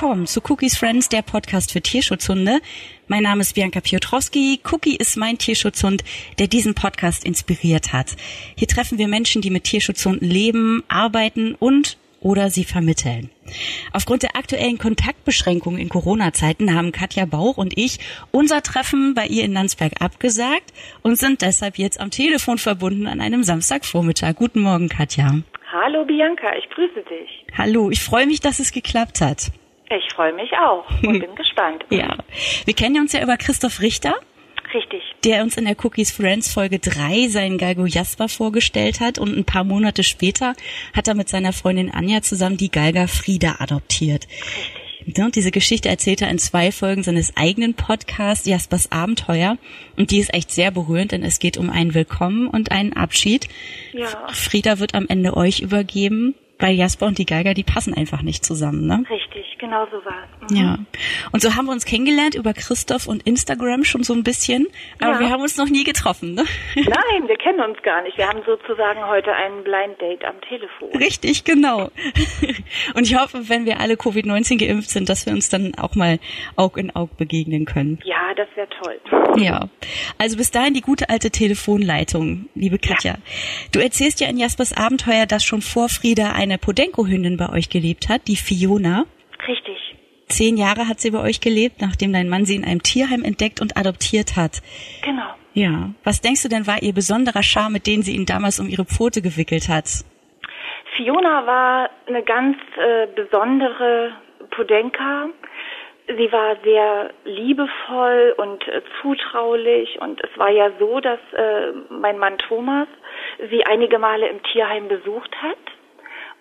Willkommen 0.00 0.26
zu 0.26 0.40
Cookies 0.48 0.78
Friends, 0.78 1.10
der 1.10 1.20
Podcast 1.20 1.72
für 1.72 1.82
Tierschutzhunde. 1.82 2.60
Mein 3.06 3.22
Name 3.22 3.42
ist 3.42 3.54
Bianca 3.54 3.82
Piotrowski. 3.82 4.58
Cookie 4.72 4.96
ist 4.96 5.18
mein 5.18 5.36
Tierschutzhund, 5.36 6.04
der 6.38 6.46
diesen 6.46 6.74
Podcast 6.74 7.22
inspiriert 7.22 7.92
hat. 7.92 8.16
Hier 8.56 8.66
treffen 8.66 8.96
wir 8.96 9.08
Menschen, 9.08 9.42
die 9.42 9.50
mit 9.50 9.64
Tierschutzhunden 9.64 10.26
leben, 10.26 10.82
arbeiten 10.88 11.54
und 11.54 11.98
oder 12.22 12.48
sie 12.48 12.64
vermitteln. 12.64 13.28
Aufgrund 13.92 14.22
der 14.22 14.36
aktuellen 14.36 14.78
Kontaktbeschränkungen 14.78 15.78
in 15.78 15.90
Corona-Zeiten 15.90 16.74
haben 16.74 16.92
Katja 16.92 17.26
Bauch 17.26 17.58
und 17.58 17.76
ich 17.76 17.98
unser 18.30 18.62
Treffen 18.62 19.12
bei 19.12 19.26
ihr 19.26 19.44
in 19.44 19.52
Landsberg 19.52 20.00
abgesagt 20.00 20.72
und 21.02 21.16
sind 21.16 21.42
deshalb 21.42 21.76
jetzt 21.76 22.00
am 22.00 22.10
Telefon 22.10 22.56
verbunden 22.56 23.06
an 23.06 23.20
einem 23.20 23.42
Samstagvormittag. 23.42 24.34
Guten 24.36 24.60
Morgen, 24.60 24.88
Katja. 24.88 25.34
Hallo 25.70 26.06
Bianca, 26.06 26.56
ich 26.56 26.70
grüße 26.70 27.02
dich. 27.02 27.44
Hallo, 27.58 27.90
ich 27.90 28.00
freue 28.00 28.26
mich, 28.26 28.40
dass 28.40 28.60
es 28.60 28.72
geklappt 28.72 29.20
hat. 29.20 29.52
Ich 29.90 30.14
freue 30.14 30.32
mich 30.32 30.50
auch 30.52 30.88
und 31.02 31.18
bin 31.20 31.34
gespannt. 31.34 31.84
Ja, 31.90 32.16
wir 32.64 32.74
kennen 32.74 33.00
uns 33.00 33.12
ja 33.12 33.22
über 33.22 33.36
Christoph 33.36 33.80
Richter. 33.80 34.14
Richtig. 34.72 35.02
Der 35.24 35.42
uns 35.42 35.56
in 35.56 35.64
der 35.64 35.74
Cookies 35.84 36.12
Friends 36.12 36.52
Folge 36.52 36.78
3 36.78 37.26
seinen 37.26 37.58
Galgo 37.58 37.86
Jasper 37.86 38.28
vorgestellt 38.28 39.00
hat 39.00 39.18
und 39.18 39.36
ein 39.36 39.44
paar 39.44 39.64
Monate 39.64 40.04
später 40.04 40.54
hat 40.94 41.08
er 41.08 41.14
mit 41.14 41.28
seiner 41.28 41.52
Freundin 41.52 41.90
Anja 41.90 42.22
zusammen 42.22 42.56
die 42.56 42.70
Galga 42.70 43.08
Frieda 43.08 43.56
adoptiert. 43.58 44.28
Richtig. 45.06 45.32
diese 45.34 45.50
Geschichte 45.50 45.88
erzählt 45.88 46.22
er 46.22 46.30
in 46.30 46.38
zwei 46.38 46.70
Folgen 46.70 47.02
seines 47.02 47.36
eigenen 47.36 47.74
Podcasts 47.74 48.46
Jaspers 48.46 48.92
Abenteuer 48.92 49.56
und 49.96 50.12
die 50.12 50.20
ist 50.20 50.32
echt 50.32 50.52
sehr 50.52 50.70
berührend, 50.70 51.10
denn 51.10 51.24
es 51.24 51.40
geht 51.40 51.56
um 51.56 51.68
ein 51.68 51.94
Willkommen 51.94 52.46
und 52.46 52.70
einen 52.70 52.92
Abschied. 52.92 53.48
Ja. 53.92 54.28
Frieda 54.32 54.78
wird 54.78 54.94
am 54.94 55.06
Ende 55.08 55.36
euch 55.36 55.60
übergeben 55.60 56.36
weil 56.60 56.74
Jasper 56.74 57.06
und 57.06 57.18
die 57.18 57.26
Geiger, 57.26 57.54
die 57.54 57.62
passen 57.62 57.94
einfach 57.94 58.22
nicht 58.22 58.44
zusammen, 58.44 58.86
ne? 58.86 59.04
Richtig, 59.10 59.19
genau 59.60 59.86
so 59.86 60.04
war 60.04 60.24
es. 60.24 60.50
Mhm. 60.50 60.56
Ja. 60.56 60.78
Und 61.32 61.40
so 61.40 61.54
haben 61.54 61.66
wir 61.66 61.72
uns 61.72 61.84
kennengelernt 61.84 62.34
über 62.34 62.52
Christoph 62.52 63.06
und 63.06 63.22
Instagram 63.24 63.84
schon 63.84 64.02
so 64.02 64.12
ein 64.12 64.24
bisschen, 64.24 64.66
aber 65.00 65.14
ja. 65.14 65.20
wir 65.20 65.30
haben 65.30 65.42
uns 65.42 65.56
noch 65.56 65.68
nie 65.68 65.84
getroffen, 65.84 66.34
ne? 66.34 66.44
Nein, 66.74 67.28
wir 67.28 67.36
kennen 67.36 67.60
uns 67.60 67.80
gar 67.82 68.02
nicht. 68.02 68.18
Wir 68.18 68.28
haben 68.28 68.42
sozusagen 68.44 69.06
heute 69.06 69.32
ein 69.32 69.64
Blind 69.64 70.00
Date 70.00 70.24
am 70.24 70.40
Telefon. 70.42 70.90
Richtig, 70.98 71.44
genau. 71.44 71.90
Und 72.94 73.04
ich 73.04 73.18
hoffe, 73.18 73.48
wenn 73.48 73.64
wir 73.64 73.80
alle 73.80 73.94
Covid-19 73.94 74.58
geimpft 74.58 74.90
sind, 74.90 75.08
dass 75.08 75.24
wir 75.24 75.32
uns 75.32 75.48
dann 75.48 75.74
auch 75.76 75.94
mal 75.94 76.18
Aug 76.56 76.76
in 76.76 76.94
Aug 76.94 77.16
begegnen 77.16 77.64
können. 77.64 78.00
Ja, 78.04 78.34
das 78.36 78.48
wäre 78.54 78.68
toll. 78.82 79.00
Ja. 79.36 79.68
Also 80.18 80.36
bis 80.36 80.50
dahin 80.50 80.74
die 80.74 80.80
gute 80.80 81.08
alte 81.08 81.30
Telefonleitung, 81.30 82.48
liebe 82.54 82.78
Katja. 82.78 83.12
Ja. 83.12 83.18
Du 83.72 83.80
erzählst 83.80 84.20
ja 84.20 84.28
in 84.28 84.36
Jaspers 84.36 84.76
Abenteuer, 84.76 85.26
dass 85.26 85.44
schon 85.44 85.62
vor 85.62 85.88
Frieda 85.88 86.32
ein 86.32 86.50
eine 86.50 86.58
Podenco-Hündin 86.58 87.36
bei 87.36 87.48
euch 87.50 87.70
gelebt 87.70 88.08
hat, 88.08 88.26
die 88.26 88.36
Fiona. 88.36 89.06
Richtig. 89.46 89.96
Zehn 90.30 90.56
Jahre 90.56 90.86
hat 90.88 91.00
sie 91.00 91.10
bei 91.10 91.20
euch 91.20 91.40
gelebt, 91.40 91.80
nachdem 91.80 92.12
dein 92.12 92.28
Mann 92.28 92.44
sie 92.44 92.54
in 92.54 92.64
einem 92.64 92.82
Tierheim 92.82 93.24
entdeckt 93.24 93.60
und 93.60 93.76
adoptiert 93.76 94.36
hat. 94.36 94.62
Genau. 95.02 95.34
Ja. 95.54 95.90
Was 96.04 96.20
denkst 96.20 96.44
du 96.44 96.48
denn 96.48 96.66
war 96.68 96.82
ihr 96.82 96.94
besonderer 96.94 97.42
Charme, 97.42 97.74
mit 97.74 97.86
dem 97.86 98.02
sie 98.02 98.14
ihn 98.14 98.26
damals 98.26 98.60
um 98.60 98.68
ihre 98.68 98.84
Pfote 98.84 99.22
gewickelt 99.22 99.68
hat? 99.68 100.04
Fiona 100.96 101.46
war 101.46 101.90
eine 102.06 102.22
ganz 102.22 102.56
äh, 102.76 103.08
besondere 103.14 104.12
Podenka. 104.50 105.30
Sie 106.06 106.30
war 106.32 106.56
sehr 106.62 107.10
liebevoll 107.24 108.34
und 108.36 108.66
äh, 108.68 108.82
zutraulich 109.02 110.00
und 110.00 110.22
es 110.22 110.38
war 110.38 110.50
ja 110.50 110.70
so, 110.78 111.00
dass 111.00 111.20
äh, 111.32 111.72
mein 111.88 112.18
Mann 112.18 112.38
Thomas 112.38 112.88
sie 113.50 113.64
einige 113.64 113.98
Male 113.98 114.28
im 114.28 114.42
Tierheim 114.42 114.88
besucht 114.88 115.34
hat 115.42 115.58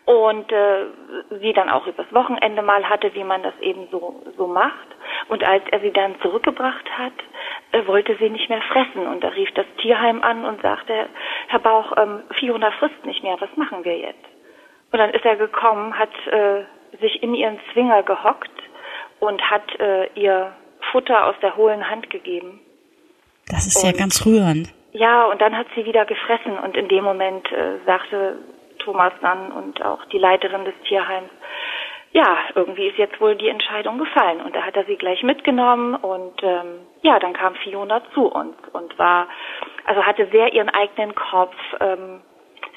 und 0.09 0.51
äh, 0.51 0.85
sie 1.39 1.53
dann 1.53 1.69
auch 1.69 1.85
übers 1.85 2.11
Wochenende 2.11 2.63
mal 2.63 2.89
hatte, 2.89 3.13
wie 3.13 3.23
man 3.23 3.43
das 3.43 3.53
eben 3.61 3.87
so 3.91 4.23
so 4.37 4.47
macht. 4.47 4.87
Und 5.27 5.43
als 5.43 5.61
er 5.69 5.81
sie 5.81 5.91
dann 5.91 6.19
zurückgebracht 6.21 6.89
hat, 6.97 7.13
äh, 7.73 7.85
wollte 7.85 8.17
sie 8.17 8.31
nicht 8.31 8.49
mehr 8.49 8.61
fressen 8.73 9.05
und 9.05 9.23
da 9.23 9.27
rief 9.27 9.51
das 9.53 9.67
Tierheim 9.79 10.23
an 10.23 10.45
und 10.45 10.63
sagte, 10.63 11.05
Herr 11.49 11.59
Bauch, 11.59 11.93
ähm, 11.97 12.23
Fiona 12.31 12.71
frisst 12.71 13.05
nicht 13.05 13.21
mehr, 13.21 13.35
was 13.39 13.55
machen 13.55 13.85
wir 13.85 13.99
jetzt? 13.99 14.25
Und 14.91 14.97
dann 14.97 15.11
ist 15.11 15.23
er 15.25 15.35
gekommen, 15.35 15.95
hat 15.95 16.09
äh, 16.25 16.63
sich 16.99 17.21
in 17.21 17.35
ihren 17.35 17.59
Zwinger 17.71 18.01
gehockt 18.01 18.49
und 19.19 19.39
hat 19.43 19.79
äh, 19.79 20.07
ihr 20.15 20.53
Futter 20.91 21.27
aus 21.27 21.35
der 21.43 21.55
hohlen 21.55 21.87
Hand 21.87 22.09
gegeben. 22.09 22.61
Das 23.47 23.67
ist 23.67 23.83
und, 23.83 23.91
ja 23.91 23.95
ganz 23.95 24.25
rührend. 24.25 24.73
Ja, 24.91 25.25
und 25.25 25.39
dann 25.39 25.55
hat 25.55 25.67
sie 25.75 25.85
wieder 25.85 26.05
gefressen 26.05 26.57
und 26.57 26.75
in 26.75 26.87
dem 26.87 27.03
Moment 27.03 27.51
äh, 27.51 27.77
sagte 27.85 28.37
Thomas 28.79 29.13
dann 29.21 29.51
und 29.51 29.83
auch 29.83 30.03
die 30.05 30.17
Leiterin 30.17 30.65
des 30.65 30.73
Tierheims, 30.87 31.29
ja, 32.11 32.37
irgendwie 32.55 32.87
ist 32.87 32.97
jetzt 32.97 33.21
wohl 33.21 33.35
die 33.35 33.49
Entscheidung 33.49 33.99
gefallen. 33.99 34.41
Und 34.41 34.55
da 34.55 34.63
hat 34.63 34.75
er 34.75 34.85
sie 34.85 34.95
gleich 34.95 35.21
mitgenommen 35.23 35.95
und 35.95 36.41
ähm, 36.41 36.79
ja, 37.01 37.19
dann 37.19 37.33
kam 37.33 37.55
Fiona 37.55 38.01
zu 38.13 38.25
uns 38.25 38.55
und 38.73 38.97
war, 38.97 39.27
also 39.85 40.03
hatte 40.03 40.27
sehr 40.31 40.53
ihren 40.53 40.69
eigenen 40.69 41.13
Kopf. 41.13 41.55
Ähm, 41.79 42.21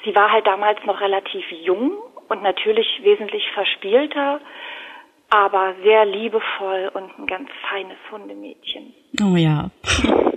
sie 0.05 0.15
war 0.15 0.31
halt 0.31 0.45
damals 0.45 0.83
noch 0.85 1.01
relativ 1.01 1.49
jung 1.51 1.97
und 2.29 2.43
natürlich 2.43 3.01
wesentlich 3.03 3.49
verspielter, 3.53 4.39
aber 5.29 5.73
sehr 5.83 6.05
liebevoll 6.05 6.91
und 6.93 7.17
ein 7.17 7.25
ganz 7.25 7.49
feines 7.69 7.97
Hundemädchen. 8.11 8.93
Oh 9.19 9.35
ja. 9.35 9.71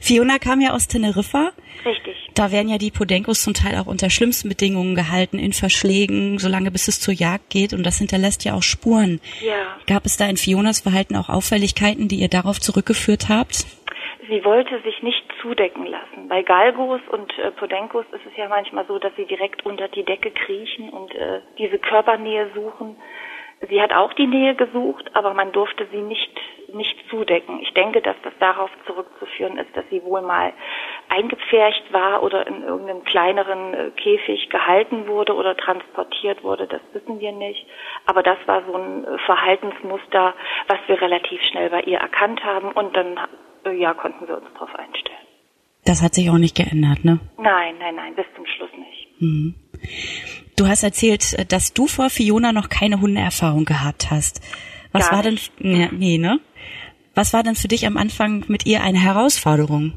Fiona 0.00 0.38
kam 0.38 0.60
ja 0.60 0.72
aus 0.72 0.88
Teneriffa. 0.88 1.52
Richtig. 1.84 2.16
Da 2.34 2.52
werden 2.52 2.68
ja 2.68 2.78
die 2.78 2.90
Podenkos 2.90 3.42
zum 3.42 3.54
Teil 3.54 3.78
auch 3.78 3.86
unter 3.86 4.10
schlimmsten 4.10 4.48
Bedingungen 4.48 4.94
gehalten, 4.94 5.38
in 5.38 5.52
Verschlägen, 5.52 6.38
solange 6.38 6.70
bis 6.70 6.88
es 6.88 7.00
zur 7.00 7.14
Jagd 7.14 7.50
geht. 7.50 7.72
Und 7.72 7.84
das 7.84 7.98
hinterlässt 7.98 8.44
ja 8.44 8.54
auch 8.54 8.62
Spuren. 8.62 9.20
Ja. 9.40 9.76
Gab 9.86 10.04
es 10.04 10.16
da 10.16 10.26
in 10.28 10.36
Fionas 10.36 10.80
Verhalten 10.80 11.16
auch 11.16 11.28
Auffälligkeiten, 11.28 12.08
die 12.08 12.16
ihr 12.16 12.28
darauf 12.28 12.60
zurückgeführt 12.60 13.28
habt? 13.28 13.66
Sie 14.28 14.44
wollte 14.44 14.80
sich 14.82 15.02
nicht 15.02 15.24
zudecken 15.40 15.86
lassen. 15.86 16.28
Bei 16.28 16.42
Galgos 16.42 17.00
und 17.10 17.32
äh, 17.38 17.50
Podenkos 17.52 18.04
ist 18.12 18.26
es 18.26 18.36
ja 18.36 18.48
manchmal 18.48 18.86
so, 18.86 18.98
dass 18.98 19.14
sie 19.16 19.24
direkt 19.24 19.64
unter 19.64 19.88
die 19.88 20.04
Decke 20.04 20.30
kriechen 20.30 20.90
und 20.90 21.14
äh, 21.14 21.40
diese 21.56 21.78
Körpernähe 21.78 22.50
suchen. 22.54 22.96
Sie 23.68 23.80
hat 23.82 23.92
auch 23.92 24.12
die 24.12 24.26
Nähe 24.26 24.54
gesucht, 24.54 25.10
aber 25.14 25.34
man 25.34 25.52
durfte 25.52 25.86
sie 25.90 26.00
nicht 26.00 26.30
nicht 26.72 26.96
zudecken. 27.08 27.60
Ich 27.62 27.72
denke, 27.72 28.02
dass 28.02 28.16
das 28.22 28.32
darauf 28.40 28.70
zurückzuführen 28.86 29.58
ist, 29.58 29.74
dass 29.74 29.84
sie 29.90 30.02
wohl 30.04 30.20
mal 30.20 30.52
eingepfercht 31.08 31.92
war 31.92 32.22
oder 32.22 32.46
in 32.46 32.62
irgendeinem 32.62 33.04
kleineren 33.04 33.74
äh, 33.74 33.90
Käfig 33.92 34.50
gehalten 34.50 35.06
wurde 35.06 35.34
oder 35.34 35.56
transportiert 35.56 36.42
wurde, 36.44 36.66
das 36.66 36.80
wissen 36.92 37.20
wir 37.20 37.32
nicht. 37.32 37.66
Aber 38.06 38.22
das 38.22 38.38
war 38.46 38.62
so 38.66 38.74
ein 38.74 39.04
äh, 39.04 39.18
Verhaltensmuster, 39.24 40.34
was 40.68 40.78
wir 40.86 41.00
relativ 41.00 41.42
schnell 41.42 41.70
bei 41.70 41.80
ihr 41.82 41.98
erkannt 41.98 42.44
haben 42.44 42.72
und 42.72 42.94
dann 42.94 43.18
äh, 43.64 43.72
ja 43.72 43.94
konnten 43.94 44.28
wir 44.28 44.36
uns 44.36 44.52
darauf 44.54 44.74
einstellen. 44.74 45.16
Das 45.84 46.02
hat 46.02 46.14
sich 46.14 46.28
auch 46.28 46.38
nicht 46.38 46.56
geändert, 46.56 47.04
ne? 47.04 47.18
Nein, 47.38 47.76
nein, 47.78 47.94
nein, 47.94 48.14
bis 48.14 48.26
zum 48.36 48.44
Schluss 48.44 48.70
nicht. 48.76 49.22
Mhm. 49.22 49.54
Du 50.58 50.66
hast 50.66 50.82
erzählt, 50.82 51.52
dass 51.52 51.72
du 51.72 51.86
vor 51.86 52.10
Fiona 52.10 52.52
noch 52.52 52.68
keine 52.68 53.00
Hundeerfahrung 53.00 53.64
gehabt 53.64 54.08
hast. 54.10 54.42
Was 54.92 55.08
Gar 55.08 55.18
war 55.18 55.22
denn, 55.22 55.38
ja, 55.58 55.88
nee, 55.92 56.18
ne? 56.18 56.40
Was 57.14 57.32
war 57.32 57.44
denn 57.44 57.54
für 57.54 57.68
dich 57.68 57.86
am 57.86 57.96
Anfang 57.96 58.44
mit 58.48 58.66
ihr 58.66 58.82
eine 58.82 58.98
Herausforderung? 58.98 59.92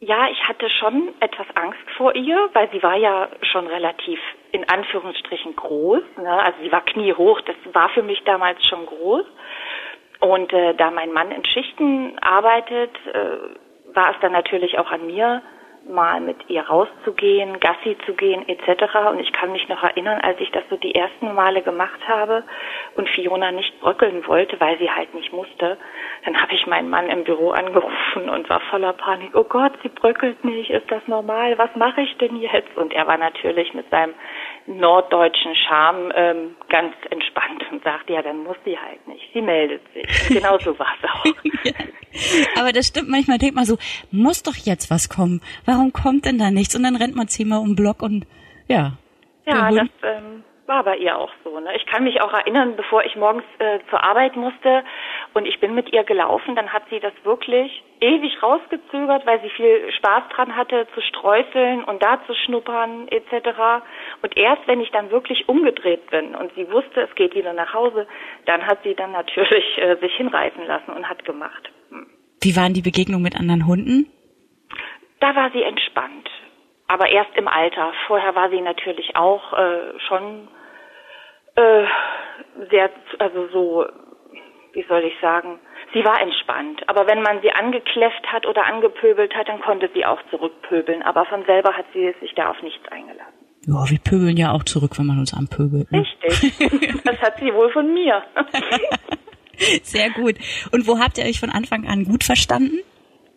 Ja, 0.00 0.28
ich 0.30 0.42
hatte 0.48 0.68
schon 0.68 1.14
etwas 1.20 1.46
Angst 1.54 1.80
vor 1.96 2.14
ihr, 2.14 2.36
weil 2.52 2.68
sie 2.72 2.82
war 2.82 2.96
ja 2.96 3.28
schon 3.40 3.66
relativ 3.68 4.18
in 4.50 4.68
Anführungsstrichen 4.68 5.56
groß. 5.56 6.02
Ne? 6.18 6.30
Also 6.30 6.58
sie 6.62 6.72
war 6.72 6.84
kniehoch, 6.84 7.40
das 7.42 7.56
war 7.72 7.88
für 7.90 8.02
mich 8.02 8.22
damals 8.24 8.62
schon 8.66 8.84
groß. 8.84 9.24
Und 10.20 10.52
äh, 10.52 10.74
da 10.74 10.90
mein 10.90 11.12
Mann 11.12 11.30
in 11.30 11.44
Schichten 11.46 12.18
arbeitet, 12.18 12.90
äh, 13.06 13.94
war 13.94 14.10
es 14.10 14.16
dann 14.20 14.32
natürlich 14.32 14.78
auch 14.78 14.90
an 14.90 15.06
mir, 15.06 15.40
mal 15.92 16.20
mit 16.20 16.36
ihr 16.48 16.62
rauszugehen, 16.62 17.60
Gassi 17.60 17.96
zu 18.06 18.14
gehen 18.14 18.48
etc. 18.48 18.84
Und 19.10 19.20
ich 19.20 19.32
kann 19.32 19.52
mich 19.52 19.68
noch 19.68 19.82
erinnern, 19.82 20.20
als 20.22 20.40
ich 20.40 20.50
das 20.50 20.64
so 20.70 20.76
die 20.76 20.94
ersten 20.94 21.34
Male 21.34 21.62
gemacht 21.62 22.00
habe 22.08 22.44
und 22.96 23.08
Fiona 23.08 23.52
nicht 23.52 23.78
bröckeln 23.80 24.26
wollte, 24.26 24.58
weil 24.60 24.78
sie 24.78 24.90
halt 24.90 25.14
nicht 25.14 25.32
musste, 25.32 25.76
dann 26.24 26.40
habe 26.40 26.54
ich 26.54 26.66
meinen 26.66 26.90
Mann 26.90 27.08
im 27.08 27.24
Büro 27.24 27.50
angerufen 27.50 28.28
und 28.28 28.48
war 28.48 28.60
voller 28.60 28.92
Panik. 28.94 29.30
Oh 29.34 29.44
Gott, 29.44 29.72
sie 29.82 29.88
bröckelt 29.88 30.44
nicht, 30.44 30.70
ist 30.70 30.90
das 30.90 31.06
normal? 31.06 31.58
Was 31.58 31.74
mache 31.76 32.00
ich 32.00 32.16
denn 32.18 32.36
jetzt? 32.36 32.76
Und 32.76 32.92
er 32.92 33.06
war 33.06 33.18
natürlich 33.18 33.74
mit 33.74 33.88
seinem 33.90 34.14
norddeutschen 34.66 35.54
Charme 35.54 36.12
ähm, 36.14 36.56
ganz 36.68 36.94
entspannt 37.10 37.64
und 37.70 37.82
sagt, 37.82 38.10
ja, 38.10 38.22
dann 38.22 38.42
muss 38.44 38.56
sie 38.64 38.78
halt 38.78 39.06
nicht. 39.08 39.22
Sie 39.32 39.42
meldet 39.42 39.82
sich. 39.92 40.04
Und 40.28 40.36
genau 40.36 40.58
so 40.58 40.78
war 40.78 40.86
es 41.00 41.10
auch. 41.10 41.64
ja. 41.64 41.72
Aber 42.60 42.72
das 42.72 42.86
stimmt 42.86 43.08
manchmal, 43.08 43.38
denkt 43.38 43.56
man 43.56 43.64
so, 43.64 43.78
muss 44.10 44.42
doch 44.42 44.56
jetzt 44.56 44.90
was 44.90 45.08
kommen. 45.08 45.40
Warum 45.64 45.92
kommt 45.92 46.26
denn 46.26 46.38
da 46.38 46.50
nichts? 46.50 46.76
Und 46.76 46.82
dann 46.82 46.96
rennt 46.96 47.16
man 47.16 47.28
zehnmal 47.28 47.60
um 47.60 47.68
den 47.70 47.76
Block 47.76 48.02
und 48.02 48.26
ja. 48.68 48.92
Ja, 49.44 49.70
das 49.70 49.88
ähm, 50.02 50.44
war 50.66 50.84
bei 50.84 50.96
ihr 50.96 51.18
auch 51.18 51.32
so. 51.44 51.58
Ne? 51.58 51.74
Ich 51.76 51.86
kann 51.86 52.04
mich 52.04 52.20
auch 52.20 52.32
erinnern, 52.32 52.76
bevor 52.76 53.04
ich 53.04 53.16
morgens 53.16 53.44
äh, 53.58 53.80
zur 53.90 54.02
Arbeit 54.02 54.36
musste 54.36 54.84
Und 55.34 55.46
ich 55.46 55.60
bin 55.60 55.74
mit 55.74 55.92
ihr 55.92 56.04
gelaufen, 56.04 56.54
dann 56.54 56.72
hat 56.72 56.84
sie 56.90 57.00
das 57.00 57.12
wirklich 57.24 57.82
ewig 58.00 58.42
rausgezögert, 58.42 59.26
weil 59.26 59.40
sie 59.40 59.50
viel 59.50 59.92
Spaß 59.92 60.24
dran 60.34 60.56
hatte, 60.56 60.86
zu 60.94 61.00
streuseln 61.00 61.84
und 61.84 62.02
da 62.02 62.20
zu 62.26 62.34
schnuppern 62.34 63.08
etc. 63.08 63.84
Und 64.22 64.36
erst 64.36 64.66
wenn 64.66 64.80
ich 64.80 64.90
dann 64.90 65.10
wirklich 65.10 65.48
umgedreht 65.48 66.10
bin 66.10 66.34
und 66.34 66.52
sie 66.54 66.70
wusste, 66.70 67.02
es 67.02 67.14
geht 67.14 67.34
wieder 67.34 67.52
nach 67.52 67.72
Hause, 67.72 68.06
dann 68.46 68.66
hat 68.66 68.82
sie 68.82 68.94
dann 68.94 69.12
natürlich 69.12 69.64
äh, 69.78 69.96
sich 69.96 70.14
hinreißen 70.14 70.66
lassen 70.66 70.90
und 70.92 71.08
hat 71.08 71.24
gemacht. 71.24 71.70
Hm. 71.90 72.06
Wie 72.42 72.56
waren 72.56 72.74
die 72.74 72.82
Begegnungen 72.82 73.22
mit 73.22 73.36
anderen 73.36 73.66
Hunden? 73.66 74.10
Da 75.20 75.34
war 75.36 75.50
sie 75.52 75.62
entspannt, 75.62 76.28
aber 76.88 77.08
erst 77.08 77.34
im 77.36 77.48
Alter. 77.48 77.92
Vorher 78.06 78.34
war 78.34 78.50
sie 78.50 78.60
natürlich 78.60 79.16
auch 79.16 79.52
äh, 79.52 79.98
schon 80.08 80.48
äh, 81.54 81.84
sehr, 82.70 82.90
also 83.18 83.48
so, 83.48 83.86
wie 84.72 84.84
soll 84.88 85.04
ich 85.04 85.14
sagen, 85.20 85.58
sie 85.92 86.04
war 86.04 86.20
entspannt. 86.20 86.82
Aber 86.88 87.06
wenn 87.06 87.22
man 87.22 87.40
sie 87.42 87.52
angekläfft 87.52 88.26
hat 88.32 88.46
oder 88.46 88.66
angepöbelt 88.66 89.34
hat, 89.34 89.48
dann 89.48 89.60
konnte 89.60 89.90
sie 89.94 90.04
auch 90.04 90.20
zurückpöbeln. 90.30 91.02
Aber 91.02 91.24
von 91.26 91.44
selber 91.44 91.76
hat 91.76 91.86
sie 91.92 92.14
sich 92.20 92.34
da 92.34 92.50
auf 92.50 92.62
nichts 92.62 92.86
eingelassen. 92.88 93.32
Ja, 93.66 93.88
wir 93.88 93.98
pöbeln 93.98 94.36
ja 94.36 94.52
auch 94.52 94.64
zurück, 94.64 94.98
wenn 94.98 95.06
man 95.06 95.18
uns 95.20 95.32
anpöbelt. 95.32 95.90
Ne? 95.92 96.00
Richtig. 96.00 97.02
das 97.04 97.18
hat 97.20 97.38
sie 97.38 97.54
wohl 97.54 97.70
von 97.70 97.92
mir. 97.94 98.22
Sehr 99.82 100.10
gut. 100.10 100.34
Und 100.72 100.88
wo 100.88 100.98
habt 100.98 101.18
ihr 101.18 101.24
euch 101.24 101.38
von 101.38 101.50
Anfang 101.50 101.86
an 101.86 102.04
gut 102.04 102.24
verstanden? 102.24 102.78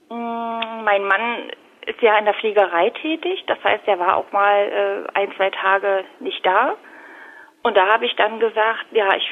Mm, 0.10 0.84
mein 0.84 1.04
Mann 1.04 1.52
ist 1.86 2.02
ja 2.02 2.18
in 2.18 2.26
der 2.26 2.34
Fliegerei 2.36 2.90
tätig. 2.90 3.44
Das 3.48 3.64
heißt, 3.64 3.88
er 3.88 4.00
war 4.00 4.18
auch 4.18 4.32
mal 4.32 5.08
äh, 5.14 5.18
ein, 5.18 5.32
zwei 5.36 5.50
Tage 5.50 6.04
nicht 6.20 6.46
da. 6.46 6.76
Und 7.64 7.76
da 7.76 7.88
habe 7.88 8.06
ich 8.06 8.16
dann 8.16 8.40
gesagt, 8.40 8.86
ja, 8.92 9.16
ich 9.16 9.28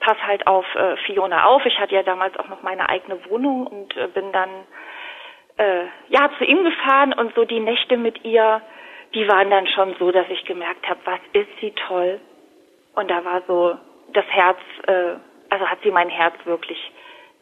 passe 0.00 0.26
halt 0.26 0.46
auf 0.46 0.66
äh, 0.74 0.96
Fiona 1.06 1.44
auf. 1.44 1.64
Ich 1.66 1.78
hatte 1.78 1.94
ja 1.94 2.02
damals 2.02 2.38
auch 2.38 2.48
noch 2.48 2.62
meine 2.62 2.88
eigene 2.88 3.24
Wohnung 3.26 3.66
und 3.66 3.96
äh, 3.96 4.08
bin 4.08 4.32
dann 4.32 4.50
äh, 5.58 5.84
ja 6.08 6.30
zu 6.38 6.44
ihm 6.44 6.64
gefahren 6.64 7.12
und 7.12 7.34
so 7.34 7.44
die 7.44 7.60
Nächte 7.60 7.96
mit 7.96 8.24
ihr, 8.24 8.62
die 9.14 9.28
waren 9.28 9.50
dann 9.50 9.66
schon 9.66 9.94
so, 9.98 10.10
dass 10.10 10.28
ich 10.28 10.44
gemerkt 10.44 10.88
habe, 10.88 11.00
was 11.04 11.20
ist 11.32 11.50
sie 11.60 11.72
toll. 11.88 12.20
Und 12.94 13.10
da 13.10 13.24
war 13.24 13.42
so 13.46 13.76
das 14.12 14.24
Herz, 14.26 14.58
äh, 14.86 15.14
also 15.50 15.66
hat 15.66 15.78
sie 15.82 15.90
mein 15.90 16.08
Herz 16.08 16.34
wirklich 16.44 16.78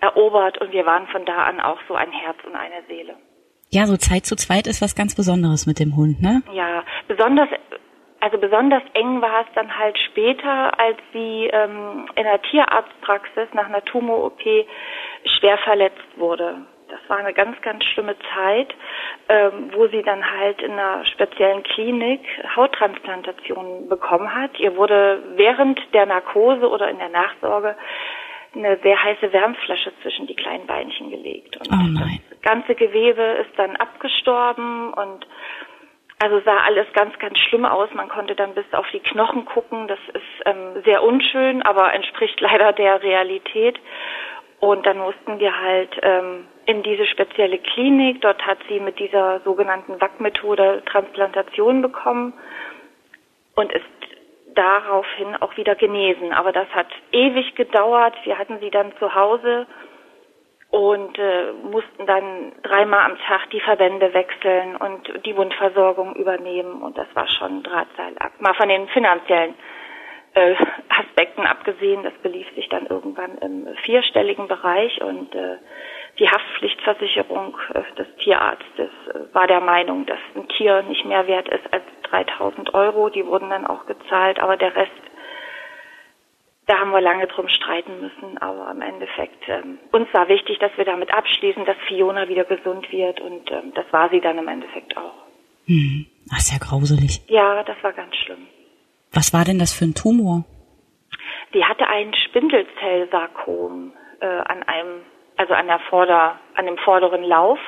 erobert 0.00 0.58
und 0.58 0.72
wir 0.72 0.86
waren 0.86 1.06
von 1.08 1.24
da 1.24 1.44
an 1.44 1.60
auch 1.60 1.78
so 1.88 1.94
ein 1.94 2.12
Herz 2.12 2.36
und 2.44 2.54
eine 2.54 2.82
Seele. 2.86 3.16
Ja, 3.70 3.86
so 3.86 3.96
Zeit 3.96 4.24
zu 4.24 4.34
zweit 4.36 4.66
ist 4.66 4.80
was 4.80 4.94
ganz 4.94 5.14
Besonderes 5.14 5.66
mit 5.66 5.78
dem 5.78 5.96
Hund, 5.96 6.22
ne? 6.22 6.42
Ja, 6.52 6.84
besonders 7.06 7.48
also 8.20 8.38
besonders 8.38 8.82
eng 8.94 9.22
war 9.22 9.42
es 9.42 9.46
dann 9.54 9.78
halt 9.78 9.96
später, 9.98 10.78
als 10.78 10.98
sie 11.12 11.48
ähm, 11.52 12.08
in 12.16 12.24
der 12.24 12.42
Tierarztpraxis 12.42 13.48
nach 13.52 13.66
einer 13.66 13.84
Tumor-OP 13.84 14.42
schwer 15.24 15.58
verletzt 15.58 16.02
wurde. 16.16 16.56
Das 16.88 16.98
war 17.08 17.18
eine 17.18 17.34
ganz, 17.34 17.60
ganz 17.60 17.84
schlimme 17.84 18.16
Zeit, 18.34 18.74
ähm, 19.28 19.70
wo 19.72 19.86
sie 19.88 20.02
dann 20.02 20.24
halt 20.28 20.60
in 20.62 20.72
einer 20.72 21.04
speziellen 21.04 21.62
Klinik 21.62 22.20
Hauttransplantationen 22.56 23.88
bekommen 23.88 24.34
hat. 24.34 24.58
Ihr 24.58 24.74
wurde 24.76 25.22
während 25.36 25.78
der 25.92 26.06
Narkose 26.06 26.68
oder 26.68 26.88
in 26.88 26.98
der 26.98 27.10
Nachsorge 27.10 27.76
eine 28.54 28.78
sehr 28.82 29.02
heiße 29.02 29.32
Wärmflasche 29.32 29.92
zwischen 30.02 30.26
die 30.26 30.34
kleinen 30.34 30.66
Beinchen 30.66 31.10
gelegt. 31.10 31.56
Und 31.56 31.68
oh 31.72 32.00
das 32.30 32.40
ganze 32.42 32.74
Gewebe 32.74 33.22
ist 33.46 33.58
dann 33.58 33.76
abgestorben 33.76 34.92
und 34.94 35.26
also 36.20 36.40
sah 36.40 36.58
alles 36.58 36.86
ganz, 36.94 37.16
ganz 37.18 37.38
schlimm 37.38 37.64
aus. 37.64 37.90
Man 37.94 38.08
konnte 38.08 38.34
dann 38.34 38.54
bis 38.54 38.64
auf 38.72 38.86
die 38.92 39.00
Knochen 39.00 39.44
gucken. 39.44 39.86
Das 39.86 40.00
ist 40.12 40.46
ähm, 40.46 40.82
sehr 40.84 41.02
unschön, 41.02 41.62
aber 41.62 41.92
entspricht 41.92 42.40
leider 42.40 42.72
der 42.72 43.02
Realität. 43.02 43.78
Und 44.60 44.84
dann 44.86 44.98
mussten 44.98 45.38
wir 45.38 45.56
halt 45.56 45.96
ähm, 46.02 46.46
in 46.66 46.82
diese 46.82 47.06
spezielle 47.06 47.58
Klinik. 47.58 48.20
Dort 48.20 48.44
hat 48.44 48.58
sie 48.68 48.80
mit 48.80 48.98
dieser 48.98 49.40
sogenannten 49.40 50.00
WAC-Methode 50.00 50.82
Transplantation 50.86 51.80
bekommen 51.80 52.32
und 53.54 53.72
ist 53.72 53.84
daraufhin 54.58 55.36
auch 55.36 55.56
wieder 55.56 55.76
genesen. 55.76 56.32
Aber 56.32 56.52
das 56.52 56.68
hat 56.70 56.88
ewig 57.12 57.54
gedauert. 57.54 58.14
Wir 58.24 58.38
hatten 58.38 58.58
sie 58.60 58.70
dann 58.70 58.92
zu 58.98 59.14
Hause 59.14 59.66
und 60.70 61.18
äh, 61.18 61.52
mussten 61.52 62.06
dann 62.06 62.52
dreimal 62.62 63.10
am 63.10 63.18
Tag 63.18 63.48
die 63.50 63.60
Verbände 63.60 64.12
wechseln 64.12 64.76
und 64.76 65.24
die 65.24 65.36
Wundversorgung 65.36 66.14
übernehmen 66.16 66.82
und 66.82 66.98
das 66.98 67.06
war 67.14 67.26
schon 67.26 67.62
Drahtseilakt. 67.62 68.40
Mal 68.40 68.54
von 68.54 68.68
den 68.68 68.86
finanziellen 68.88 69.54
äh, 70.34 70.54
Aspekten 70.88 71.46
abgesehen, 71.46 72.02
das 72.02 72.12
belief 72.22 72.46
sich 72.54 72.68
dann 72.68 72.86
irgendwann 72.86 73.38
im 73.38 73.66
vierstelligen 73.84 74.46
Bereich 74.46 75.00
und 75.00 75.34
äh, 75.34 75.56
die 76.18 76.28
Haftpflichtversicherung 76.28 77.56
äh, 77.74 77.82
des 77.96 78.06
Tierarztes 78.18 78.90
äh, 79.08 79.34
war 79.34 79.46
der 79.46 79.60
Meinung, 79.60 80.06
dass 80.06 80.18
ein 80.34 80.48
Tier 80.48 80.82
nicht 80.82 81.04
mehr 81.04 81.26
wert 81.26 81.48
ist 81.48 81.72
als 81.72 81.84
3000 82.10 82.74
Euro. 82.74 83.08
Die 83.08 83.26
wurden 83.26 83.50
dann 83.50 83.66
auch 83.66 83.86
gezahlt, 83.86 84.40
aber 84.40 84.56
der 84.56 84.74
Rest 84.74 84.92
da 86.68 86.80
haben 86.80 86.90
wir 86.90 87.00
lange 87.00 87.26
drum 87.26 87.48
streiten 87.48 87.98
müssen, 88.00 88.36
aber 88.38 88.70
im 88.70 88.82
Endeffekt 88.82 89.48
ähm, 89.48 89.78
uns 89.90 90.06
war 90.12 90.28
wichtig, 90.28 90.58
dass 90.58 90.70
wir 90.76 90.84
damit 90.84 91.12
abschließen, 91.12 91.64
dass 91.64 91.78
Fiona 91.88 92.28
wieder 92.28 92.44
gesund 92.44 92.92
wird 92.92 93.20
und 93.20 93.50
ähm, 93.50 93.72
das 93.74 93.86
war 93.90 94.10
sie 94.10 94.20
dann 94.20 94.36
im 94.36 94.48
Endeffekt 94.48 94.94
auch. 94.96 95.14
Hm, 95.64 96.06
das 96.28 96.40
ist 96.40 96.52
ja 96.52 96.58
grauselig. 96.58 97.22
Ja, 97.28 97.62
das 97.64 97.76
war 97.82 97.94
ganz 97.94 98.14
schlimm. 98.16 98.46
Was 99.12 99.32
war 99.32 99.44
denn 99.46 99.58
das 99.58 99.72
für 99.72 99.86
ein 99.86 99.94
Tumor? 99.94 100.44
Die 101.54 101.64
hatte 101.64 101.86
ein 101.86 102.12
Spindelzellsarkom 102.14 103.92
äh, 104.20 104.26
an 104.26 104.62
einem, 104.64 105.00
also 105.38 105.54
an 105.54 105.66
der 105.66 105.78
Vorder, 105.80 106.38
an 106.54 106.66
dem 106.66 106.76
vorderen 106.78 107.24
Lauf 107.24 107.58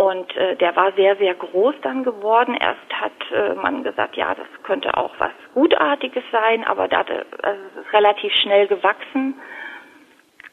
und 0.00 0.34
äh, 0.34 0.56
der 0.56 0.74
war 0.76 0.92
sehr, 0.92 1.16
sehr 1.16 1.34
groß 1.34 1.74
dann 1.82 2.04
geworden. 2.04 2.56
Erst 2.58 2.90
hat 2.90 3.12
äh, 3.32 3.52
man 3.52 3.84
gesagt, 3.84 4.16
ja, 4.16 4.34
das 4.34 4.46
könnte 4.62 4.96
auch 4.96 5.12
was 5.18 5.32
Gutartiges 5.52 6.24
sein, 6.32 6.64
aber 6.64 6.88
da 6.88 7.00
also 7.00 7.12
ist 7.12 7.92
relativ 7.92 8.32
schnell 8.32 8.66
gewachsen. 8.66 9.34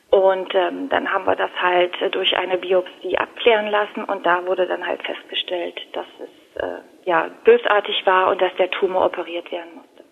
Und 0.09 0.53
ähm, 0.53 0.89
dann 0.89 1.13
haben 1.13 1.25
wir 1.25 1.37
das 1.37 1.51
halt 1.61 2.01
äh, 2.01 2.09
durch 2.09 2.35
eine 2.35 2.57
Biopsie 2.57 3.17
abklären 3.17 3.67
lassen 3.67 4.03
und 4.03 4.25
da 4.25 4.45
wurde 4.45 4.67
dann 4.67 4.85
halt 4.85 5.01
festgestellt, 5.03 5.79
dass 5.93 6.07
es 6.19 6.61
äh, 6.61 6.79
ja 7.05 7.29
bösartig 7.45 8.05
war 8.05 8.29
und 8.31 8.41
dass 8.41 8.53
der 8.57 8.69
Tumor 8.69 9.05
operiert 9.05 9.49
werden 9.49 9.75
musste. 9.75 10.03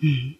Mhm. 0.00 0.38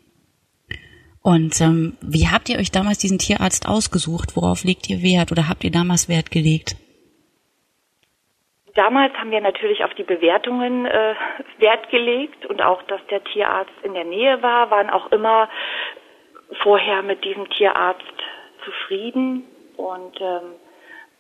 Und 1.27 1.61
ähm, 1.61 1.99
wie 2.01 2.29
habt 2.31 2.49
ihr 2.49 2.57
euch 2.61 2.71
damals 2.71 2.99
diesen 2.99 3.19
Tierarzt 3.19 3.67
ausgesucht? 3.67 4.37
Worauf 4.37 4.63
legt 4.63 4.89
ihr 4.89 5.03
Wert 5.03 5.33
oder 5.33 5.49
habt 5.49 5.65
ihr 5.65 5.73
damals 5.73 6.09
Wert 6.09 6.31
gelegt? 6.31 6.77
Damals 8.77 9.13
haben 9.15 9.33
wir 9.33 9.41
natürlich 9.41 9.83
auf 9.83 9.93
die 9.95 10.05
Bewertungen 10.05 10.87
äh, 10.87 11.15
Wert 11.59 11.91
gelegt 11.91 12.47
und 12.47 12.63
auch, 12.63 12.81
dass 12.85 13.05
der 13.11 13.25
Tierarzt 13.25 13.75
in 13.83 13.95
der 13.95 14.05
Nähe 14.05 14.41
war, 14.41 14.71
waren 14.71 14.89
auch 14.89 15.11
immer 15.11 15.49
vorher 16.63 17.03
mit 17.03 17.25
diesem 17.25 17.51
Tierarzt 17.51 18.19
zufrieden. 18.65 19.43
Und 19.77 20.21
ähm, 20.21 20.55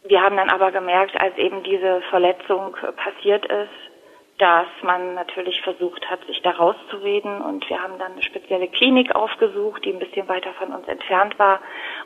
wir 0.07 0.23
haben 0.23 0.37
dann 0.37 0.51
aber 0.51 0.71
gemerkt, 0.71 1.21
als 1.21 1.37
eben 1.37 1.65
diese 1.65 2.01
Verletzung 2.11 2.77
passiert 2.95 3.45
ist, 3.47 3.75
dass 4.38 4.66
man 4.83 5.14
natürlich 5.14 5.62
versucht 5.62 6.11
hat, 6.11 6.25
sich 6.26 6.43
da 6.43 6.50
rauszureden. 6.50 7.40
Und 7.40 7.69
wir 7.71 7.83
haben 7.83 7.99
dann 7.99 8.12
eine 8.12 8.23
spezielle 8.23 8.69
Klinik 8.69 9.14
aufgesucht, 9.14 9.85
die 9.85 9.93
ein 9.93 9.99
bisschen 9.99 10.28
weiter 10.28 10.52
von 10.55 10.73
uns 10.75 10.87
entfernt 10.88 11.38
war. 11.38 11.61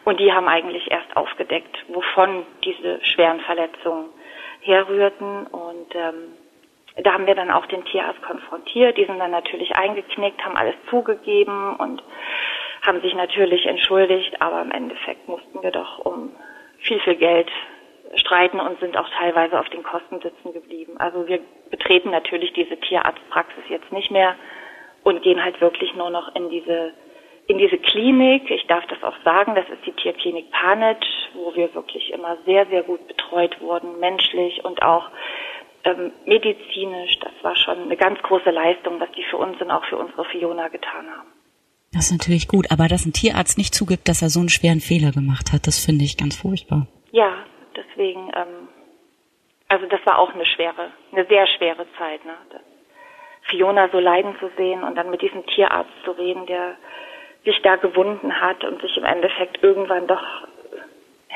Und 0.05 0.21
die 0.21 0.33
haben 0.33 0.49
eigentlich 0.49 0.91
erst 0.91 1.17
aufgedeckt, 1.17 1.85
wovon 1.89 2.47
diese 2.65 3.05
schweren 3.05 3.41
Verletzungen 3.41 4.11
herrührten. 4.61 5.47
Und 5.49 5.95
ähm, 5.95 6.37
da 7.03 7.15
haben 7.15 7.27
wir 7.27 7.35
dann 7.35 7.51
auch 7.51 7.67
den 7.67 7.85
Tierarzt 7.85 8.23
konfrontiert. 8.23 8.97
Die 8.97 9.07
sind 9.07 9.19
dann 9.19 9.33
natürlich 9.33 9.75
eingeknickt, 9.75 10.45
haben 10.45 10.57
alles 10.57 10.77
zugegeben 10.89 11.75
und 11.77 12.03
haben 12.83 13.01
sich 13.01 13.15
natürlich 13.15 13.67
entschuldigt. 13.67 14.41
Aber 14.41 14.63
im 14.63 14.71
Endeffekt 14.71 15.27
mussten 15.27 15.63
wir 15.63 15.73
doch 15.73 15.99
um 15.99 16.31
viel, 16.79 17.01
viel 17.01 17.17
Geld 17.17 17.51
streiten 18.17 18.61
und 18.61 18.81
sind 18.81 18.97
auch 18.97 19.09
teilweise 19.19 19.59
auf 19.59 19.69
den 19.69 19.83
Kosten 19.83 20.21
sitzen 20.21 20.53
geblieben. 20.53 20.95
Also 20.99 21.27
wir 21.29 21.41
betreten 21.71 22.11
natürlich 22.11 22.53
diese 22.53 22.77
Tierarztpraxis 22.77 23.65
jetzt 23.69 23.93
nicht 23.93 24.11
mehr 24.11 24.35
und 25.03 25.23
gehen 25.23 25.43
halt 25.43 25.61
wirklich 25.61 25.95
nur 25.95 26.11
noch 26.11 26.35
in 26.35 26.51
diese 26.51 26.93
in 27.47 27.59
diese 27.59 27.79
Klinik, 27.79 28.49
ich 28.49 28.65
darf 28.69 28.87
das 28.87 29.03
auch 29.03 29.17
sagen, 29.25 29.57
das 29.57 29.69
ist 29.69 29.85
die 29.85 29.93
Tierklinik 29.93 30.53
Panet, 30.53 31.05
wo 31.35 31.53
wir 31.57 31.75
wirklich 31.75 32.13
immer 32.13 32.37
sehr, 32.47 32.65
sehr 32.67 32.85
gut 32.85 33.09
betreut 33.09 33.61
wurden, 33.61 33.99
menschlich 33.99 34.65
und 34.65 34.83
auch 34.83 35.11
ähm, 35.83 36.13
medizinisch. 36.27 37.19
Das 37.19 37.33
war 37.43 37.57
schon 37.57 37.83
eine 37.83 37.97
ganz 37.97 38.21
große 38.23 38.51
Leistung, 38.51 39.01
was 39.01 39.11
die 39.17 39.25
für 39.25 39.39
uns 39.39 39.61
und 39.61 39.69
auch 39.73 39.85
für 39.87 39.97
unsere 39.97 40.25
Fiona 40.27 40.69
getan 40.69 41.11
haben. 41.11 41.29
Das 41.93 42.05
ist 42.05 42.13
natürlich 42.13 42.47
gut, 42.47 42.71
aber 42.71 42.87
dass 42.87 43.05
ein 43.05 43.13
Tierarzt 43.13 43.59
nicht 43.59 43.75
zugibt, 43.75 44.09
dass 44.09 44.23
er 44.23 44.31
so 44.31 44.39
einen 44.39 44.49
schweren 44.49 44.81
Fehler 44.81 45.11
gemacht 45.11 45.53
hat, 45.53 45.67
das 45.67 45.85
finde 45.85 46.05
ich 46.05 46.17
ganz 46.17 46.37
furchtbar. 46.37 46.87
Ja, 47.11 47.33
deswegen, 47.81 48.31
ähm, 48.35 48.69
also 49.69 49.87
das 49.87 50.01
war 50.05 50.19
auch 50.19 50.35
eine 50.35 50.47
schwere, 50.47 50.91
eine 51.13 51.25
sehr 51.27 51.47
schwere 51.47 51.87
Zeit, 51.99 52.25
ne? 52.25 52.35
Fiona 53.43 53.89
so 53.89 53.99
leiden 53.99 54.37
zu 54.39 54.51
sehen 54.57 54.83
und 54.83 54.97
dann 54.97 55.11
mit 55.11 55.23
diesem 55.23 55.45
Tierarzt 55.47 55.93
zu 56.05 56.13
reden, 56.13 56.47
der 56.47 56.77
sich 57.45 57.61
da 57.63 57.77
gewunden 57.77 58.41
hat 58.41 58.65
und 58.65 58.81
sich 58.83 58.97
im 58.97 59.05
Endeffekt 59.05 59.63
irgendwann 59.63 60.07
doch 60.07 60.23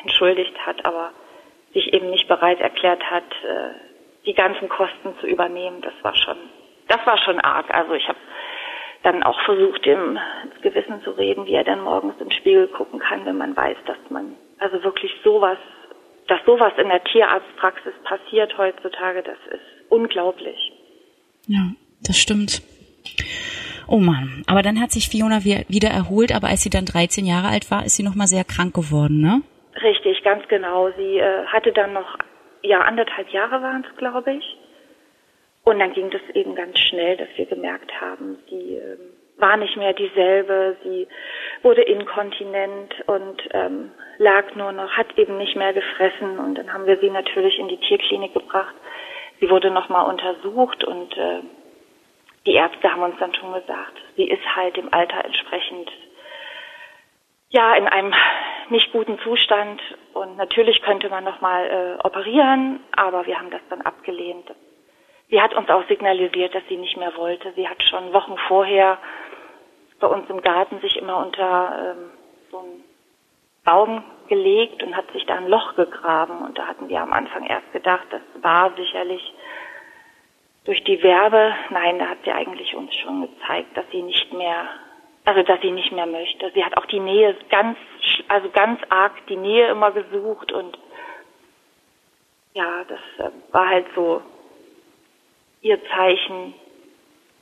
entschuldigt 0.02 0.54
hat, 0.66 0.84
aber 0.84 1.12
sich 1.72 1.92
eben 1.92 2.10
nicht 2.10 2.28
bereit 2.28 2.60
erklärt 2.60 3.02
hat, 3.10 3.24
äh, 3.42 3.70
die 4.26 4.34
ganzen 4.34 4.68
Kosten 4.68 5.16
zu 5.20 5.26
übernehmen. 5.26 5.80
Das 5.80 5.94
war 6.02 6.14
schon, 6.14 6.36
das 6.88 7.04
war 7.06 7.18
schon 7.18 7.40
arg. 7.40 7.72
Also 7.72 7.94
ich 7.94 8.06
habe 8.06 8.18
dann 9.02 9.22
auch 9.22 9.40
versucht, 9.42 9.86
ihm 9.86 10.18
ins 10.44 10.62
Gewissen 10.62 11.02
zu 11.02 11.10
reden, 11.12 11.46
wie 11.46 11.54
er 11.54 11.64
dann 11.64 11.80
morgens 11.80 12.16
den 12.18 12.30
Spiegel 12.30 12.68
gucken 12.68 13.00
kann, 13.00 13.24
wenn 13.26 13.36
man 13.36 13.56
weiß, 13.56 13.76
dass 13.86 13.98
man 14.08 14.36
also 14.58 14.82
wirklich 14.82 15.12
sowas, 15.22 15.58
dass 16.28 16.40
sowas 16.46 16.72
in 16.78 16.88
der 16.88 17.02
Tierarztpraxis 17.04 17.94
passiert 18.04 18.56
heutzutage, 18.56 19.22
das 19.22 19.38
ist 19.50 19.90
unglaublich. 19.90 20.72
Ja, 21.46 21.72
das 22.02 22.16
stimmt. 22.16 22.62
Oh 23.86 23.98
Mann, 23.98 24.42
aber 24.46 24.62
dann 24.62 24.80
hat 24.80 24.90
sich 24.90 25.08
Fiona 25.08 25.44
wieder 25.44 25.90
erholt, 25.90 26.34
aber 26.34 26.48
als 26.48 26.62
sie 26.62 26.70
dann 26.70 26.86
13 26.86 27.26
Jahre 27.26 27.48
alt 27.48 27.70
war, 27.70 27.84
ist 27.84 27.96
sie 27.96 28.02
noch 28.02 28.14
mal 28.14 28.26
sehr 28.26 28.44
krank 28.44 28.74
geworden, 28.74 29.20
ne? 29.20 29.42
Richtig, 29.82 30.22
ganz 30.22 30.46
genau. 30.48 30.90
Sie 30.96 31.18
äh, 31.18 31.44
hatte 31.46 31.72
dann 31.72 31.92
noch, 31.92 32.16
ja, 32.62 32.80
anderthalb 32.80 33.28
Jahre 33.30 33.60
waren 33.60 33.84
es, 33.88 33.96
glaube 33.98 34.32
ich. 34.32 34.56
Und 35.64 35.78
dann 35.78 35.92
ging 35.92 36.10
das 36.10 36.22
eben 36.34 36.54
ganz 36.54 36.78
schnell, 36.78 37.16
dass 37.16 37.28
wir 37.36 37.46
gemerkt 37.46 37.90
haben, 38.00 38.38
sie 38.48 38.76
äh, 38.76 38.96
war 39.36 39.56
nicht 39.56 39.76
mehr 39.76 39.92
dieselbe, 39.92 40.76
sie 40.82 41.08
wurde 41.62 41.82
inkontinent 41.82 42.94
und 43.06 43.42
ähm, 43.52 43.90
lag 44.18 44.54
nur 44.54 44.72
noch, 44.72 44.90
hat 44.92 45.18
eben 45.18 45.38
nicht 45.38 45.56
mehr 45.56 45.72
gefressen 45.72 46.38
und 46.38 46.56
dann 46.56 46.72
haben 46.72 46.86
wir 46.86 46.98
sie 46.98 47.10
natürlich 47.10 47.58
in 47.58 47.68
die 47.68 47.80
Tierklinik 47.80 48.32
gebracht. 48.32 48.74
Sie 49.40 49.50
wurde 49.50 49.70
nochmal 49.70 50.08
untersucht 50.08 50.84
und 50.84 51.16
äh, 51.16 51.40
die 52.46 52.54
Ärzte 52.54 52.90
haben 52.90 53.02
uns 53.02 53.18
dann 53.18 53.34
schon 53.34 53.52
gesagt, 53.52 54.00
sie 54.16 54.28
ist 54.28 54.44
halt 54.54 54.76
dem 54.76 54.92
Alter 54.92 55.24
entsprechend 55.24 55.90
ja 57.48 57.74
in 57.74 57.88
einem 57.88 58.14
nicht 58.70 58.92
guten 58.92 59.18
Zustand 59.20 59.80
und 60.12 60.36
natürlich 60.36 60.82
könnte 60.82 61.08
man 61.08 61.24
nochmal 61.24 61.66
äh, 61.66 62.06
operieren, 62.06 62.80
aber 62.96 63.26
wir 63.26 63.38
haben 63.38 63.50
das 63.50 63.60
dann 63.70 63.82
abgelehnt. 63.82 64.50
Sie 65.28 65.40
hat 65.40 65.54
uns 65.54 65.68
auch 65.68 65.86
signalisiert, 65.88 66.54
dass 66.54 66.62
sie 66.68 66.76
nicht 66.76 66.96
mehr 66.96 67.16
wollte. 67.16 67.52
Sie 67.56 67.68
hat 67.68 67.82
schon 67.82 68.12
Wochen 68.12 68.36
vorher 68.48 68.98
bei 70.00 70.06
uns 70.06 70.28
im 70.28 70.42
Garten 70.42 70.80
sich 70.80 70.96
immer 70.96 71.18
unter 71.18 71.96
ähm, 71.96 72.10
so 72.50 72.58
einen 72.58 72.84
Baum 73.64 74.04
gelegt 74.28 74.82
und 74.82 74.96
hat 74.96 75.10
sich 75.12 75.24
da 75.26 75.36
ein 75.36 75.48
Loch 75.48 75.74
gegraben. 75.76 76.38
Und 76.38 76.58
da 76.58 76.66
hatten 76.66 76.88
wir 76.88 77.00
am 77.00 77.12
Anfang 77.12 77.46
erst 77.46 77.72
gedacht, 77.72 78.06
das 78.10 78.20
war 78.42 78.72
sicherlich 78.76 79.34
durch 80.64 80.82
die 80.84 81.02
Werbe. 81.02 81.54
Nein, 81.70 81.98
da 81.98 82.08
hat 82.08 82.18
sie 82.24 82.32
eigentlich 82.32 82.74
uns 82.74 82.94
schon 82.94 83.22
gezeigt, 83.22 83.76
dass 83.76 83.84
sie 83.90 84.02
nicht 84.02 84.32
mehr, 84.32 84.68
also 85.24 85.42
dass 85.42 85.60
sie 85.60 85.70
nicht 85.70 85.92
mehr 85.92 86.06
möchte. 86.06 86.50
Sie 86.54 86.64
hat 86.64 86.76
auch 86.76 86.86
die 86.86 87.00
Nähe 87.00 87.36
ganz, 87.48 87.78
also 88.28 88.50
ganz 88.50 88.80
arg 88.90 89.12
die 89.28 89.36
Nähe 89.36 89.68
immer 89.68 89.90
gesucht 89.90 90.52
und 90.52 90.78
ja, 92.54 92.84
das 92.84 93.26
äh, 93.26 93.30
war 93.52 93.68
halt 93.68 93.86
so 93.96 94.22
ihr 95.64 95.80
Zeichen, 95.88 96.54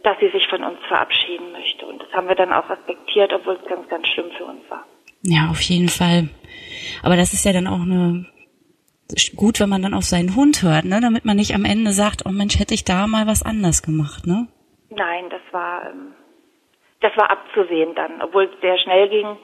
dass 0.03 0.19
sie 0.21 0.31
sich 0.31 0.49
von 0.49 0.65
uns 0.65 0.79
verabschieden 0.89 1.53
möchte. 1.53 1.87
Und 1.87 2.03
das 2.03 2.13
haben 2.13 2.29
wir 2.29 2.35
dann 2.35 2.53
auch 2.53 2.69
respektiert, 2.71 3.33
obwohl 3.33 3.59
es 3.63 3.69
ganz, 3.69 3.89
ganz 3.89 4.09
schlimm 4.09 4.31
für 4.39 4.45
uns 4.45 4.63
war. 4.71 4.85
Ja, 5.23 5.49
auf 5.51 5.61
jeden 5.61 5.89
Fall. 5.89 6.29
Aber 7.03 7.17
das 7.17 7.33
ist 7.33 7.45
ja 7.45 7.53
dann 7.53 7.67
auch 7.67 7.83
eine 7.83 8.27
gut, 9.37 9.61
wenn 9.61 9.69
man 9.69 9.83
dann 9.83 9.93
auf 9.93 10.05
seinen 10.05 10.37
Hund 10.37 10.63
hört, 10.63 10.87
ne, 10.87 10.99
damit 11.03 11.27
man 11.27 11.37
nicht 11.37 11.55
am 11.55 11.67
Ende 11.67 11.91
sagt, 11.91 12.23
oh 12.25 12.31
Mensch, 12.31 12.59
hätte 12.59 12.73
ich 12.73 12.85
da 12.85 13.07
mal 13.07 13.27
was 13.27 13.43
anders 13.43 13.83
gemacht, 13.83 14.27
ne? 14.27 14.49
Nein, 14.89 15.29
das 15.29 15.43
war 15.53 15.91
ähm, 15.91 16.15
das 17.03 17.15
war 17.17 17.31
abzusehen 17.31 17.95
dann, 17.95 18.23
obwohl 18.23 18.45
es 18.45 18.61
sehr 18.61 18.79
schnell 18.79 19.09
ging. 19.09 19.37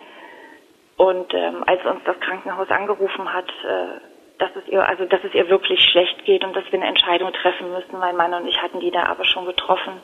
Und 0.96 1.32
ähm, 1.34 1.64
als 1.66 1.84
uns 1.84 2.00
das 2.04 2.18
Krankenhaus 2.20 2.70
angerufen 2.70 3.32
hat, 3.32 3.48
äh, 3.48 4.00
dass 4.38 4.50
es 4.56 4.68
ihr, 4.68 4.86
also 4.86 5.04
dass 5.04 5.22
es 5.24 5.34
ihr 5.34 5.48
wirklich 5.48 5.80
schlecht 5.80 6.24
geht 6.24 6.44
und 6.44 6.54
dass 6.54 6.64
wir 6.70 6.78
eine 6.78 6.88
Entscheidung 6.88 7.32
treffen 7.32 7.72
müssen. 7.72 7.98
Mein 7.98 8.16
Mann 8.16 8.34
und 8.34 8.46
ich 8.46 8.60
hatten 8.62 8.80
die 8.80 8.90
da 8.90 9.04
aber 9.04 9.24
schon 9.24 9.46
getroffen 9.46 9.94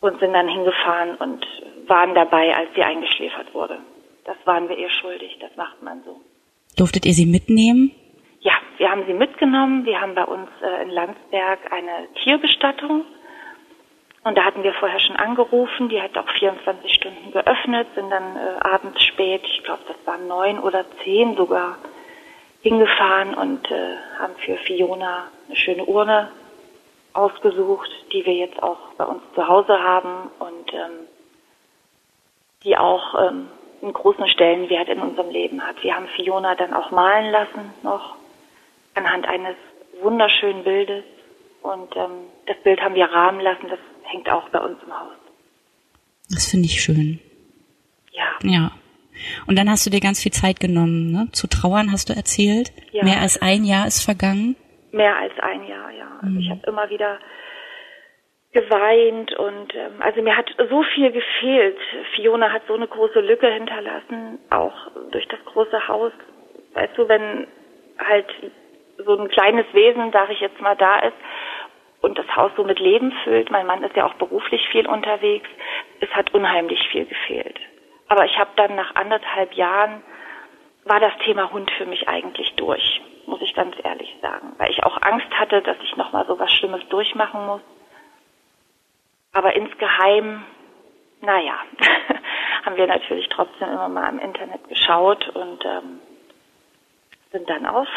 und 0.00 0.20
sind 0.20 0.32
dann 0.32 0.48
hingefahren 0.48 1.16
und 1.16 1.46
waren 1.86 2.14
dabei, 2.14 2.54
als 2.54 2.68
sie 2.74 2.82
eingeschläfert 2.82 3.52
wurde. 3.54 3.78
Das 4.24 4.36
waren 4.44 4.68
wir 4.68 4.76
ihr 4.76 4.90
schuldig, 4.90 5.38
das 5.40 5.56
macht 5.56 5.82
man 5.82 6.02
so. 6.04 6.20
Durftet 6.76 7.06
ihr 7.06 7.14
sie 7.14 7.26
mitnehmen? 7.26 7.92
Ja, 8.40 8.52
wir 8.76 8.90
haben 8.90 9.04
sie 9.06 9.14
mitgenommen. 9.14 9.84
Wir 9.84 10.00
haben 10.00 10.14
bei 10.14 10.24
uns 10.24 10.48
äh, 10.62 10.82
in 10.82 10.90
Landsberg 10.90 11.72
eine 11.72 12.08
Tierbestattung. 12.22 13.04
Und 14.24 14.36
da 14.36 14.44
hatten 14.44 14.62
wir 14.62 14.74
vorher 14.74 15.00
schon 15.00 15.16
angerufen. 15.16 15.88
Die 15.88 16.00
hat 16.00 16.16
auch 16.18 16.28
24 16.38 16.92
Stunden 16.92 17.32
geöffnet, 17.32 17.88
sind 17.94 18.10
dann 18.10 18.36
äh, 18.36 18.60
abends 18.60 19.02
spät, 19.02 19.42
ich 19.44 19.64
glaube, 19.64 19.82
das 19.88 19.96
waren 20.06 20.28
neun 20.28 20.58
oder 20.58 20.84
zehn 21.02 21.36
sogar, 21.36 21.78
hingefahren 22.60 23.34
und 23.34 23.70
äh, 23.70 23.96
haben 24.18 24.34
für 24.44 24.56
Fiona 24.58 25.28
eine 25.46 25.56
schöne 25.56 25.84
Urne 25.84 26.30
ausgesucht, 27.12 27.90
die 28.12 28.24
wir 28.24 28.34
jetzt 28.34 28.62
auch 28.62 28.78
bei 28.96 29.04
uns 29.04 29.22
zu 29.34 29.46
Hause 29.46 29.78
haben 29.78 30.30
und 30.38 30.72
ähm, 30.72 31.06
die 32.64 32.76
auch 32.76 33.14
ähm, 33.28 33.48
einen 33.82 33.92
großen 33.92 34.28
Stellenwert 34.28 34.88
in 34.88 35.00
unserem 35.00 35.30
Leben 35.30 35.64
hat. 35.64 35.82
Wir 35.82 35.94
haben 35.94 36.08
Fiona 36.16 36.54
dann 36.54 36.72
auch 36.74 36.90
malen 36.90 37.30
lassen 37.30 37.72
noch 37.82 38.16
anhand 38.94 39.26
eines 39.26 39.56
wunderschönen 40.02 40.64
Bildes 40.64 41.04
und 41.62 41.94
ähm, 41.96 42.26
das 42.46 42.56
Bild 42.62 42.80
haben 42.80 42.94
wir 42.94 43.06
rahmen 43.06 43.40
lassen. 43.40 43.68
Das 43.68 43.78
hängt 44.04 44.28
auch 44.28 44.48
bei 44.48 44.60
uns 44.60 44.82
im 44.84 44.98
Haus. 44.98 45.12
Das 46.30 46.48
finde 46.48 46.66
ich 46.66 46.82
schön. 46.82 47.20
Ja. 48.12 48.26
Ja. 48.42 48.70
Und 49.46 49.58
dann 49.58 49.70
hast 49.70 49.86
du 49.86 49.90
dir 49.90 50.00
ganz 50.00 50.22
viel 50.22 50.32
Zeit 50.32 50.60
genommen, 50.60 51.10
ne? 51.10 51.28
Zu 51.32 51.46
trauern 51.46 51.92
hast 51.92 52.08
du 52.08 52.14
erzählt. 52.14 52.72
Ja. 52.92 53.04
Mehr 53.04 53.20
als 53.20 53.40
ein 53.40 53.64
Jahr 53.64 53.86
ist 53.86 54.04
vergangen. 54.04 54.56
Mehr 54.92 55.16
als 55.16 55.32
ein 55.40 55.64
Jahr, 55.64 55.90
ja. 55.90 56.08
Also 56.22 56.34
mhm. 56.34 56.40
ich 56.40 56.50
habe 56.50 56.60
immer 56.66 56.88
wieder 56.90 57.18
geweint 58.52 59.32
und 59.36 59.74
ähm, 59.74 60.00
also 60.00 60.22
mir 60.22 60.36
hat 60.36 60.48
so 60.70 60.82
viel 60.94 61.12
gefehlt. 61.12 61.76
Fiona 62.14 62.50
hat 62.50 62.62
so 62.66 62.74
eine 62.74 62.88
große 62.88 63.20
Lücke 63.20 63.48
hinterlassen, 63.52 64.38
auch 64.50 64.90
durch 65.10 65.28
das 65.28 65.38
große 65.44 65.86
Haus. 65.88 66.12
Weißt 66.74 66.96
du, 66.96 67.08
wenn 67.08 67.46
halt 67.98 68.26
so 69.04 69.18
ein 69.18 69.28
kleines 69.28 69.66
Wesen, 69.72 70.12
sage 70.12 70.32
ich 70.32 70.40
jetzt 70.40 70.60
mal, 70.60 70.76
da 70.76 71.00
ist 71.00 71.16
und 72.00 72.18
das 72.18 72.26
Haus 72.36 72.52
so 72.56 72.64
mit 72.64 72.78
Leben 72.78 73.12
füllt. 73.24 73.50
Mein 73.50 73.66
Mann 73.66 73.82
ist 73.82 73.96
ja 73.96 74.06
auch 74.06 74.14
beruflich 74.14 74.66
viel 74.70 74.86
unterwegs. 74.86 75.48
Es 76.00 76.10
hat 76.10 76.32
unheimlich 76.32 76.80
viel 76.90 77.06
gefehlt. 77.06 77.58
Aber 78.08 78.24
ich 78.24 78.38
habe 78.38 78.50
dann 78.56 78.74
nach 78.74 78.94
anderthalb 78.94 79.52
Jahren 79.54 80.02
war 80.84 81.00
das 81.00 81.12
Thema 81.24 81.52
Hund 81.52 81.70
für 81.72 81.86
mich 81.86 82.08
eigentlich 82.08 82.54
durch, 82.54 83.02
muss 83.26 83.42
ich 83.42 83.54
ganz 83.54 83.76
ehrlich 83.84 84.16
sagen, 84.22 84.54
weil 84.56 84.70
ich 84.70 84.82
auch 84.82 84.98
Angst 85.02 85.30
hatte, 85.38 85.60
dass 85.60 85.76
ich 85.82 85.96
noch 85.96 86.12
mal 86.12 86.26
so 86.26 86.38
was 86.38 86.50
Schlimmes 86.52 86.86
durchmachen 86.88 87.46
muss. 87.46 87.60
Aber 89.32 89.54
insgeheim, 89.54 90.44
naja, 91.20 91.58
haben 92.64 92.76
wir 92.76 92.86
natürlich 92.86 93.28
trotzdem 93.28 93.68
immer 93.68 93.88
mal 93.88 94.08
im 94.08 94.18
Internet 94.18 94.66
geschaut 94.68 95.28
und 95.28 95.64
ähm, 95.66 96.00
sind 97.30 97.48
dann 97.50 97.66
auf 97.66 97.88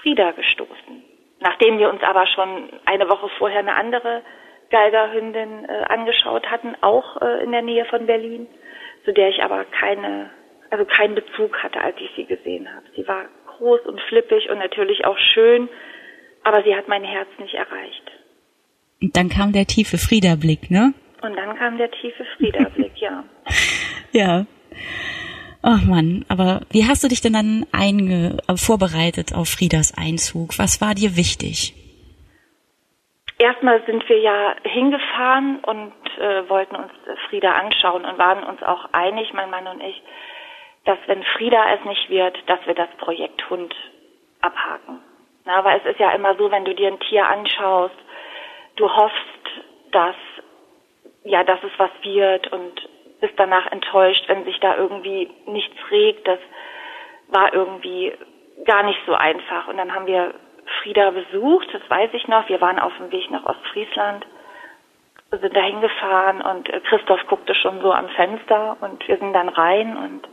Frieda 0.00 0.32
gestoßen. 0.32 1.04
Nachdem 1.40 1.78
wir 1.78 1.90
uns 1.90 2.02
aber 2.02 2.26
schon 2.26 2.70
eine 2.86 3.08
Woche 3.08 3.28
vorher 3.38 3.60
eine 3.60 3.74
andere 3.74 4.22
Geigerhündin 4.70 5.68
äh, 5.68 5.84
angeschaut 5.88 6.50
hatten, 6.50 6.74
auch 6.80 7.20
äh, 7.22 7.44
in 7.44 7.52
der 7.52 7.62
Nähe 7.62 7.84
von 7.84 8.06
Berlin 8.06 8.48
zu 9.04 9.12
der 9.12 9.28
ich 9.28 9.42
aber 9.42 9.64
keine, 9.64 10.30
also 10.70 10.84
keinen 10.84 11.14
Bezug 11.14 11.62
hatte, 11.62 11.80
als 11.80 11.96
ich 12.00 12.10
sie 12.16 12.24
gesehen 12.24 12.68
habe. 12.74 12.86
Sie 12.96 13.06
war 13.06 13.26
groß 13.56 13.80
und 13.86 14.00
flippig 14.08 14.50
und 14.50 14.58
natürlich 14.58 15.04
auch 15.04 15.18
schön, 15.18 15.68
aber 16.42 16.62
sie 16.62 16.74
hat 16.74 16.88
mein 16.88 17.04
Herz 17.04 17.28
nicht 17.38 17.54
erreicht. 17.54 18.10
Und 19.00 19.16
dann 19.16 19.28
kam 19.28 19.52
der 19.52 19.66
tiefe 19.66 19.98
Friederblick, 19.98 20.70
ne? 20.70 20.94
Und 21.22 21.36
dann 21.36 21.56
kam 21.56 21.78
der 21.78 21.90
tiefe 21.90 22.24
Friederblick, 22.36 22.92
ja. 22.96 23.24
Ja. 24.12 24.46
Ach 25.60 25.82
Mann, 25.82 26.24
aber 26.28 26.60
wie 26.70 26.84
hast 26.84 27.02
du 27.02 27.08
dich 27.08 27.20
denn 27.20 27.32
dann 27.32 27.66
einge 27.72 28.36
äh, 28.46 28.56
vorbereitet 28.56 29.34
auf 29.34 29.48
Friedas 29.48 29.92
Einzug? 29.96 30.56
Was 30.58 30.80
war 30.80 30.94
dir 30.94 31.16
wichtig? 31.16 31.74
Erstmal 33.38 33.82
sind 33.84 34.08
wir 34.08 34.18
ja 34.18 34.54
hingefahren 34.62 35.58
und 35.64 35.92
äh, 36.18 36.48
wollten 36.48 36.76
uns 36.76 36.92
Frieda 37.28 37.52
anschauen 37.52 38.04
und 38.04 38.18
waren 38.18 38.44
uns 38.44 38.62
auch 38.62 38.88
einig, 38.92 39.32
mein 39.32 39.50
Mann 39.50 39.66
und 39.66 39.82
ich, 39.82 40.02
dass 40.84 40.98
wenn 41.06 41.22
Frieda 41.24 41.74
es 41.74 41.84
nicht 41.84 42.08
wird, 42.10 42.36
dass 42.48 42.64
wir 42.66 42.74
das 42.74 42.90
Projekt 42.98 43.48
Hund 43.50 43.74
abhaken. 44.40 45.00
Na, 45.44 45.64
weil 45.64 45.80
es 45.80 45.84
ist 45.84 45.98
ja 45.98 46.12
immer 46.12 46.36
so, 46.36 46.50
wenn 46.50 46.64
du 46.64 46.74
dir 46.74 46.88
ein 46.88 47.00
Tier 47.00 47.26
anschaust, 47.26 47.96
du 48.76 48.88
hoffst, 48.88 49.18
dass 49.90 50.16
ja, 51.24 51.42
dass 51.42 51.62
es 51.64 51.72
was 51.78 51.90
wird 52.02 52.52
und 52.52 52.88
bist 53.20 53.34
danach 53.36 53.70
enttäuscht, 53.72 54.24
wenn 54.28 54.44
sich 54.44 54.60
da 54.60 54.76
irgendwie 54.76 55.30
nichts 55.46 55.76
regt. 55.90 56.28
Das 56.28 56.38
war 57.28 57.52
irgendwie 57.54 58.12
gar 58.64 58.82
nicht 58.82 59.00
so 59.06 59.14
einfach. 59.14 59.68
Und 59.68 59.78
dann 59.78 59.94
haben 59.94 60.06
wir 60.06 60.34
Frieda 60.82 61.10
besucht, 61.10 61.68
das 61.72 61.82
weiß 61.88 62.10
ich 62.12 62.28
noch. 62.28 62.48
Wir 62.48 62.60
waren 62.60 62.78
auf 62.78 62.92
dem 62.98 63.10
Weg 63.10 63.30
nach 63.30 63.44
Ostfriesland, 63.44 64.26
sind 65.30 65.56
da 65.56 65.60
hingefahren 65.60 66.42
und 66.42 66.70
Christoph 66.84 67.26
guckte 67.26 67.54
schon 67.54 67.80
so 67.80 67.92
am 67.92 68.08
Fenster 68.10 68.76
und 68.80 69.06
wir 69.08 69.16
sind 69.16 69.32
dann 69.32 69.48
rein 69.48 69.96
und 69.96 70.28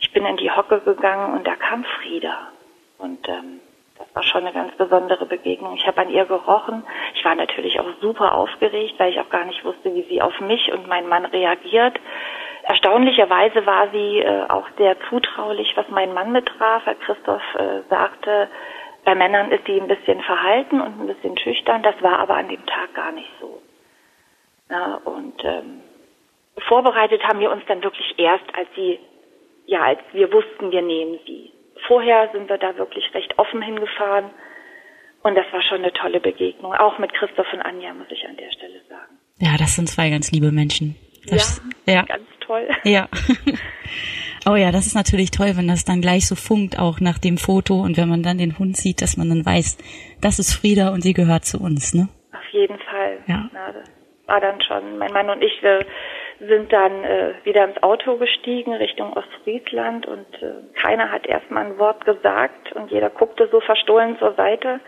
ich 0.00 0.12
bin 0.12 0.26
in 0.26 0.36
die 0.36 0.50
Hocke 0.50 0.80
gegangen 0.80 1.34
und 1.34 1.46
da 1.46 1.54
kam 1.54 1.84
Frieda. 1.84 2.48
Und 2.98 3.28
ähm, 3.28 3.60
das 3.98 4.14
war 4.14 4.22
schon 4.22 4.42
eine 4.42 4.52
ganz 4.52 4.74
besondere 4.76 5.26
Begegnung. 5.26 5.76
Ich 5.76 5.86
habe 5.86 6.00
an 6.00 6.10
ihr 6.10 6.24
gerochen. 6.24 6.84
Ich 7.14 7.24
war 7.24 7.34
natürlich 7.34 7.78
auch 7.78 7.88
super 8.00 8.34
aufgeregt, 8.34 8.94
weil 8.98 9.12
ich 9.12 9.20
auch 9.20 9.30
gar 9.30 9.44
nicht 9.44 9.64
wusste, 9.64 9.94
wie 9.94 10.02
sie 10.02 10.20
auf 10.20 10.40
mich 10.40 10.72
und 10.72 10.88
meinen 10.88 11.08
Mann 11.08 11.24
reagiert. 11.24 12.00
Erstaunlicherweise 12.64 13.66
war 13.66 13.90
sie 13.90 14.18
äh, 14.20 14.44
auch 14.48 14.66
sehr 14.76 14.96
zutraulich, 15.08 15.76
was 15.76 15.88
meinen 15.88 16.14
Mann 16.14 16.32
betraf. 16.32 16.82
Herr 16.84 16.94
Christoph 16.94 17.42
äh, 17.56 17.82
sagte, 17.88 18.48
bei 19.04 19.14
Männern 19.14 19.50
ist 19.50 19.64
sie 19.66 19.80
ein 19.80 19.88
bisschen 19.88 20.20
verhalten 20.22 20.80
und 20.80 21.00
ein 21.00 21.06
bisschen 21.06 21.36
schüchtern. 21.38 21.82
Das 21.82 22.00
war 22.02 22.18
aber 22.18 22.36
an 22.36 22.48
dem 22.48 22.64
Tag 22.66 22.94
gar 22.94 23.12
nicht 23.12 23.30
so. 23.40 23.60
Ja, 24.70 25.00
und 25.04 25.44
ähm, 25.44 25.80
vorbereitet 26.68 27.22
haben 27.24 27.40
wir 27.40 27.50
uns 27.50 27.62
dann 27.66 27.82
wirklich 27.82 28.14
erst, 28.18 28.44
als 28.54 28.68
sie, 28.76 28.98
ja, 29.66 29.82
als 29.82 30.00
wir 30.12 30.32
wussten, 30.32 30.70
wir 30.70 30.82
nehmen 30.82 31.18
sie. 31.26 31.52
Vorher 31.86 32.30
sind 32.32 32.48
wir 32.48 32.58
da 32.58 32.76
wirklich 32.76 33.12
recht 33.12 33.38
offen 33.38 33.60
hingefahren. 33.60 34.30
Und 35.22 35.36
das 35.36 35.46
war 35.52 35.62
schon 35.62 35.78
eine 35.78 35.92
tolle 35.92 36.20
Begegnung. 36.20 36.74
Auch 36.74 36.98
mit 36.98 37.12
Christoph 37.12 37.52
und 37.52 37.62
Anja, 37.62 37.94
muss 37.94 38.10
ich 38.10 38.26
an 38.26 38.36
der 38.36 38.50
Stelle 38.50 38.80
sagen. 38.88 39.18
Ja, 39.38 39.56
das 39.58 39.76
sind 39.76 39.88
zwei 39.88 40.10
ganz 40.10 40.32
liebe 40.32 40.52
Menschen. 40.52 40.96
Das, 41.26 41.62
ja, 41.86 41.94
ja, 41.94 42.02
ganz 42.02 42.28
toll. 42.40 42.68
Ja. 42.84 43.08
Oh 44.44 44.56
ja, 44.56 44.72
das 44.72 44.86
ist 44.86 44.96
natürlich 44.96 45.30
toll, 45.30 45.52
wenn 45.56 45.68
das 45.68 45.84
dann 45.84 46.00
gleich 46.00 46.26
so 46.26 46.34
funkt, 46.34 46.78
auch 46.78 46.98
nach 47.00 47.18
dem 47.18 47.38
Foto 47.38 47.74
und 47.80 47.96
wenn 47.96 48.08
man 48.08 48.24
dann 48.24 48.38
den 48.38 48.58
Hund 48.58 48.76
sieht, 48.76 49.00
dass 49.00 49.16
man 49.16 49.28
dann 49.28 49.46
weiß, 49.46 49.78
das 50.20 50.40
ist 50.40 50.52
Frieda 50.54 50.88
und 50.88 51.02
sie 51.02 51.12
gehört 51.12 51.44
zu 51.44 51.58
uns, 51.58 51.94
ne? 51.94 52.08
Auf 52.32 52.48
jeden 52.50 52.78
Fall. 52.78 53.18
Ja. 53.28 53.48
Na, 53.52 53.72
das 53.72 53.88
war 54.26 54.40
dann 54.40 54.60
schon, 54.60 54.98
mein 54.98 55.12
Mann 55.12 55.30
und 55.30 55.42
ich, 55.42 55.62
wir 55.62 55.86
sind 56.40 56.72
dann 56.72 57.04
äh, 57.04 57.34
wieder 57.44 57.64
ins 57.64 57.80
Auto 57.84 58.16
gestiegen 58.16 58.72
Richtung 58.72 59.12
Ostfriesland 59.12 60.06
und 60.06 60.26
äh, 60.42 60.54
keiner 60.74 61.12
hat 61.12 61.24
erstmal 61.26 61.66
ein 61.66 61.78
Wort 61.78 62.04
gesagt 62.04 62.72
und 62.72 62.90
jeder 62.90 63.10
guckte 63.10 63.48
so 63.52 63.60
verstohlen 63.60 64.18
zur 64.18 64.34
Seite. 64.34 64.80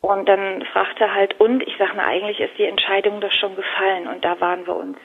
Und 0.00 0.28
dann 0.28 0.64
fragte 0.72 1.12
halt, 1.14 1.40
und 1.40 1.62
ich 1.62 1.76
sage, 1.76 1.92
na 1.96 2.04
eigentlich 2.04 2.40
ist 2.40 2.56
die 2.58 2.64
Entscheidung 2.64 3.20
doch 3.20 3.32
schon 3.32 3.54
gefallen 3.54 4.08
und 4.08 4.24
da 4.24 4.40
waren 4.40 4.66
wir 4.66 4.74
uns, 4.74 4.98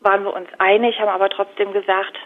waren 0.00 0.24
wir 0.24 0.34
uns 0.34 0.48
einig, 0.58 0.98
haben 1.00 1.08
aber 1.08 1.30
trotzdem 1.30 1.72
gesagt, 1.72 2.16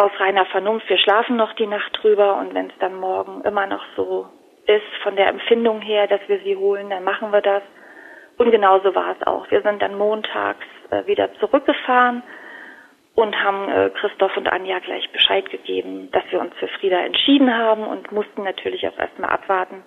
aus 0.00 0.10
reiner 0.18 0.46
Vernunft, 0.46 0.88
wir 0.88 0.96
schlafen 0.96 1.36
noch 1.36 1.52
die 1.52 1.66
Nacht 1.66 1.98
drüber 2.02 2.36
und 2.36 2.54
wenn 2.54 2.68
es 2.68 2.78
dann 2.78 2.94
morgen 2.94 3.42
immer 3.42 3.66
noch 3.66 3.84
so 3.96 4.26
ist 4.66 5.02
von 5.02 5.14
der 5.14 5.28
Empfindung 5.28 5.82
her, 5.82 6.06
dass 6.06 6.20
wir 6.26 6.38
sie 6.40 6.56
holen, 6.56 6.88
dann 6.88 7.04
machen 7.04 7.32
wir 7.32 7.42
das. 7.42 7.62
Und 8.38 8.50
genauso 8.50 8.94
war 8.94 9.14
es 9.18 9.26
auch. 9.26 9.50
Wir 9.50 9.60
sind 9.60 9.82
dann 9.82 9.98
montags 9.98 10.64
äh, 10.90 11.06
wieder 11.06 11.34
zurückgefahren 11.34 12.22
und 13.14 13.36
haben 13.42 13.68
äh, 13.68 13.90
Christoph 13.90 14.34
und 14.38 14.48
Anja 14.50 14.78
gleich 14.78 15.10
Bescheid 15.12 15.50
gegeben, 15.50 16.08
dass 16.12 16.24
wir 16.30 16.40
uns 16.40 16.54
für 16.58 16.68
Frieda 16.68 17.00
entschieden 17.00 17.54
haben 17.54 17.84
und 17.84 18.10
mussten 18.10 18.42
natürlich 18.42 18.88
auch 18.88 18.98
erstmal 18.98 19.30
abwarten, 19.30 19.82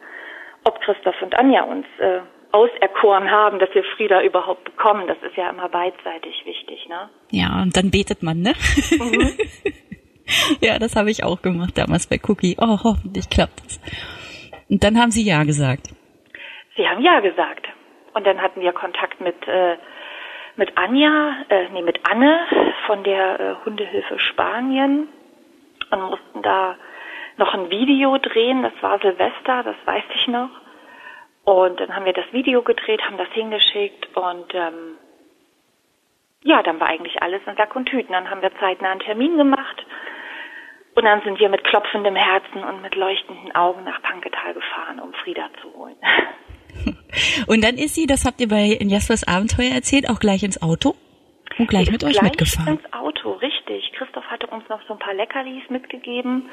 ob 0.64 0.80
Christoph 0.82 1.20
und 1.24 1.36
Anja 1.40 1.64
uns 1.64 1.88
äh, 1.98 2.20
auserkoren 2.54 3.32
haben, 3.32 3.58
dass 3.58 3.74
wir 3.74 3.84
Frieda 3.98 4.22
überhaupt 4.22 4.64
bekommen. 4.64 5.08
Das 5.08 5.18
ist 5.24 5.36
ja 5.36 5.50
immer 5.50 5.70
beidseitig 5.70 6.44
wichtig, 6.46 6.88
ne? 6.88 7.10
Ja, 7.32 7.64
und 7.64 7.76
dann 7.76 7.90
betet 7.90 8.22
man, 8.22 8.42
ne? 8.42 8.54
Mhm. 8.92 9.38
ja, 10.62 10.80
das 10.80 10.96
habe 10.96 11.12
ich 11.12 11.24
auch 11.24 11.42
gemacht 11.42 11.78
damals 11.78 12.08
bei 12.08 12.20
Cookie. 12.28 12.56
Oh, 12.60 12.80
hoffentlich 12.84 13.30
klappt 13.30 13.60
das. 13.66 13.80
Und 14.70 14.84
dann 14.84 14.98
haben 14.98 15.12
Sie 15.12 15.24
Ja 15.24 15.44
gesagt. 15.44 15.90
Sie 16.76 16.88
haben 16.88 17.02
Ja 17.02 17.20
gesagt. 17.20 17.68
Und 18.14 18.26
dann 18.26 18.42
hatten 18.42 18.62
wir 18.62 18.74
Kontakt 18.74 19.22
mit, 19.22 19.48
äh, 19.48 19.78
mit 20.56 20.78
Anja, 20.78 21.36
äh, 21.50 21.70
nee, 21.70 21.82
mit 21.82 22.00
Anne 22.10 22.40
von 22.86 23.04
der 23.04 23.40
äh, 23.40 23.66
Hundehilfe 23.66 24.20
Spanien 24.20 25.08
und 25.92 26.02
mussten 26.02 26.42
da 26.42 26.76
noch 27.38 27.54
ein 27.54 27.70
Video 27.70 28.18
drehen. 28.18 28.64
Das 28.64 28.74
war 28.82 29.00
Silvester, 29.00 29.64
das 29.64 29.76
weiß 29.86 30.04
ich 30.16 30.28
noch. 30.28 30.50
Und 31.44 31.80
dann 31.80 31.96
haben 31.96 32.06
wir 32.06 32.14
das 32.14 32.32
Video 32.32 32.62
gedreht, 32.62 33.02
haben 33.04 33.18
das 33.18 33.30
hingeschickt 33.30 34.16
und 34.16 34.54
ähm, 34.54 34.96
ja, 36.44 36.62
dann 36.62 36.80
war 36.80 36.88
eigentlich 36.88 37.22
alles 37.22 37.42
in 37.46 37.56
Sack 37.56 37.76
und 37.76 37.86
Tüten. 37.86 38.14
Dann 38.14 38.30
haben 38.30 38.42
wir 38.42 38.52
zeitnah 38.60 38.92
einen 38.92 39.00
Termin 39.00 39.38
gemacht 39.38 39.86
und 40.96 41.06
dann 41.06 41.22
sind 41.24 41.40
wir 41.40 41.50
mit 41.50 41.64
klopfendem 41.64 42.16
Herzen 42.16 42.64
und 42.64 42.82
mit 42.82 42.96
leuchtenden 42.96 43.54
Augen 43.56 43.84
nach 43.84 44.02
Panketal 44.02 44.54
gefahren, 44.54 45.00
um 45.00 45.14
Frieda 45.14 45.50
zu 45.62 45.74
holen. 45.74 45.96
Und 47.48 47.64
dann 47.64 47.76
ist 47.76 47.94
sie, 47.96 48.08
das 48.08 48.26
habt 48.26 48.42
ihr 48.42 48.48
bei 48.48 48.78
Jaspers 48.82 49.28
Abenteuer 49.28 49.76
erzählt, 49.76 50.10
auch 50.10 50.20
gleich 50.20 50.44
ins 50.44 50.62
Auto 50.62 50.96
und 51.60 51.70
gleich 51.70 51.92
mit 51.92 52.04
euch 52.04 52.14
gleich 52.14 52.24
mitgefahren. 52.24 52.80
ins 52.80 52.94
Auto, 52.94 53.34
richtig. 53.34 53.92
Christoph 53.94 54.26
hatte 54.26 54.48
uns 54.48 54.68
noch 54.70 54.82
so 54.88 54.94
ein 54.94 55.00
paar 55.00 55.14
Leckerlis 55.14 55.70
mitgegeben, 55.70 56.50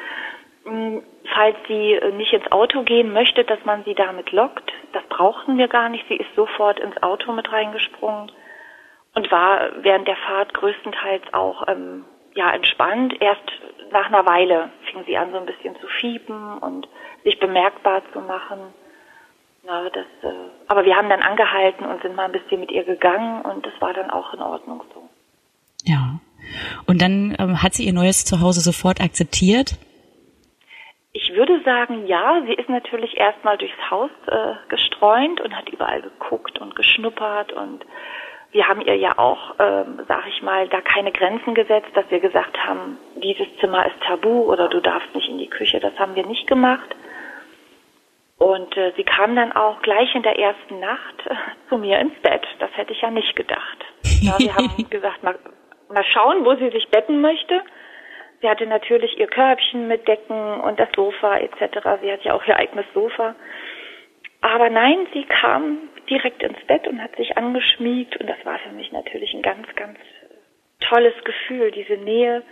hm, 0.64 1.03
falls 1.35 1.57
sie 1.68 1.94
äh, 1.94 2.12
nicht 2.12 2.33
ins 2.33 2.50
Auto 2.53 2.83
gehen 2.83 3.12
möchte, 3.12 3.44
dass 3.44 3.64
man 3.64 3.83
sie 3.85 3.94
damit 3.94 4.31
lockt. 4.33 4.70
Das 4.92 5.03
brauchten 5.09 5.57
wir 5.57 5.68
gar 5.68 5.88
nicht. 5.88 6.05
Sie 6.09 6.16
ist 6.16 6.35
sofort 6.37 6.79
ins 6.81 7.03
Auto 7.03 7.33
mit 7.33 7.50
reingesprungen 7.50 8.31
und 9.14 9.31
war 9.31 9.70
während 9.83 10.07
der 10.07 10.16
Fahrt 10.16 10.53
größtenteils 10.55 11.33
auch 11.33 11.66
ähm, 11.68 12.05
ja 12.35 12.53
entspannt. 12.53 13.14
Erst 13.20 13.50
nach 13.92 14.07
einer 14.07 14.26
Weile 14.26 14.70
fing 14.90 15.05
sie 15.07 15.16
an, 15.16 15.33
so 15.33 15.38
ein 15.38 15.46
bisschen 15.46 15.76
zu 15.81 15.87
fiepen 16.00 16.59
und 16.59 16.88
sich 17.24 17.38
bemerkbar 17.38 18.03
zu 18.12 18.20
machen. 18.20 18.61
Na, 19.64 19.88
das, 19.90 20.07
äh, 20.22 20.35
aber 20.68 20.85
wir 20.85 20.96
haben 20.96 21.11
dann 21.11 21.22
angehalten 21.22 21.85
und 21.85 22.00
sind 22.03 22.16
mal 22.16 22.24
ein 22.24 22.33
bisschen 22.33 22.61
mit 22.61 22.70
ihr 22.70 22.85
gegangen 22.85 23.42
und 23.42 23.66
das 23.66 23.72
war 23.81 23.92
dann 23.92 24.11
auch 24.11 24.33
in 24.33 24.40
Ordnung 24.40 24.83
so. 24.94 25.09
Ja. 25.85 26.18
Und 26.87 27.03
dann 27.03 27.37
ähm, 27.38 27.62
hat 27.62 27.74
sie 27.74 27.85
ihr 27.85 27.92
neues 27.92 28.24
Zuhause 28.24 28.61
sofort 28.61 29.00
akzeptiert? 29.00 29.76
Ich 31.12 31.33
würde 31.35 31.61
sagen, 31.64 32.07
ja. 32.07 32.40
Sie 32.46 32.55
ist 32.55 32.68
natürlich 32.68 33.16
erstmal 33.16 33.59
durchs 33.59 33.90
Haus 33.90 34.11
äh, 34.26 34.55
gestreunt 34.68 35.40
und 35.40 35.55
hat 35.55 35.68
überall 35.68 36.03
geguckt 36.03 36.59
und 36.59 36.74
geschnuppert 36.74 37.53
und 37.53 37.85
wir 38.52 38.66
haben 38.66 38.80
ihr 38.80 38.96
ja 38.96 39.16
auch, 39.16 39.54
ähm, 39.58 40.00
sag 40.08 40.26
ich 40.26 40.42
mal, 40.42 40.68
da 40.68 40.80
keine 40.80 41.12
Grenzen 41.12 41.54
gesetzt, 41.54 41.90
dass 41.94 42.10
wir 42.10 42.20
gesagt 42.20 42.58
haben, 42.64 42.98
dieses 43.16 43.46
Zimmer 43.60 43.86
ist 43.86 44.00
tabu 44.04 44.50
oder 44.50 44.68
du 44.68 44.80
darfst 44.80 45.14
nicht 45.14 45.28
in 45.28 45.38
die 45.38 45.48
Küche. 45.48 45.78
Das 45.78 45.96
haben 45.98 46.16
wir 46.16 46.26
nicht 46.26 46.46
gemacht. 46.46 46.96
Und 48.38 48.76
äh, 48.76 48.92
sie 48.96 49.04
kam 49.04 49.36
dann 49.36 49.52
auch 49.52 49.82
gleich 49.82 50.14
in 50.14 50.22
der 50.22 50.38
ersten 50.38 50.80
Nacht 50.80 51.26
äh, 51.26 51.34
zu 51.68 51.78
mir 51.78 51.98
ins 52.00 52.18
Bett. 52.22 52.46
Das 52.58 52.70
hätte 52.74 52.92
ich 52.92 53.02
ja 53.02 53.10
nicht 53.10 53.36
gedacht. 53.36 53.84
Ja, 54.22 54.38
wir 54.38 54.54
haben 54.54 54.86
gesagt, 54.90 55.22
mal, 55.22 55.38
mal 55.88 56.04
schauen, 56.04 56.44
wo 56.44 56.54
sie 56.56 56.70
sich 56.70 56.88
betten 56.88 57.20
möchte. 57.20 57.60
Sie 58.40 58.48
hatte 58.48 58.66
natürlich 58.66 59.18
ihr 59.18 59.26
Körbchen 59.26 59.86
mit 59.86 60.08
Decken 60.08 60.60
und 60.60 60.80
das 60.80 60.88
Sofa 60.96 61.36
etc. 61.36 62.00
Sie 62.00 62.10
hat 62.10 62.24
ja 62.24 62.32
auch 62.32 62.44
ihr 62.46 62.56
eigenes 62.56 62.86
Sofa. 62.94 63.34
Aber 64.40 64.70
nein, 64.70 65.07
sie 65.12 65.24
kam 65.24 65.79
direkt 66.09 66.42
ins 66.42 66.59
Bett 66.66 66.88
und 66.88 67.03
hat 67.03 67.16
sich 67.16 67.37
angeschmiegt 67.37 68.16
und 68.16 68.29
das 68.29 68.44
war 68.44 68.59
für 68.59 68.72
mich 68.72 68.90
natürlich 68.92 69.35
ein 69.35 69.42
ganz, 69.42 69.66
ganz 69.76 69.98
tolles 70.81 71.14
Gefühl, 71.24 71.70
diese 71.70 71.96
Nähe 72.03 72.42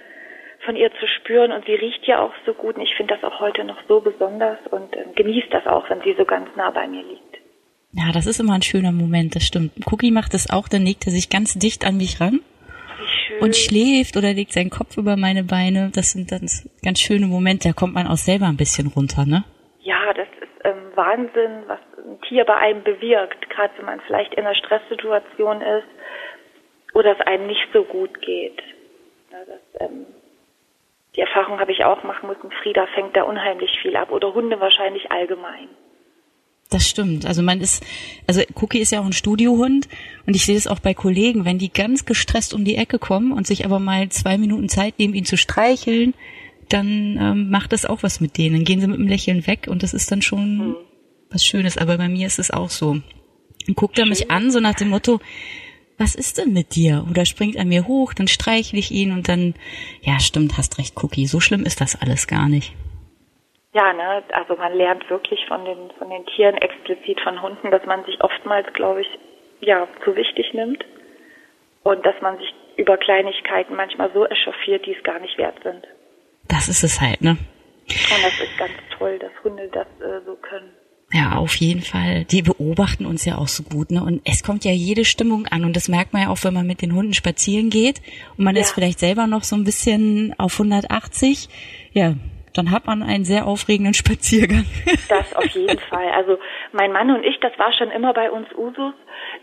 von 0.64 0.76
ihr 0.76 0.90
zu 0.92 1.06
spüren 1.06 1.52
und 1.52 1.64
sie 1.66 1.74
riecht 1.74 2.06
ja 2.06 2.20
auch 2.20 2.32
so 2.44 2.52
gut 2.52 2.76
und 2.76 2.82
ich 2.82 2.94
finde 2.94 3.14
das 3.14 3.24
auch 3.24 3.40
heute 3.40 3.64
noch 3.64 3.78
so 3.88 4.00
besonders 4.00 4.58
und 4.70 4.94
äh, 4.96 5.04
genieße 5.14 5.48
das 5.50 5.66
auch, 5.66 5.88
wenn 5.88 6.00
sie 6.02 6.14
so 6.16 6.24
ganz 6.24 6.48
nah 6.56 6.70
bei 6.70 6.86
mir 6.86 7.02
liegt. 7.02 7.38
Ja, 7.92 8.12
das 8.12 8.26
ist 8.26 8.38
immer 8.38 8.54
ein 8.54 8.62
schöner 8.62 8.92
Moment, 8.92 9.34
das 9.34 9.44
stimmt. 9.44 9.72
Cookie 9.90 10.10
macht 10.10 10.34
das 10.34 10.50
auch, 10.50 10.68
dann 10.68 10.84
legt 10.84 11.06
er 11.06 11.12
sich 11.12 11.30
ganz 11.30 11.54
dicht 11.54 11.86
an 11.86 11.96
mich 11.96 12.20
ran 12.20 12.40
und 13.40 13.56
schläft 13.56 14.16
oder 14.16 14.34
legt 14.34 14.52
seinen 14.52 14.70
Kopf 14.70 14.96
über 14.96 15.16
meine 15.16 15.44
Beine. 15.44 15.90
Das 15.94 16.12
sind 16.12 16.32
dann 16.32 16.48
ganz 16.82 17.00
schöne 17.00 17.26
Momente, 17.26 17.68
da 17.68 17.72
kommt 17.72 17.94
man 17.94 18.06
auch 18.06 18.16
selber 18.16 18.46
ein 18.46 18.56
bisschen 18.56 18.88
runter, 18.88 19.24
ne? 19.24 19.44
Ja, 19.80 20.12
das 20.12 20.28
Wahnsinn, 20.98 21.62
was 21.66 21.78
ein 21.96 22.20
Tier 22.28 22.44
bei 22.44 22.56
einem 22.56 22.82
bewirkt, 22.82 23.48
gerade 23.48 23.72
wenn 23.78 23.86
man 23.86 24.00
vielleicht 24.00 24.34
in 24.34 24.44
einer 24.44 24.54
Stresssituation 24.54 25.62
ist 25.62 25.88
oder 26.92 27.12
es 27.12 27.26
einem 27.26 27.46
nicht 27.46 27.66
so 27.72 27.84
gut 27.84 28.20
geht. 28.20 28.60
Ja, 29.30 29.38
das, 29.46 29.88
ähm, 29.88 30.06
die 31.16 31.20
Erfahrung 31.20 31.60
habe 31.60 31.72
ich 31.72 31.84
auch 31.84 32.02
machen 32.02 32.28
müssen. 32.28 32.50
Frieda 32.62 32.86
fängt 32.94 33.16
da 33.16 33.22
unheimlich 33.22 33.78
viel 33.80 33.96
ab 33.96 34.10
oder 34.10 34.34
Hunde 34.34 34.60
wahrscheinlich 34.60 35.10
allgemein. 35.10 35.68
Das 36.70 36.86
stimmt. 36.86 37.24
Also 37.24 37.42
man 37.42 37.60
ist, 37.60 37.82
also 38.26 38.42
Cookie 38.60 38.80
ist 38.80 38.92
ja 38.92 39.00
auch 39.00 39.06
ein 39.06 39.12
Studiohund 39.12 39.88
und 40.26 40.36
ich 40.36 40.44
sehe 40.44 40.56
es 40.56 40.66
auch 40.66 40.80
bei 40.80 40.92
Kollegen, 40.92 41.46
wenn 41.46 41.58
die 41.58 41.72
ganz 41.72 42.04
gestresst 42.04 42.52
um 42.52 42.64
die 42.64 42.76
Ecke 42.76 42.98
kommen 42.98 43.32
und 43.32 43.46
sich 43.46 43.64
aber 43.64 43.78
mal 43.78 44.10
zwei 44.10 44.36
Minuten 44.36 44.68
Zeit 44.68 44.98
nehmen, 44.98 45.14
ihn 45.14 45.24
zu 45.24 45.38
streicheln, 45.38 46.14
dann 46.68 47.16
ähm, 47.18 47.50
macht 47.50 47.72
das 47.72 47.86
auch 47.86 48.02
was 48.02 48.20
mit 48.20 48.36
denen. 48.36 48.56
Dann 48.56 48.64
gehen 48.64 48.80
sie 48.80 48.86
mit 48.86 48.98
einem 48.98 49.08
Lächeln 49.08 49.46
weg 49.46 49.66
und 49.68 49.82
das 49.82 49.94
ist 49.94 50.12
dann 50.12 50.20
schon 50.20 50.58
mhm. 50.58 50.76
Was 51.30 51.44
Schönes. 51.44 51.78
Aber 51.78 51.98
bei 51.98 52.08
mir 52.08 52.26
ist 52.26 52.38
es 52.38 52.50
auch 52.50 52.70
so. 52.70 52.96
Und 53.66 53.76
guckt 53.76 53.98
er 53.98 54.06
mich 54.06 54.30
an, 54.30 54.50
so 54.50 54.60
nach 54.60 54.74
dem 54.74 54.88
Motto, 54.88 55.20
was 55.98 56.14
ist 56.14 56.38
denn 56.38 56.52
mit 56.52 56.74
dir? 56.76 57.04
Oder 57.10 57.24
springt 57.26 57.56
er 57.56 57.64
mir 57.64 57.86
hoch, 57.86 58.14
dann 58.14 58.28
streichle 58.28 58.78
ich 58.78 58.90
ihn 58.90 59.12
und 59.12 59.28
dann, 59.28 59.54
ja, 60.00 60.20
stimmt, 60.20 60.56
hast 60.56 60.78
recht, 60.78 60.94
Cookie, 61.02 61.26
so 61.26 61.40
schlimm 61.40 61.64
ist 61.64 61.80
das 61.80 62.00
alles 62.00 62.26
gar 62.26 62.48
nicht. 62.48 62.72
Ja, 63.74 63.92
ne, 63.92 64.22
also 64.32 64.56
man 64.56 64.74
lernt 64.74 65.08
wirklich 65.10 65.40
von 65.46 65.64
den, 65.64 65.90
von 65.98 66.08
den 66.08 66.24
Tieren, 66.26 66.56
explizit 66.56 67.20
von 67.20 67.42
Hunden, 67.42 67.70
dass 67.70 67.84
man 67.84 68.04
sich 68.04 68.20
oftmals, 68.22 68.72
glaube 68.72 69.02
ich, 69.02 69.08
ja, 69.60 69.86
zu 70.04 70.16
wichtig 70.16 70.54
nimmt 70.54 70.84
und 71.82 72.06
dass 72.06 72.14
man 72.22 72.38
sich 72.38 72.54
über 72.76 72.96
Kleinigkeiten 72.96 73.74
manchmal 73.74 74.10
so 74.14 74.24
echauffiert, 74.24 74.86
die 74.86 74.94
es 74.94 75.02
gar 75.02 75.18
nicht 75.18 75.36
wert 75.36 75.56
sind. 75.64 75.84
Das 76.46 76.68
ist 76.68 76.82
es 76.82 77.00
halt, 77.00 77.20
ne? 77.20 77.30
Und 77.30 78.24
das 78.24 78.40
ist 78.40 78.56
ganz 78.56 78.72
toll, 78.96 79.18
dass 79.18 79.32
Hunde 79.42 79.68
das 79.72 79.86
äh, 80.00 80.24
so 80.24 80.36
können. 80.36 80.70
Ja, 81.10 81.38
auf 81.38 81.54
jeden 81.56 81.80
Fall. 81.80 82.24
Die 82.24 82.42
beobachten 82.42 83.06
uns 83.06 83.24
ja 83.24 83.38
auch 83.38 83.48
so 83.48 83.62
gut, 83.62 83.90
ne? 83.90 84.02
Und 84.02 84.20
es 84.26 84.42
kommt 84.42 84.64
ja 84.64 84.72
jede 84.72 85.06
Stimmung 85.06 85.46
an 85.46 85.64
und 85.64 85.74
das 85.74 85.88
merkt 85.88 86.12
man 86.12 86.22
ja 86.22 86.28
auch, 86.28 86.44
wenn 86.44 86.52
man 86.52 86.66
mit 86.66 86.82
den 86.82 86.94
Hunden 86.94 87.14
spazieren 87.14 87.70
geht 87.70 88.02
und 88.36 88.44
man 88.44 88.54
ja. 88.56 88.60
ist 88.60 88.72
vielleicht 88.72 88.98
selber 88.98 89.26
noch 89.26 89.42
so 89.42 89.56
ein 89.56 89.64
bisschen 89.64 90.34
auf 90.36 90.60
180. 90.60 91.48
Ja, 91.92 92.12
dann 92.54 92.70
hat 92.70 92.86
man 92.86 93.02
einen 93.02 93.24
sehr 93.24 93.46
aufregenden 93.46 93.94
Spaziergang. 94.02 94.66
Das 95.08 95.34
auf 95.34 95.46
jeden 95.46 95.78
Fall. 95.78 96.10
Also 96.10 96.38
mein 96.72 96.92
Mann 96.92 97.10
und 97.10 97.24
ich, 97.24 97.40
das 97.40 97.58
war 97.58 97.72
schon 97.72 97.90
immer 97.90 98.12
bei 98.12 98.30
uns 98.30 98.48
Usus, 98.54 98.92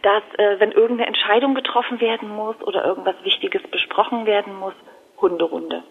dass 0.04 0.24
äh, 0.38 0.60
wenn 0.60 0.72
irgendeine 0.72 1.08
Entscheidung 1.08 1.56
getroffen 1.56 2.00
werden 2.00 2.30
muss 2.30 2.62
oder 2.62 2.86
irgendwas 2.86 3.16
Wichtiges 3.24 3.64
besprochen 3.72 4.28
werden 4.28 4.54
muss, 4.60 4.76
Hunderunde. 5.20 5.82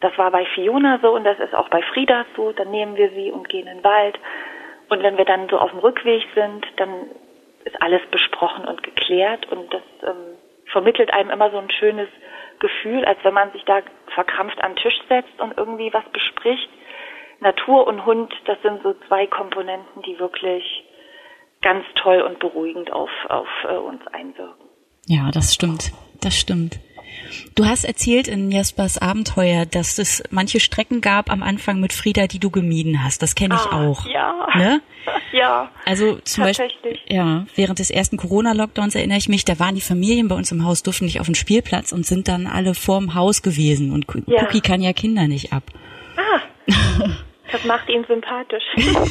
Das 0.00 0.18
war 0.18 0.32
bei 0.32 0.44
Fiona 0.46 0.98
so 1.00 1.14
und 1.14 1.22
das 1.22 1.38
ist 1.38 1.54
auch 1.54 1.68
bei 1.68 1.80
Frieda 1.94 2.24
so. 2.34 2.50
Dann 2.50 2.72
nehmen 2.72 2.96
wir 2.96 3.10
sie 3.10 3.30
und 3.30 3.48
gehen 3.48 3.68
in 3.68 3.76
den 3.76 3.84
Wald 3.84 4.18
und 4.92 5.02
wenn 5.02 5.16
wir 5.16 5.24
dann 5.24 5.48
so 5.48 5.58
auf 5.58 5.70
dem 5.70 5.78
Rückweg 5.78 6.22
sind, 6.34 6.66
dann 6.76 7.06
ist 7.64 7.80
alles 7.80 8.02
besprochen 8.10 8.66
und 8.66 8.82
geklärt 8.82 9.50
und 9.50 9.72
das 9.72 9.82
ähm, 10.02 10.36
vermittelt 10.70 11.12
einem 11.14 11.30
immer 11.30 11.50
so 11.50 11.56
ein 11.56 11.70
schönes 11.70 12.08
Gefühl, 12.60 13.02
als 13.06 13.18
wenn 13.22 13.32
man 13.32 13.50
sich 13.52 13.64
da 13.64 13.80
verkrampft 14.14 14.62
an 14.62 14.74
den 14.74 14.82
Tisch 14.82 15.00
setzt 15.08 15.40
und 15.40 15.56
irgendwie 15.56 15.92
was 15.94 16.04
bespricht. 16.12 16.68
Natur 17.40 17.86
und 17.86 18.04
Hund, 18.04 18.34
das 18.44 18.60
sind 18.60 18.82
so 18.82 18.94
zwei 19.08 19.26
Komponenten, 19.26 20.02
die 20.02 20.18
wirklich 20.18 20.84
ganz 21.62 21.86
toll 21.94 22.20
und 22.20 22.38
beruhigend 22.38 22.92
auf, 22.92 23.10
auf 23.28 23.48
äh, 23.64 23.74
uns 23.74 24.06
einwirken. 24.08 24.68
Ja, 25.06 25.30
das 25.32 25.54
stimmt. 25.54 25.90
Das 26.20 26.34
stimmt. 26.34 26.78
Du 27.54 27.66
hast 27.66 27.84
erzählt 27.84 28.28
in 28.28 28.50
Jaspers 28.50 28.98
Abenteuer, 28.98 29.66
dass 29.66 29.98
es 29.98 30.22
manche 30.30 30.60
Strecken 30.60 31.00
gab 31.00 31.30
am 31.30 31.42
Anfang 31.42 31.80
mit 31.80 31.92
Frieda, 31.92 32.26
die 32.26 32.38
du 32.38 32.50
gemieden 32.50 33.04
hast. 33.04 33.22
Das 33.22 33.34
kenne 33.34 33.54
ich 33.54 33.72
ah, 33.72 33.86
auch. 33.88 34.06
Ja. 34.06 34.46
Ne? 34.56 34.80
Ja. 35.32 35.70
Also 35.86 36.18
zum 36.20 36.44
Beispiel, 36.44 36.68
ja, 37.08 37.46
während 37.56 37.78
des 37.78 37.90
ersten 37.90 38.18
Corona-Lockdowns 38.18 38.94
erinnere 38.94 39.16
ich 39.16 39.28
mich, 39.30 39.44
da 39.46 39.58
waren 39.58 39.74
die 39.74 39.80
Familien 39.80 40.28
bei 40.28 40.34
uns 40.36 40.52
im 40.52 40.64
Haus, 40.64 40.82
durften 40.82 41.06
nicht 41.06 41.20
auf 41.20 41.26
den 41.26 41.34
Spielplatz 41.34 41.90
und 41.90 42.04
sind 42.04 42.28
dann 42.28 42.46
alle 42.46 42.74
vorm 42.74 43.14
Haus 43.14 43.42
gewesen. 43.42 43.92
Und 43.92 44.06
ja. 44.26 44.42
Cookie 44.42 44.60
kann 44.60 44.82
ja 44.82 44.92
Kinder 44.92 45.26
nicht 45.26 45.52
ab. 45.52 45.64
Ah. 46.16 46.42
Das 47.52 47.64
macht 47.64 47.88
ihn 47.90 48.02
sympathisch. 48.08 48.64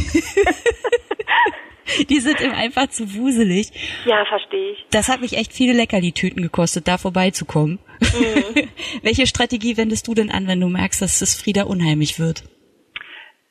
Die 2.10 2.20
sind 2.20 2.42
ihm 2.42 2.54
einfach 2.54 2.88
zu 2.88 3.16
wuselig. 3.16 3.72
Ja, 4.06 4.26
verstehe 4.26 4.72
ich. 4.72 4.86
Das 4.92 5.10
hat 5.10 5.22
mich 5.22 5.38
echt 5.38 5.54
viele 5.54 5.74
Leckerli-Tüten 5.74 6.42
gekostet, 6.42 6.88
da 6.88 6.98
vorbeizukommen. 6.98 7.80
Mhm. 8.00 8.70
Welche 9.04 9.28
Strategie 9.28 9.78
wendest 9.78 10.08
du 10.08 10.14
denn 10.14 10.32
an, 10.32 10.48
wenn 10.48 10.60
du 10.60 10.68
merkst, 10.68 11.02
dass 11.02 11.22
es 11.22 11.42
Frieda 11.42 11.64
unheimlich 11.64 12.20
wird? 12.20 12.44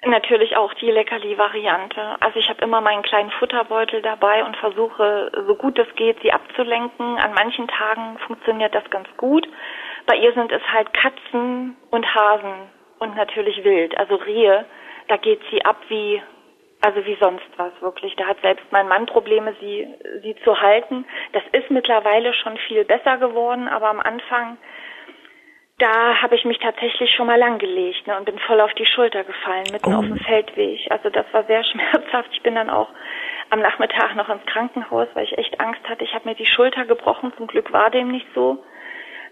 Natürlich 0.03 0.57
auch 0.57 0.73
die 0.75 0.91
Leckerli-Variante. 0.91 2.17
Also 2.21 2.39
ich 2.39 2.49
habe 2.49 2.65
immer 2.65 2.81
meinen 2.81 3.03
kleinen 3.03 3.31
Futterbeutel 3.33 4.01
dabei 4.01 4.45
und 4.45 4.57
versuche, 4.57 5.31
so 5.47 5.55
gut 5.57 5.79
es 5.79 5.95
geht, 5.97 6.17
sie 6.23 6.33
abzulenken. 6.33 7.19
An 7.19 7.35
manchen 7.35 7.69
Tagen 7.69 8.19
funktioniert 8.27 8.75
das 8.75 8.89
ganz 8.89 9.09
gut. 9.19 9.47
Bei 10.07 10.17
ihr 10.17 10.33
sind 10.33 10.51
es 10.53 10.63
halt 10.73 10.93
Katzen 10.95 11.77
und 11.91 12.15
Hasen 12.15 12.71
und 12.99 13.15
natürlich 13.15 13.63
Wild, 13.63 13.97
also 13.99 14.15
Rehe. 14.15 14.65
Da 15.09 15.19
geht 15.19 15.41
sie 15.51 15.63
ab 15.65 15.77
wie 15.89 16.23
also 16.81 17.05
wie 17.05 17.17
sonst 17.21 17.47
was 17.57 17.73
wirklich. 17.81 18.15
Da 18.17 18.27
hat 18.27 18.41
selbst 18.41 18.65
mein 18.71 18.89
Mann 18.89 19.07
Probleme, 19.07 19.55
sie, 19.61 19.87
sie 20.23 20.35
zu 20.45 20.61
halten. 20.61 21.05
Das 21.33 21.43
ist 21.53 21.71
mittlerweile 21.71 22.33
schon 22.35 22.57
viel 22.69 22.85
besser 22.85 23.19
geworden, 23.19 23.69
aber 23.69 23.89
am 23.89 24.01
Anfang, 24.01 24.57
da 25.79 26.23
habe 26.23 26.37
ich 26.37 26.45
mich 26.45 26.59
tatsächlich 26.59 27.15
schon 27.15 27.27
mal 27.27 27.39
langgelegt 27.39 28.07
ne, 28.07 28.17
und 28.17 28.25
bin 28.25 28.39
voll 28.41 28.61
auf 28.61 28.73
die 28.75 28.87
Schulter 28.87 29.25
gefallen, 29.25 29.67
mitten 29.73 29.95
oh. 29.95 29.99
auf 29.99 30.05
dem 30.05 30.19
Feldweg. 30.19 30.81
Also 30.91 31.11
das 31.11 31.27
war 31.33 31.45
sehr 31.45 31.65
schmerzhaft. 31.71 32.31
Ich 32.33 32.43
bin 32.43 32.55
dann 32.55 32.71
auch 32.71 32.89
am 33.51 33.61
Nachmittag 33.61 34.15
noch 34.15 34.29
ins 34.29 34.45
Krankenhaus, 34.47 35.09
weil 35.15 35.25
ich 35.25 35.37
echt 35.37 35.61
Angst 35.61 35.87
hatte. 35.89 36.05
Ich 36.05 36.15
habe 36.15 36.29
mir 36.29 36.35
die 36.35 36.47
Schulter 36.47 36.85
gebrochen. 36.85 37.33
Zum 37.37 37.47
Glück 37.47 37.73
war 37.73 37.91
dem 37.91 38.11
nicht 38.11 38.27
so. 38.35 38.65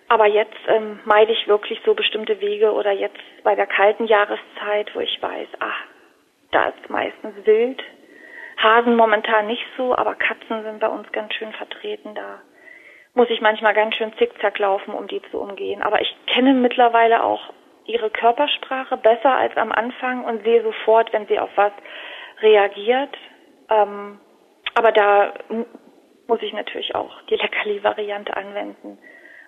Aber 0.08 0.26
jetzt 0.26 0.56
ähm, 0.68 1.00
meide 1.04 1.32
ich 1.32 1.46
wirklich 1.48 1.80
so 1.84 1.94
bestimmte 1.94 2.40
Wege 2.40 2.72
oder 2.72 2.92
jetzt 2.92 3.20
bei 3.44 3.54
der 3.54 3.66
kalten 3.66 4.06
Jahreszeit, 4.06 4.94
wo 4.94 5.00
ich 5.00 5.20
weiß, 5.20 5.48
ach, 5.60 5.84
da 6.50 6.68
ist 6.68 6.90
meistens 6.90 7.34
wild. 7.44 7.82
Hasen 8.56 8.96
momentan 8.96 9.46
nicht 9.46 9.64
so, 9.76 9.94
aber 9.96 10.14
Katzen 10.14 10.62
sind 10.64 10.80
bei 10.80 10.88
uns 10.88 11.10
ganz 11.12 11.32
schön 11.34 11.52
vertreten. 11.52 12.14
Da 12.14 12.40
muss 13.14 13.30
ich 13.30 13.40
manchmal 13.40 13.74
ganz 13.74 13.94
schön 13.94 14.12
zickzack 14.18 14.58
laufen, 14.58 14.94
um 14.94 15.06
die 15.06 15.22
zu 15.30 15.38
umgehen. 15.38 15.82
Aber 15.82 16.00
ich 16.00 16.14
kenne 16.26 16.54
mittlerweile 16.54 17.22
auch 17.22 17.52
ihre 17.84 18.10
Körpersprache 18.10 18.96
besser 18.96 19.34
als 19.34 19.56
am 19.56 19.72
Anfang 19.72 20.24
und 20.24 20.44
sehe 20.44 20.62
sofort, 20.62 21.12
wenn 21.12 21.26
sie 21.26 21.38
auf 21.38 21.50
was 21.56 21.72
reagiert. 22.40 23.16
Ähm, 23.70 24.20
aber 24.74 24.92
da 24.92 25.32
muss 26.26 26.42
ich 26.42 26.52
natürlich 26.52 26.94
auch 26.94 27.22
die 27.22 27.36
Leckerli-Variante 27.36 28.36
anwenden. 28.36 28.98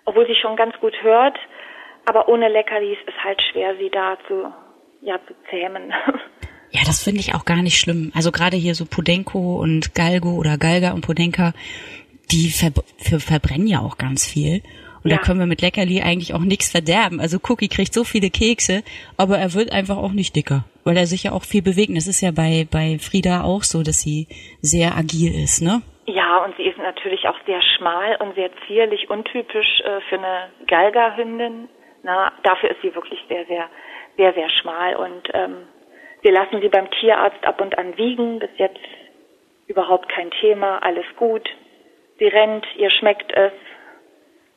Obwohl 0.05 0.25
sie 0.25 0.35
schon 0.35 0.55
ganz 0.55 0.77
gut 0.79 1.01
hört, 1.03 1.37
aber 2.05 2.27
ohne 2.27 2.49
Leckerlis 2.49 2.97
ist 3.05 3.23
halt 3.23 3.41
schwer, 3.41 3.75
sie 3.75 3.89
da 3.89 4.17
zu, 4.27 4.51
ja, 5.01 5.19
zu 5.27 5.35
zähmen. 5.49 5.93
Ja, 6.71 6.81
das 6.85 7.03
finde 7.03 7.19
ich 7.19 7.35
auch 7.35 7.45
gar 7.45 7.61
nicht 7.61 7.77
schlimm. 7.77 8.11
Also 8.15 8.31
gerade 8.31 8.57
hier 8.57 8.75
so 8.75 8.85
Pudenko 8.85 9.57
und 9.61 9.93
Galgo 9.93 10.35
oder 10.35 10.57
Galga 10.57 10.91
und 10.91 11.05
Pudenka, 11.05 11.53
die 12.31 12.49
ver 12.49 12.71
für 12.97 13.19
verbrennen 13.19 13.67
ja 13.67 13.79
auch 13.79 13.97
ganz 13.97 14.25
viel. 14.25 14.61
Und 15.03 15.09
ja. 15.09 15.17
da 15.17 15.23
können 15.23 15.39
wir 15.39 15.47
mit 15.47 15.61
Leckerli 15.61 16.01
eigentlich 16.01 16.33
auch 16.33 16.39
nichts 16.39 16.71
verderben. 16.71 17.19
Also 17.19 17.39
Cookie 17.49 17.67
kriegt 17.67 17.93
so 17.93 18.03
viele 18.03 18.29
Kekse, 18.29 18.83
aber 19.17 19.37
er 19.37 19.53
wird 19.53 19.71
einfach 19.71 19.97
auch 19.97 20.11
nicht 20.11 20.35
dicker, 20.35 20.63
weil 20.83 20.95
er 20.95 21.07
sich 21.07 21.23
ja 21.23 21.31
auch 21.31 21.43
viel 21.43 21.61
bewegt. 21.61 21.91
Das 21.95 22.07
ist 22.07 22.21
ja 22.21 22.31
bei, 22.31 22.67
bei 22.69 22.99
Frieda 22.99 23.43
auch 23.43 23.63
so, 23.63 23.83
dass 23.83 24.01
sie 24.01 24.27
sehr 24.61 24.95
agil 24.95 25.33
ist, 25.43 25.61
ne? 25.61 25.81
Ja, 26.05 26.43
und 26.43 26.55
sie 26.57 26.63
ist 26.63 26.77
natürlich 26.77 27.27
auch 27.27 27.37
sehr 27.45 27.61
schmal 27.61 28.17
und 28.17 28.35
sehr 28.35 28.49
zierlich, 28.67 29.09
untypisch 29.09 29.81
äh, 29.81 30.01
für 30.09 30.17
eine 30.17 30.49
Galga-Hündin. 30.67 31.69
Na, 32.03 32.31
dafür 32.43 32.71
ist 32.71 32.81
sie 32.81 32.93
wirklich 32.93 33.19
sehr, 33.27 33.45
sehr, 33.45 33.69
sehr, 34.17 34.33
sehr 34.33 34.49
schmal 34.49 34.95
und 34.95 35.29
ähm, 35.33 35.67
wir 36.21 36.31
lassen 36.31 36.61
sie 36.61 36.69
beim 36.69 36.89
Tierarzt 36.91 37.43
ab 37.45 37.61
und 37.61 37.77
an 37.77 37.97
wiegen. 37.97 38.39
Bis 38.39 38.51
jetzt 38.57 38.79
überhaupt 39.67 40.09
kein 40.09 40.31
Thema, 40.31 40.79
alles 40.83 41.05
gut. 41.17 41.47
Sie 42.19 42.27
rennt, 42.27 42.65
ihr 42.77 42.91
schmeckt 42.91 43.31
es 43.33 43.51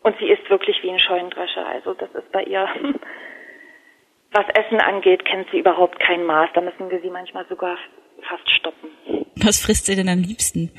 und 0.03 0.17
sie 0.19 0.27
ist 0.27 0.49
wirklich 0.51 0.83
wie 0.83 0.91
ein 0.91 0.99
Scheunendrescher. 0.99 1.67
Also 1.67 1.95
das 1.95 2.11
ist 2.15 2.31
bei 2.31 2.43
ihr, 2.45 2.69
was 4.33 4.45
Essen 4.55 4.81
angeht, 4.81 5.25
kennt 5.25 5.49
sie 5.51 5.59
überhaupt 5.59 5.99
kein 6.01 6.25
Maß. 6.25 6.51
Da 6.55 6.61
müssen 6.61 6.91
wir 6.91 7.01
sie 7.01 7.11
manchmal 7.11 7.47
sogar 7.47 7.79
fast 8.29 8.51
stoppen. 8.51 8.91
Was 9.37 9.65
frisst 9.65 9.87
sie 9.87 9.97
denn 9.97 10.09
am 10.09 10.21
liebsten? 10.21 10.71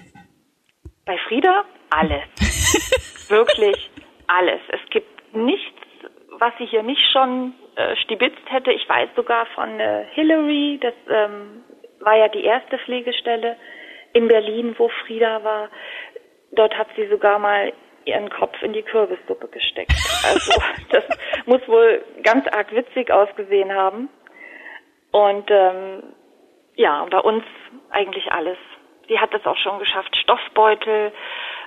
Bei 1.05 1.17
Frieda 1.27 1.65
alles. 1.89 3.29
wirklich 3.29 3.89
alles. 4.27 4.61
Es 4.69 4.89
gibt 4.89 5.35
nichts, 5.35 5.81
was 6.39 6.53
sie 6.57 6.65
hier 6.65 6.83
nicht 6.83 7.01
schon 7.11 7.53
äh, 7.75 7.95
stibitzt 7.97 8.49
hätte. 8.49 8.71
Ich 8.71 8.87
weiß 8.87 9.09
sogar 9.15 9.45
von 9.47 9.79
äh, 9.79 10.05
Hillary, 10.11 10.79
das 10.81 10.93
ähm, 11.09 11.63
war 11.99 12.15
ja 12.15 12.27
die 12.27 12.43
erste 12.43 12.77
Pflegestelle 12.79 13.57
in 14.13 14.27
Berlin, 14.27 14.75
wo 14.77 14.89
Frieda 15.05 15.43
war. 15.43 15.69
Dort 16.51 16.77
hat 16.77 16.87
sie 16.95 17.07
sogar 17.07 17.39
mal 17.39 17.73
ihren 18.05 18.29
Kopf 18.29 18.61
in 18.61 18.73
die 18.73 18.83
Kürbissuppe 18.83 19.47
gesteckt. 19.47 19.93
Also 20.23 20.61
das 20.89 21.03
muss 21.45 21.67
wohl 21.67 22.03
ganz 22.23 22.47
arg 22.47 22.73
witzig 22.73 23.11
ausgesehen 23.11 23.73
haben. 23.73 24.09
Und 25.11 25.49
ähm, 25.49 26.03
ja, 26.75 27.05
bei 27.09 27.19
uns 27.19 27.43
eigentlich 27.89 28.31
alles. 28.31 28.57
Sie 29.07 29.19
hat 29.19 29.33
es 29.33 29.45
auch 29.45 29.57
schon 29.57 29.79
geschafft, 29.79 30.15
Stoffbeutel, 30.17 31.11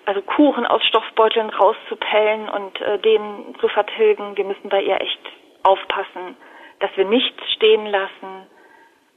also 0.07 0.23
Kuchen 0.23 0.67
aus 0.67 0.85
Stoffbeuteln 0.87 1.51
rauszupellen 1.51 2.49
und 2.49 2.81
äh, 2.81 2.99
den 2.99 3.55
zu 3.61 3.69
vertilgen. 3.69 4.37
Wir 4.37 4.45
müssen 4.45 4.69
bei 4.69 4.83
ihr 4.83 5.01
echt 5.01 5.21
aufpassen, 5.63 6.37
dass 6.81 6.91
wir 6.97 7.05
nichts 7.05 7.41
stehen 7.57 7.87
lassen. 7.87 8.47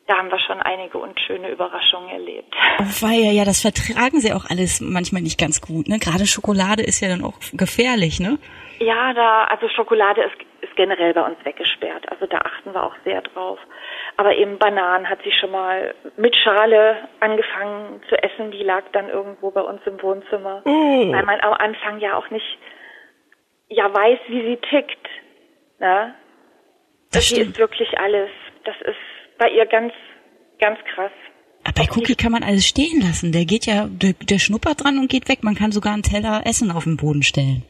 Da 0.07 0.17
haben 0.17 0.31
wir 0.31 0.39
schon 0.39 0.59
einige 0.59 0.97
unschöne 0.97 1.49
Überraschungen 1.49 2.09
erlebt. 2.09 2.53
Weil 3.01 3.33
ja, 3.33 3.45
das 3.45 3.61
vertragen 3.61 4.19
sie 4.19 4.33
auch 4.33 4.45
alles 4.49 4.81
manchmal 4.81 5.21
nicht 5.21 5.39
ganz 5.39 5.61
gut. 5.61 5.87
Ne? 5.87 5.99
Gerade 5.99 6.25
Schokolade 6.25 6.83
ist 6.83 6.99
ja 7.01 7.07
dann 7.07 7.23
auch 7.23 7.35
gefährlich, 7.53 8.19
ne? 8.19 8.37
Ja, 8.79 9.13
da, 9.13 9.43
also 9.43 9.69
Schokolade 9.69 10.23
ist, 10.23 10.35
ist 10.61 10.75
generell 10.75 11.13
bei 11.13 11.21
uns 11.21 11.37
weggesperrt. 11.45 12.11
Also 12.11 12.25
da 12.25 12.39
achten 12.39 12.73
wir 12.73 12.83
auch 12.83 12.95
sehr 13.05 13.21
drauf. 13.21 13.59
Aber 14.17 14.35
eben 14.35 14.57
Bananen 14.57 15.07
hat 15.07 15.19
sie 15.23 15.31
schon 15.31 15.51
mal 15.51 15.93
mit 16.17 16.35
Schale 16.35 17.07
angefangen 17.19 18.01
zu 18.09 18.21
essen. 18.21 18.51
Die 18.51 18.63
lag 18.63 18.83
dann 18.91 19.07
irgendwo 19.07 19.51
bei 19.51 19.61
uns 19.61 19.81
im 19.85 20.01
Wohnzimmer. 20.01 20.61
Mm. 20.65 21.13
Weil 21.13 21.23
man 21.23 21.39
am 21.41 21.53
Anfang 21.53 21.99
ja 21.99 22.17
auch 22.17 22.29
nicht 22.31 22.57
ja 23.69 23.93
weiß, 23.93 24.19
wie 24.27 24.41
sie 24.41 24.57
tickt. 24.57 25.07
Ne? 25.79 26.15
Das 27.11 27.27
sie 27.27 27.41
ist 27.41 27.57
wirklich 27.57 27.97
alles. 27.99 28.29
Das 28.63 28.75
ist 28.81 29.37
bei 29.37 29.49
ihr 29.49 29.65
ganz, 29.65 29.93
ganz 30.59 30.79
krass. 30.93 31.11
Aber 31.63 31.73
bei 31.73 31.91
Cookie 31.95 32.15
kann 32.15 32.31
man 32.31 32.43
alles 32.43 32.65
stehen 32.65 33.01
lassen. 33.01 33.31
Der 33.31 33.45
geht 33.45 33.65
ja, 33.65 33.87
der, 33.87 34.13
der 34.13 34.39
schnuppert 34.39 34.83
dran 34.83 34.97
und 34.97 35.09
geht 35.09 35.29
weg. 35.29 35.43
Man 35.43 35.55
kann 35.55 35.71
sogar 35.71 35.93
einen 35.93 36.03
Teller 36.03 36.41
Essen 36.45 36.71
auf 36.71 36.85
den 36.85 36.97
Boden 36.97 37.21
stellen. 37.21 37.63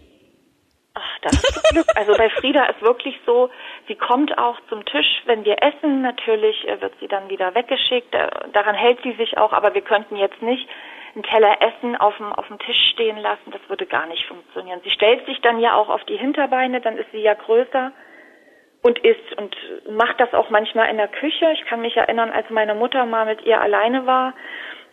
Ach, 0.94 1.20
das 1.22 1.34
ist 1.34 1.70
Glück. 1.72 1.86
Also 1.96 2.14
bei 2.18 2.30
Frieda 2.30 2.66
ist 2.66 2.82
wirklich 2.82 3.16
so, 3.26 3.50
sie 3.88 3.96
kommt 3.96 4.38
auch 4.38 4.58
zum 4.70 4.86
Tisch, 4.86 5.22
wenn 5.26 5.44
wir 5.46 5.62
essen. 5.62 6.02
Natürlich 6.02 6.68
äh, 6.68 6.82
wird 6.82 6.94
sie 7.00 7.08
dann 7.08 7.30
wieder 7.30 7.56
weggeschickt. 7.56 8.14
Äh, 8.14 8.30
daran 8.54 8.76
hält 8.76 9.00
sie 9.04 9.14
sich 9.14 9.38
auch, 9.38 9.54
aber 9.54 9.74
wir 9.74 9.82
könnten 9.82 10.16
jetzt 10.18 10.42
nicht 10.42 10.68
einen 11.14 11.24
Teller 11.24 11.58
Essen 11.62 11.96
auf 11.96 12.16
dem, 12.18 12.32
auf 12.32 12.48
dem 12.48 12.60
Tisch 12.60 12.92
stehen 12.94 13.18
lassen. 13.18 13.52
Das 13.52 13.62
würde 13.68 13.86
gar 13.86 14.08
nicht 14.08 14.26
funktionieren. 14.26 14.80
Sie 14.84 14.92
stellt 14.92 15.26
sich 15.26 15.40
dann 15.42 15.60
ja 15.60 15.76
auch 15.76 15.90
auf 15.90 16.04
die 16.06 16.18
Hinterbeine, 16.18 16.82
dann 16.82 16.98
ist 16.98 17.12
sie 17.12 17.22
ja 17.22 17.34
größer 17.34 17.92
und 18.82 19.00
isst 19.00 19.38
und 19.38 19.56
macht 19.89 20.20
das 20.20 20.34
auch 20.34 20.50
manchmal 20.50 20.89
in 20.89 20.98
der 20.98 21.08
Küche. 21.08 21.52
Ich 21.54 21.65
kann 21.65 21.82
mich 21.82 21.96
erinnern, 21.96 22.32
als 22.32 22.50
meine 22.50 22.76
Mutter 22.76 23.06
mal 23.06 23.26
mit 23.26 23.46
ihr 23.46 23.62
alleine 23.62 24.06
war, 24.06 24.34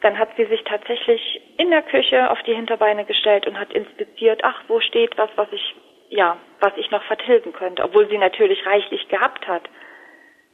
dann 0.02 0.18
hat 0.18 0.28
sie 0.36 0.44
sich 0.44 0.62
tatsächlich 0.64 1.40
in 1.56 1.70
der 1.70 1.82
Küche 1.82 2.30
auf 2.30 2.42
die 2.42 2.54
Hinterbeine 2.54 3.04
gestellt 3.04 3.46
und 3.46 3.58
hat 3.58 3.72
inspiziert, 3.72 4.40
ach, 4.44 4.62
wo 4.68 4.80
steht 4.80 5.16
was, 5.16 5.30
was 5.36 5.48
ich, 5.52 5.74
ja, 6.10 6.36
was 6.60 6.72
ich 6.76 6.90
noch 6.90 7.02
vertilgen 7.04 7.52
könnte, 7.52 7.82
obwohl 7.82 8.08
sie 8.08 8.18
natürlich 8.18 8.64
reichlich 8.64 9.08
gehabt 9.08 9.48
hat. 9.48 9.62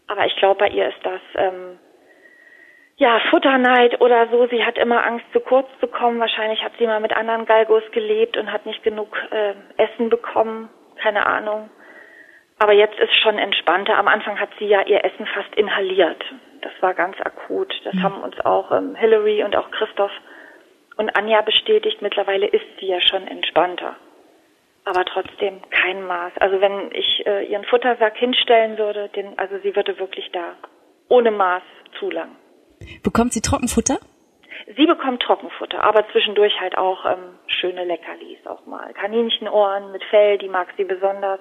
Aber 0.07 0.27
ich 0.27 0.37
glaube, 0.37 0.61
bei 0.61 0.69
ihr 0.69 0.89
ist 0.89 1.05
das, 1.05 1.21
ähm, 1.37 1.79
ja, 2.97 3.21
Futterneid 3.31 4.01
oder 4.01 4.29
so. 4.29 4.47
Sie 4.47 4.65
hat 4.65 4.79
immer 4.79 5.05
Angst, 5.05 5.27
zu 5.33 5.41
kurz 5.41 5.67
zu 5.81 5.89
kommen. 5.89 6.21
Wahrscheinlich 6.21 6.63
hat 6.63 6.73
sie 6.79 6.87
mal 6.87 7.01
mit 7.01 7.13
anderen 7.13 7.45
Galgos 7.45 7.83
gelebt 7.91 8.37
und 8.37 8.53
hat 8.53 8.67
nicht 8.67 8.83
genug 8.83 9.17
äh, 9.31 9.55
Essen 9.77 10.11
bekommen. 10.11 10.69
Keine 11.03 11.27
Ahnung. 11.27 11.71
Aber 12.59 12.73
jetzt 12.73 12.99
ist 12.99 13.15
schon 13.23 13.39
entspannter. 13.39 13.97
Am 13.97 14.09
Anfang 14.09 14.39
hat 14.39 14.51
sie 14.59 14.67
ja 14.67 14.83
ihr 14.83 15.05
Essen 15.05 15.27
fast 15.27 15.55
inhaliert. 15.57 16.23
Das 16.63 16.73
war 16.81 16.95
ganz 16.95 17.17
akut. 17.21 17.75
Das 17.85 17.95
mhm. 17.95 18.03
haben 18.03 18.23
uns 18.23 18.41
auch 18.45 18.71
ähm, 18.73 18.95
Hillary 18.95 19.43
und 19.45 19.57
auch 19.57 19.71
Christoph 19.71 20.13
und 20.97 21.15
Anja 21.17 21.43
bestätigt. 21.43 22.01
Mittlerweile 22.01 22.47
ist 22.47 22.65
sie 22.81 22.87
ja 22.87 23.01
schon 23.01 23.27
entspannter. 23.27 23.97
Aber 24.85 25.05
trotzdem 25.05 25.61
kein 25.71 26.07
Maß. 26.07 26.33
Also 26.39 26.61
wenn 26.61 26.93
ich 26.93 27.27
äh, 27.27 27.45
ihren 27.45 27.65
Futtersack 27.65 28.17
hinstellen 28.17 28.79
würde, 28.79 29.09
den, 29.09 29.39
also 29.39 29.59
sie 29.63 29.75
würde 29.75 29.99
wirklich 29.99 30.31
da 30.33 30.55
ohne 31.09 31.31
Maß 31.31 31.63
zu 31.99 32.11
lang. 32.11 32.37
Bekommt 33.03 33.33
sie 33.33 33.41
Trockenfutter? 33.41 33.99
Sie 34.77 34.87
bekommt 34.87 35.23
Trockenfutter, 35.23 35.83
aber 35.83 36.09
zwischendurch 36.11 36.59
halt 36.61 36.77
auch 36.79 37.05
ähm, 37.05 37.39
schöne 37.47 37.85
Leckerlis 37.85 38.47
auch 38.47 38.65
mal. 38.67 38.93
Kaninchenohren 38.95 39.93
mit 39.93 40.03
Fell, 40.05 40.39
die 40.39 40.49
mag 40.49 40.69
sie 40.77 40.85
besonders. 40.85 41.41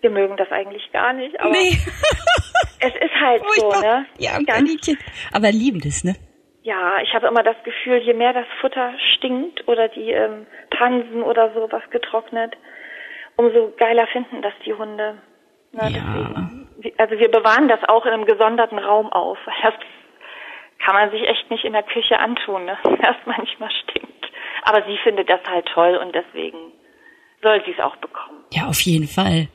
Wir 0.00 0.10
mögen 0.10 0.36
das 0.36 0.50
eigentlich 0.50 0.90
gar 0.92 1.12
nicht, 1.12 1.38
aber 1.40 1.50
nee. 1.50 1.70
es 2.80 2.94
ist 2.94 3.20
halt 3.20 3.42
so, 3.56 3.70
ne? 3.80 4.06
Ja, 4.18 4.38
Kaninchen. 4.46 4.98
Aber 5.32 5.50
lieben 5.50 5.80
das, 5.80 6.04
ne? 6.04 6.14
Ja, 6.62 7.00
ich 7.02 7.14
habe 7.14 7.26
immer 7.26 7.42
das 7.42 7.56
Gefühl, 7.64 7.98
je 7.98 8.14
mehr 8.14 8.32
das 8.32 8.46
Futter 8.60 8.92
stinkt 9.14 9.66
oder 9.66 9.88
die 9.88 10.10
ähm, 10.10 10.46
Pansen 10.70 11.22
oder 11.22 11.52
so 11.54 11.68
was 11.70 11.88
getrocknet, 11.90 12.56
umso 13.36 13.72
geiler 13.76 14.06
finden 14.08 14.42
das 14.42 14.52
die 14.64 14.74
Hunde. 14.74 15.18
Na, 15.72 15.88
ja. 15.88 16.00
Deswegen. 16.00 16.94
Also 16.96 17.18
wir 17.18 17.30
bewahren 17.30 17.68
das 17.68 17.80
auch 17.88 18.06
in 18.06 18.12
einem 18.12 18.24
gesonderten 18.24 18.78
Raum 18.78 19.12
auf. 19.12 19.38
Das 19.62 19.74
kann 20.84 20.94
man 20.94 21.10
sich 21.10 21.22
echt 21.28 21.50
nicht 21.50 21.64
in 21.64 21.72
der 21.72 21.82
Küche 21.82 22.18
antun, 22.18 22.64
ne? 22.64 22.78
das 23.02 23.16
manchmal 23.26 23.70
stinkt. 23.70 24.30
Aber 24.62 24.84
sie 24.86 24.96
findet 24.98 25.28
das 25.28 25.40
halt 25.48 25.66
toll 25.66 25.96
und 25.96 26.14
deswegen 26.14 26.72
soll 27.42 27.62
sie 27.64 27.72
es 27.72 27.80
auch 27.80 27.96
bekommen. 27.96 28.44
Ja, 28.52 28.66
auf 28.66 28.80
jeden 28.80 29.08
Fall. 29.08 29.48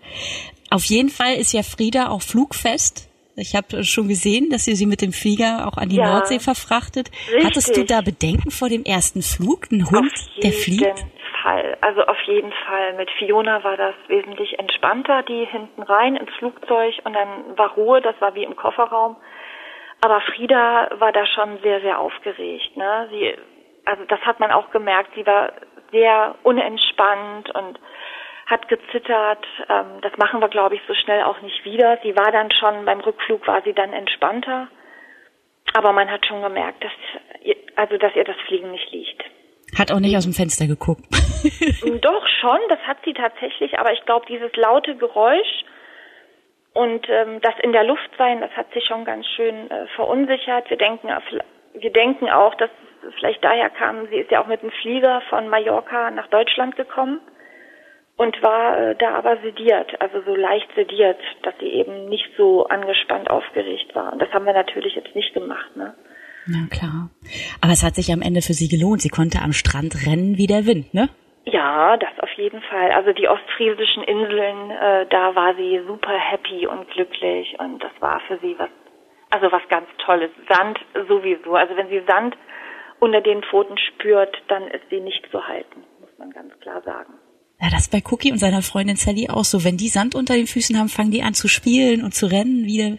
Auf 0.69 0.85
jeden 0.85 1.09
Fall 1.09 1.35
ist 1.35 1.53
ja 1.53 1.63
Frieda 1.63 2.09
auch 2.09 2.21
flugfest. 2.21 3.09
Ich 3.35 3.55
habe 3.55 3.83
schon 3.83 4.07
gesehen, 4.07 4.49
dass 4.51 4.67
ihr 4.67 4.75
sie 4.75 4.85
mit 4.85 5.01
dem 5.01 5.11
Flieger 5.11 5.67
auch 5.67 5.77
an 5.77 5.89
die 5.89 5.97
ja, 5.97 6.05
Nordsee 6.05 6.39
verfrachtet. 6.39 7.09
Richtig. 7.27 7.45
Hattest 7.45 7.77
du 7.77 7.83
da 7.83 8.01
Bedenken 8.01 8.51
vor 8.51 8.69
dem 8.69 8.83
ersten 8.83 9.21
Flug? 9.23 9.71
Ein 9.71 9.89
Hund, 9.89 10.13
der 10.43 10.51
fliegt? 10.51 10.85
Auf 10.85 10.97
jeden 10.99 11.11
Fall. 11.41 11.77
Also 11.81 12.01
auf 12.03 12.21
jeden 12.27 12.53
Fall. 12.65 12.93
Mit 12.93 13.09
Fiona 13.17 13.63
war 13.63 13.75
das 13.75 13.95
wesentlich 14.07 14.59
entspannter. 14.59 15.23
Die 15.23 15.45
hinten 15.45 15.81
rein 15.81 16.15
ins 16.15 16.31
Flugzeug 16.37 16.93
und 17.05 17.13
dann 17.13 17.57
war 17.57 17.73
Ruhe. 17.73 18.01
Das 18.01 18.15
war 18.19 18.35
wie 18.35 18.43
im 18.43 18.55
Kofferraum. 18.55 19.15
Aber 20.01 20.21
Frieda 20.21 20.89
war 20.99 21.11
da 21.11 21.25
schon 21.25 21.59
sehr, 21.63 21.81
sehr 21.81 21.97
aufgeregt. 21.99 22.77
Ne? 22.77 23.07
Sie, 23.09 23.33
also 23.85 24.03
das 24.05 24.19
hat 24.21 24.39
man 24.39 24.51
auch 24.51 24.69
gemerkt. 24.69 25.11
Sie 25.15 25.25
war 25.25 25.53
sehr 25.93 26.35
unentspannt 26.43 27.55
und 27.55 27.79
hat 28.47 28.67
gezittert. 28.67 29.45
Ähm, 29.69 30.01
das 30.01 30.17
machen 30.17 30.41
wir, 30.41 30.49
glaube 30.49 30.75
ich, 30.75 30.81
so 30.87 30.93
schnell 30.93 31.23
auch 31.23 31.39
nicht 31.41 31.63
wieder. 31.63 31.97
Sie 32.03 32.15
war 32.17 32.31
dann 32.31 32.51
schon, 32.51 32.83
beim 32.83 32.99
Rückflug 32.99 33.47
war 33.47 33.61
sie 33.61 33.73
dann 33.73 33.93
entspannter. 33.93 34.67
Aber 35.73 35.93
man 35.93 36.11
hat 36.11 36.25
schon 36.25 36.41
gemerkt, 36.41 36.83
dass, 36.83 36.91
ihr, 37.41 37.55
also, 37.75 37.97
dass 37.97 38.15
ihr 38.15 38.25
das 38.25 38.35
Fliegen 38.47 38.71
nicht 38.71 38.91
liegt. 38.91 39.23
Hat 39.77 39.91
auch 39.91 39.99
nicht 39.99 40.15
aus 40.17 40.25
dem 40.25 40.33
Fenster 40.33 40.67
geguckt. 40.67 41.05
Doch 42.01 42.27
schon, 42.27 42.59
das 42.69 42.79
hat 42.81 42.97
sie 43.05 43.13
tatsächlich, 43.13 43.79
aber 43.79 43.93
ich 43.93 44.05
glaube, 44.05 44.25
dieses 44.27 44.55
laute 44.55 44.95
Geräusch 44.95 45.63
und 46.73 47.07
ähm, 47.09 47.39
das 47.41 47.53
in 47.63 47.71
der 47.71 47.83
Luft 47.83 48.09
sein, 48.17 48.41
das 48.41 48.51
hat 48.51 48.67
sie 48.73 48.81
schon 48.81 49.05
ganz 49.05 49.25
schön 49.35 49.71
äh, 49.71 49.87
verunsichert. 49.95 50.69
Wir 50.69 50.77
denken, 50.77 51.09
wir 51.73 51.91
denken 51.91 52.29
auch, 52.29 52.53
dass 52.55 52.69
vielleicht 53.17 53.43
daher 53.43 53.69
kam, 53.69 54.07
sie 54.07 54.17
ist 54.17 54.31
ja 54.31 54.41
auch 54.41 54.47
mit 54.47 54.61
dem 54.61 54.71
Flieger 54.81 55.21
von 55.29 55.47
Mallorca 55.47 56.11
nach 56.11 56.27
Deutschland 56.27 56.75
gekommen 56.75 57.19
und 58.17 58.41
war 58.43 58.77
äh, 58.77 58.95
da 58.95 59.15
aber 59.15 59.37
sediert, 59.41 59.99
also 59.99 60.21
so 60.21 60.35
leicht 60.35 60.69
sediert, 60.75 61.19
dass 61.41 61.53
sie 61.59 61.67
eben 61.67 62.09
nicht 62.09 62.29
so 62.37 62.67
angespannt 62.67 63.29
aufgeregt 63.29 63.95
war. 63.95 64.13
Und 64.13 64.21
das 64.21 64.31
haben 64.31 64.45
wir 64.45 64.53
natürlich 64.53 64.95
jetzt 64.95 65.15
nicht 65.15 65.33
gemacht, 65.33 65.75
ne? 65.75 65.95
Na 66.45 66.67
klar. 66.69 67.09
Aber 67.61 67.71
es 67.71 67.83
hat 67.83 67.95
sich 67.95 68.11
am 68.11 68.21
Ende 68.21 68.41
für 68.41 68.53
sie 68.53 68.67
gelohnt. 68.67 69.01
Sie 69.01 69.09
konnte 69.09 69.39
am 69.41 69.53
Strand 69.53 70.05
rennen 70.05 70.37
wie 70.37 70.47
der 70.47 70.65
Wind, 70.65 70.93
ne? 70.93 71.09
Ja, 71.45 71.97
das 71.97 72.11
auf 72.19 72.31
jeden 72.33 72.61
Fall. 72.61 72.91
Also 72.91 73.11
die 73.13 73.27
ostfriesischen 73.27 74.03
Inseln, 74.03 74.71
äh, 74.71 75.05
da 75.09 75.35
war 75.35 75.55
sie 75.55 75.81
super 75.87 76.13
happy 76.17 76.67
und 76.67 76.89
glücklich 76.89 77.55
und 77.59 77.83
das 77.83 77.91
war 77.99 78.21
für 78.27 78.37
sie 78.39 78.55
was, 78.57 78.69
also 79.29 79.51
was 79.51 79.61
ganz 79.69 79.87
Tolles. 80.05 80.31
Sand 80.49 80.79
sowieso. 81.07 81.55
Also 81.55 81.75
wenn 81.75 81.89
sie 81.89 82.01
Sand 82.07 82.37
unter 83.03 83.21
den 83.21 83.43
Pfoten 83.43 83.77
spürt, 83.77 84.33
dann 84.47 84.63
ist 84.63 84.83
sie 84.89 85.01
nicht 85.01 85.27
zu 85.29 85.45
halten, 85.45 85.81
muss 85.99 86.09
man 86.17 86.29
ganz 86.31 86.57
klar 86.61 86.81
sagen. 86.83 87.13
Ja, 87.61 87.69
das 87.69 87.89
bei 87.89 88.01
Cookie 88.09 88.31
und 88.31 88.39
seiner 88.39 88.61
Freundin 88.61 88.95
Sally 88.95 89.29
auch 89.29 89.43
so. 89.43 89.63
Wenn 89.63 89.77
die 89.77 89.89
Sand 89.89 90.15
unter 90.15 90.35
den 90.35 90.47
Füßen 90.47 90.77
haben, 90.77 90.89
fangen 90.89 91.11
die 91.11 91.21
an 91.21 91.33
zu 91.33 91.47
spielen 91.47 92.03
und 92.03 92.13
zu 92.13 92.25
rennen, 92.25 92.65
wie, 92.65 92.97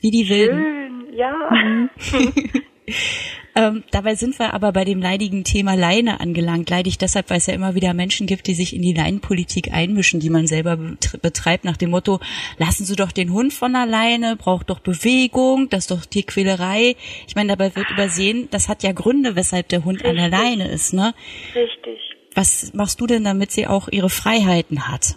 wie 0.00 0.10
die 0.10 0.28
Wilden. 0.28 0.62
Schön, 0.62 1.14
ja. 1.14 1.50
Mhm. 1.50 1.90
ähm, 3.54 3.84
dabei 3.90 4.14
sind 4.14 4.38
wir 4.38 4.54
aber 4.54 4.72
bei 4.72 4.84
dem 4.84 5.00
leidigen 5.00 5.44
Thema 5.44 5.74
Leine 5.74 6.20
angelangt. 6.20 6.70
Leidig 6.70 6.98
deshalb, 6.98 7.28
weil 7.28 7.36
es 7.38 7.46
ja 7.46 7.54
immer 7.54 7.74
wieder 7.74 7.92
Menschen 7.92 8.26
gibt, 8.26 8.46
die 8.46 8.54
sich 8.54 8.74
in 8.74 8.82
die 8.82 8.94
Leinenpolitik 8.94 9.72
einmischen, 9.72 10.20
die 10.20 10.30
man 10.30 10.46
selber 10.46 10.78
betreibt, 11.20 11.64
nach 11.64 11.76
dem 11.76 11.90
Motto, 11.90 12.20
lassen 12.58 12.84
Sie 12.84 12.96
doch 12.96 13.12
den 13.12 13.32
Hund 13.32 13.52
von 13.52 13.76
alleine, 13.76 14.36
braucht 14.36 14.70
doch 14.70 14.80
Bewegung, 14.80 15.68
das 15.68 15.80
ist 15.80 15.90
doch 15.90 16.06
Tierquälerei. 16.06 16.96
Ich 17.26 17.36
meine, 17.36 17.50
dabei 17.50 17.76
wird 17.76 17.90
übersehen, 17.90 18.48
das 18.50 18.68
hat 18.68 18.82
ja 18.82 18.92
Gründe, 18.92 19.36
weshalb 19.36 19.68
der 19.68 19.84
Hund 19.84 20.02
Richtig. 20.02 20.10
an 20.10 20.16
der 20.16 20.38
Leine 20.38 20.68
ist, 20.68 20.94
ne? 20.94 21.14
Richtig. 21.54 22.00
Was 22.34 22.72
machst 22.72 23.00
du 23.00 23.06
denn, 23.06 23.24
damit 23.24 23.50
sie 23.50 23.66
auch 23.66 23.88
ihre 23.88 24.08
Freiheiten 24.08 24.88
hat? 24.88 25.16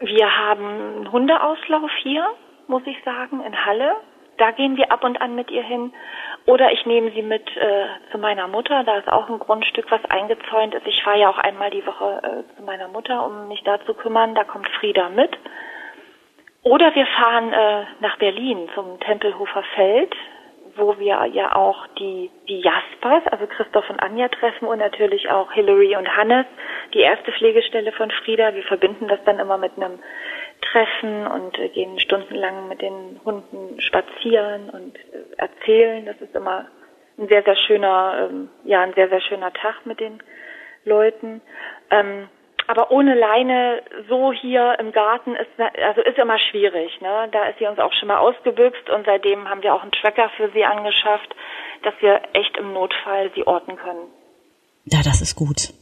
Wir 0.00 0.30
haben 0.30 0.64
einen 0.64 1.12
Hundeauslauf 1.12 1.90
hier, 2.02 2.24
muss 2.68 2.82
ich 2.86 2.96
sagen, 3.04 3.40
in 3.40 3.64
Halle. 3.64 3.92
Da 4.38 4.50
gehen 4.50 4.76
wir 4.76 4.92
ab 4.92 5.02
und 5.02 5.20
an 5.20 5.34
mit 5.34 5.50
ihr 5.50 5.62
hin. 5.62 5.92
Oder 6.46 6.72
ich 6.72 6.86
nehme 6.86 7.10
sie 7.10 7.22
mit 7.22 7.44
äh, 7.56 7.86
zu 8.12 8.18
meiner 8.18 8.46
Mutter. 8.46 8.84
Da 8.84 8.98
ist 8.98 9.08
auch 9.08 9.28
ein 9.28 9.40
Grundstück, 9.40 9.90
was 9.90 10.04
eingezäunt 10.04 10.74
ist. 10.74 10.86
Ich 10.86 11.02
fahre 11.02 11.18
ja 11.18 11.28
auch 11.28 11.38
einmal 11.38 11.70
die 11.70 11.84
Woche 11.84 12.20
äh, 12.22 12.56
zu 12.56 12.62
meiner 12.62 12.88
Mutter, 12.88 13.26
um 13.26 13.48
mich 13.48 13.62
da 13.64 13.84
zu 13.84 13.94
kümmern. 13.94 14.34
Da 14.36 14.44
kommt 14.44 14.68
Frieda 14.80 15.08
mit. 15.08 15.36
Oder 16.62 16.94
wir 16.94 17.06
fahren 17.06 17.52
äh, 17.52 17.84
nach 18.00 18.16
Berlin 18.18 18.68
zum 18.74 18.98
Tempelhofer 19.00 19.64
Feld 19.74 20.14
wo 20.76 20.98
wir 20.98 21.24
ja 21.32 21.54
auch 21.54 21.86
die, 21.98 22.30
die 22.48 22.60
Jaspers, 22.60 23.26
also 23.30 23.46
Christoph 23.46 23.88
und 23.90 24.00
Anja 24.00 24.28
treffen 24.28 24.66
und 24.66 24.78
natürlich 24.78 25.28
auch 25.30 25.52
Hillary 25.52 25.96
und 25.96 26.16
Hannes, 26.16 26.46
die 26.94 27.00
erste 27.00 27.32
Pflegestelle 27.32 27.92
von 27.92 28.10
Frieda. 28.10 28.54
Wir 28.54 28.62
verbinden 28.62 29.08
das 29.08 29.18
dann 29.24 29.38
immer 29.38 29.58
mit 29.58 29.72
einem 29.76 29.98
Treffen 30.60 31.26
und 31.26 31.58
äh, 31.58 31.68
gehen 31.68 31.98
stundenlang 32.00 32.68
mit 32.68 32.82
den 32.82 33.20
Hunden 33.24 33.80
spazieren 33.80 34.70
und 34.70 34.96
äh, 34.96 35.36
erzählen. 35.36 36.06
Das 36.06 36.20
ist 36.20 36.34
immer 36.34 36.66
ein 37.18 37.28
sehr, 37.28 37.42
sehr 37.42 37.56
schöner, 37.56 38.28
ähm, 38.30 38.48
ja, 38.64 38.82
ein 38.82 38.94
sehr, 38.94 39.08
sehr 39.08 39.20
schöner 39.20 39.52
Tag 39.52 39.86
mit 39.86 40.00
den 40.00 40.22
Leuten. 40.84 41.40
Ähm, 41.90 42.28
aber 42.68 42.90
ohne 42.90 43.14
Leine 43.14 43.82
so 44.08 44.32
hier 44.32 44.76
im 44.80 44.90
Garten 44.92 45.36
ist 45.36 45.48
also 45.58 46.00
ist 46.00 46.18
immer 46.18 46.38
schwierig. 46.50 47.00
Ne? 47.00 47.28
Da 47.30 47.48
ist 47.48 47.58
sie 47.58 47.66
uns 47.66 47.78
auch 47.78 47.92
schon 47.92 48.08
mal 48.08 48.18
ausgebüxt 48.18 48.90
und 48.90 49.06
seitdem 49.06 49.48
haben 49.48 49.62
wir 49.62 49.72
auch 49.72 49.82
einen 49.82 49.92
Tracker 49.92 50.30
für 50.36 50.50
sie 50.50 50.64
angeschafft, 50.64 51.34
dass 51.84 51.94
wir 52.00 52.22
echt 52.32 52.56
im 52.56 52.72
Notfall 52.72 53.30
sie 53.34 53.46
orten 53.46 53.76
können. 53.76 54.08
Ja, 54.84 55.00
das 55.04 55.20
ist 55.20 55.36
gut. 55.36 55.72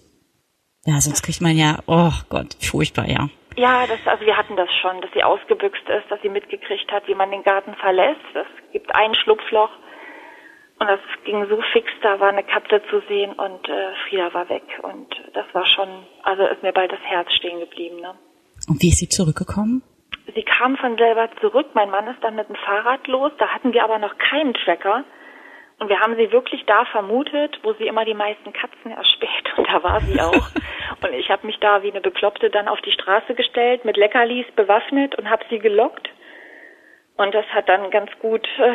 Ja, 0.85 1.01
sonst 1.01 1.23
kriegt 1.23 1.41
man 1.41 1.57
ja, 1.57 1.79
oh 1.87 2.13
Gott, 2.29 2.57
furchtbar, 2.61 3.09
ja. 3.09 3.29
Ja, 3.57 3.87
das, 3.87 4.01
also 4.07 4.25
wir 4.27 4.37
hatten 4.37 4.57
das 4.57 4.69
schon, 4.81 5.01
dass 5.01 5.11
sie 5.13 5.23
ausgebüxt 5.23 5.89
ist, 5.89 6.11
dass 6.11 6.21
sie 6.23 6.29
mitgekriegt 6.29 6.91
hat, 6.91 7.07
wie 7.07 7.15
man 7.15 7.31
den 7.31 7.45
Garten 7.45 7.75
verlässt. 7.75 8.21
Es 8.35 8.73
gibt 8.73 8.95
ein 8.95 9.15
Schlupfloch 9.15 9.71
Und 10.81 10.89
das 10.89 11.01
ging 11.25 11.47
so 11.49 11.61
fix, 11.73 11.89
da 12.03 12.19
war 12.19 12.31
eine 12.31 12.43
Katze 12.43 12.83
zu 12.91 13.01
sehen 13.09 13.33
und 13.33 13.69
äh, 13.69 13.95
Frieda 14.09 14.35
war 14.35 14.49
weg. 14.49 14.65
Und 14.83 15.09
das 15.33 15.47
war 15.53 15.67
schon, 15.67 15.89
also 16.25 16.45
ist 16.47 16.63
mir 16.63 16.73
bald 16.73 16.91
das 16.91 17.01
Herz 17.01 17.33
stehen 17.33 17.61
geblieben. 17.61 18.01
Ne? 18.01 18.15
Und 18.69 18.83
wie 18.83 18.89
ist 18.89 18.99
sie 18.99 19.09
zurückgekommen? 19.09 19.83
Sie 20.35 20.43
kam 20.43 20.77
von 20.77 20.97
selber 20.97 21.29
zurück. 21.41 21.69
Mein 21.75 21.91
Mann 21.91 22.09
ist 22.09 22.23
dann 22.23 22.35
mit 22.35 22.49
dem 22.49 22.57
Fahrrad 22.57 23.07
los. 23.07 23.31
Da 23.39 23.49
hatten 23.49 23.73
wir 23.73 23.85
aber 23.85 23.99
noch 23.99 24.19
keinen 24.19 24.55
Tracker. 24.55 25.05
Und 25.79 25.89
wir 25.89 26.01
haben 26.01 26.17
sie 26.17 26.33
wirklich 26.33 26.65
da 26.67 26.85
vermutet, 26.87 27.59
wo 27.63 27.73
sie 27.75 27.87
immer 27.87 28.05
die 28.05 28.15
meisten 28.15 28.53
Katzen 28.53 28.91
erspäht. 28.91 29.47
Und 29.57 29.69
da 29.69 29.83
war 29.83 30.01
sie 30.01 30.21
auch. 30.21 30.49
und 31.05 31.13
ich 31.13 31.31
habe 31.31 31.47
mich 31.47 31.59
da 31.61 31.83
wie 31.83 31.91
eine 31.91 32.01
Bekloppte 32.01 32.49
dann 32.49 32.67
auf 32.67 32.81
die 32.81 32.93
Straße 32.93 33.35
gestellt, 33.35 33.85
mit 33.85 33.99
Leckerlis 33.99 34.47
bewaffnet 34.57 35.15
und 35.17 35.29
habe 35.29 35.45
sie 35.51 35.59
gelockt. 35.59 36.09
Und 37.17 37.35
das 37.35 37.45
hat 37.49 37.69
dann 37.69 37.91
ganz 37.91 38.11
gut 38.21 38.49
äh, 38.59 38.75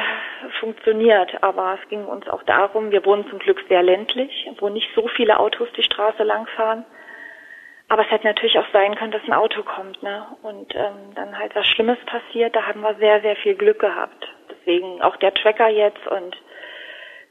funktioniert. 0.59 1.43
Aber 1.43 1.77
es 1.81 1.89
ging 1.89 2.05
uns 2.05 2.27
auch 2.29 2.43
darum, 2.43 2.91
wir 2.91 3.03
wohnen 3.03 3.27
zum 3.29 3.39
Glück 3.39 3.61
sehr 3.67 3.81
ländlich, 3.81 4.47
wo 4.59 4.69
nicht 4.69 4.89
so 4.95 5.07
viele 5.07 5.39
Autos 5.39 5.67
die 5.75 5.83
Straße 5.83 6.23
langfahren. 6.23 6.85
Aber 7.89 8.03
es 8.03 8.11
hätte 8.11 8.27
natürlich 8.27 8.59
auch 8.59 8.71
sein 8.71 8.95
können, 8.95 9.11
dass 9.11 9.23
ein 9.23 9.33
Auto 9.33 9.63
kommt, 9.63 10.01
ne? 10.03 10.27
Und 10.43 10.75
ähm, 10.75 11.15
dann 11.15 11.37
halt 11.37 11.55
was 11.55 11.65
Schlimmes 11.65 11.97
passiert. 12.05 12.55
Da 12.55 12.67
haben 12.67 12.81
wir 12.81 12.93
sehr, 12.95 13.21
sehr 13.21 13.35
viel 13.37 13.55
Glück 13.55 13.79
gehabt. 13.79 14.27
Deswegen 14.51 15.01
auch 15.01 15.17
der 15.17 15.33
Tracker 15.33 15.67
jetzt 15.67 16.07
und 16.07 16.37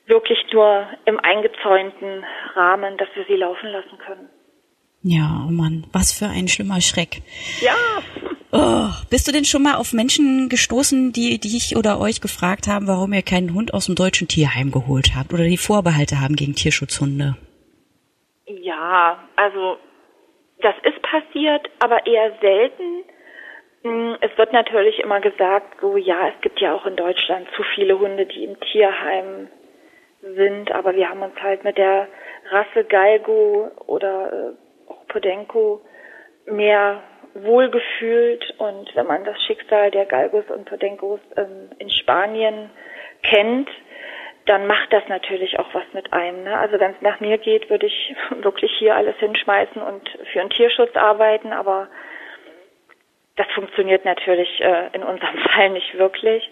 wirklich 0.07 0.45
nur 0.53 0.89
im 1.05 1.21
eingezäunten 1.21 2.27
Rahmen, 2.55 2.97
dass 2.97 3.09
wir 3.15 3.25
sie 3.27 3.37
laufen 3.37 3.69
lassen 3.69 3.97
können. 3.99 4.29
Ja, 5.03 5.45
oh 5.47 5.51
Mann, 5.51 5.87
was 5.93 6.13
für 6.13 6.27
ein 6.27 6.49
schlimmer 6.49 6.81
Schreck. 6.81 7.23
Ja. 7.61 7.75
Oh, 8.51 8.89
bist 9.11 9.29
du 9.29 9.33
denn 9.33 9.45
schon 9.45 9.63
mal 9.63 9.75
auf 9.75 9.93
Menschen 9.93 10.49
gestoßen, 10.49 11.13
die 11.13 11.39
dich 11.39 11.77
oder 11.77 12.01
euch 12.01 12.21
gefragt 12.21 12.67
haben, 12.67 12.89
warum 12.89 13.13
ihr 13.13 13.23
keinen 13.23 13.55
Hund 13.55 13.75
aus 13.75 13.87
dem 13.87 13.95
deutschen 13.95 14.27
Tierheim 14.27 14.71
geholt 14.71 15.13
habt 15.15 15.35
oder 15.35 15.45
die 15.45 15.59
Vorbehalte 15.59 16.21
haben 16.21 16.35
gegen 16.35 16.55
Tierschutzhunde? 16.55 17.37
Ja, 18.47 19.23
also 19.37 19.77
das 20.61 20.75
ist 20.83 21.01
passiert, 21.03 21.69
aber 21.79 22.07
eher 22.07 22.33
selten. 22.41 23.05
Hm, 23.83 24.17
es 24.23 24.37
wird 24.39 24.53
natürlich 24.53 24.99
immer 24.99 25.21
gesagt, 25.21 25.77
so 25.81 25.97
ja, 25.97 26.29
es 26.29 26.41
gibt 26.41 26.61
ja 26.61 26.75
auch 26.75 26.87
in 26.87 26.97
Deutschland 26.97 27.47
zu 27.55 27.63
viele 27.75 27.99
Hunde, 27.99 28.27
die 28.27 28.45
im 28.45 28.59
Tierheim 28.61 29.49
sind, 30.23 30.73
aber 30.73 30.97
wir 30.97 31.09
haben 31.11 31.23
uns 31.23 31.41
halt 31.41 31.65
mit 31.65 31.77
der 31.77 32.09
Rasse 32.51 32.85
Galgo 32.85 33.71
oder 33.87 34.55
Podenco 35.09 35.81
mehr 36.47 37.03
wohlgefühlt 37.35 38.55
und 38.59 38.95
wenn 38.95 39.07
man 39.07 39.25
das 39.25 39.41
Schicksal 39.43 39.91
der 39.91 40.07
Galgos 40.07 40.45
und 40.51 40.65
Podencos 40.65 41.21
ähm, 41.37 41.71
in 41.79 41.91
Spanien 41.91 42.71
kennt, 43.23 43.69
dann 44.47 44.67
macht 44.67 44.93
das 44.93 45.07
natürlich 45.09 45.59
auch 45.59 45.73
was 45.75 45.85
mit 45.93 46.13
einem. 46.13 46.45
Ne? 46.45 46.59
Also 46.59 46.81
wenn 46.81 46.93
es 46.93 47.03
nach 47.03 47.21
mir 47.21 47.39
geht, 47.39 47.69
würde 47.69 47.87
ich 47.87 48.17
wirklich 48.43 48.73
hier 48.79 48.97
alles 48.97 49.17
hinschmeißen 49.17 49.81
und 49.83 50.09
für 50.33 50.41
einen 50.41 50.51
Tierschutz 50.51 50.97
arbeiten, 50.97 51.53
aber 51.53 51.89
das 53.37 53.47
funktioniert 53.55 54.05
natürlich 54.05 54.61
äh, 54.61 54.89
in 54.93 55.03
unserem 55.03 55.39
Fall 55.53 55.71
nicht 55.71 55.97
wirklich. 55.99 56.51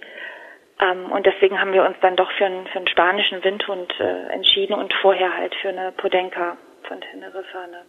Ähm, 0.80 1.10
und 1.10 1.24
deswegen 1.24 1.58
haben 1.58 1.72
wir 1.72 1.84
uns 1.84 1.96
dann 2.00 2.16
doch 2.16 2.30
für 2.32 2.46
einen, 2.46 2.66
für 2.66 2.78
einen 2.78 2.88
spanischen 2.88 3.42
Windhund 3.42 3.92
äh, 3.98 4.32
entschieden 4.32 4.74
und 4.74 4.92
vorher 4.92 5.34
halt 5.34 5.54
für 5.56 5.70
eine 5.70 5.92
Podenca 5.92 6.58
von 6.82 7.00
Teneriffa. 7.00 7.66
Ne? 7.66 7.86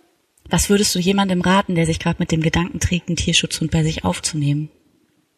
Was 0.49 0.69
würdest 0.69 0.95
du 0.95 0.99
jemandem 0.99 1.41
raten, 1.41 1.75
der 1.75 1.85
sich 1.85 1.99
gerade 1.99 2.17
mit 2.19 2.31
dem 2.31 2.41
Gedanken 2.41 2.79
trägt, 2.79 3.09
einen 3.09 3.17
Tierschutzhund 3.17 3.71
bei 3.71 3.83
sich 3.83 4.05
aufzunehmen? 4.05 4.69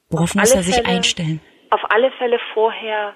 Worauf 0.09 0.35
muss 0.35 0.53
er 0.53 0.63
sich 0.63 0.75
Fälle, 0.75 0.87
einstellen? 0.87 1.41
Auf 1.71 1.81
alle 1.89 2.11
Fälle 2.11 2.39
vorher 2.53 3.15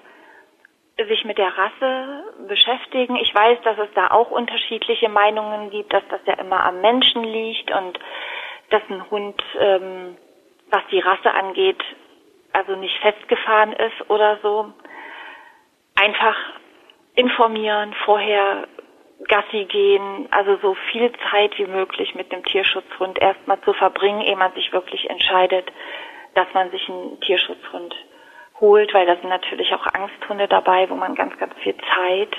sich 0.96 1.24
mit 1.24 1.38
der 1.38 1.52
Rasse 1.56 2.24
beschäftigen. 2.48 3.16
Ich 3.16 3.34
weiß, 3.34 3.58
dass 3.64 3.78
es 3.78 3.92
da 3.94 4.10
auch 4.10 4.30
unterschiedliche 4.30 5.08
Meinungen 5.08 5.70
gibt, 5.70 5.92
dass 5.92 6.04
das 6.08 6.20
ja 6.26 6.34
immer 6.34 6.64
am 6.64 6.80
Menschen 6.80 7.24
liegt 7.24 7.70
und 7.72 7.98
dass 8.70 8.82
ein 8.88 9.10
Hund, 9.10 9.42
ähm, 9.58 10.16
was 10.70 10.82
die 10.90 11.00
Rasse 11.00 11.32
angeht, 11.32 11.82
also 12.52 12.76
nicht 12.76 12.96
festgefahren 12.98 13.72
ist 13.72 14.08
oder 14.08 14.38
so. 14.42 14.72
Einfach 15.96 16.36
informieren, 17.16 17.94
vorher 18.04 18.68
Gassi 19.28 19.64
gehen, 19.64 20.28
also 20.30 20.56
so 20.62 20.74
viel 20.90 21.12
Zeit 21.30 21.56
wie 21.58 21.66
möglich 21.66 22.14
mit 22.14 22.32
dem 22.32 22.44
Tierschutzhund 22.44 23.18
erstmal 23.18 23.60
zu 23.62 23.72
verbringen, 23.72 24.20
ehe 24.20 24.36
man 24.36 24.52
sich 24.52 24.72
wirklich 24.72 25.08
entscheidet, 25.08 25.70
dass 26.34 26.46
man 26.54 26.70
sich 26.70 26.88
einen 26.88 27.20
Tierschutzhund 27.20 27.94
holt, 28.60 28.92
weil 28.94 29.06
da 29.06 29.16
sind 29.16 29.28
natürlich 29.28 29.72
auch 29.74 29.86
Angsthunde 29.86 30.48
dabei, 30.48 30.88
wo 30.90 30.94
man 30.94 31.14
ganz, 31.14 31.36
ganz 31.38 31.54
viel 31.62 31.74
Zeit, 31.94 32.36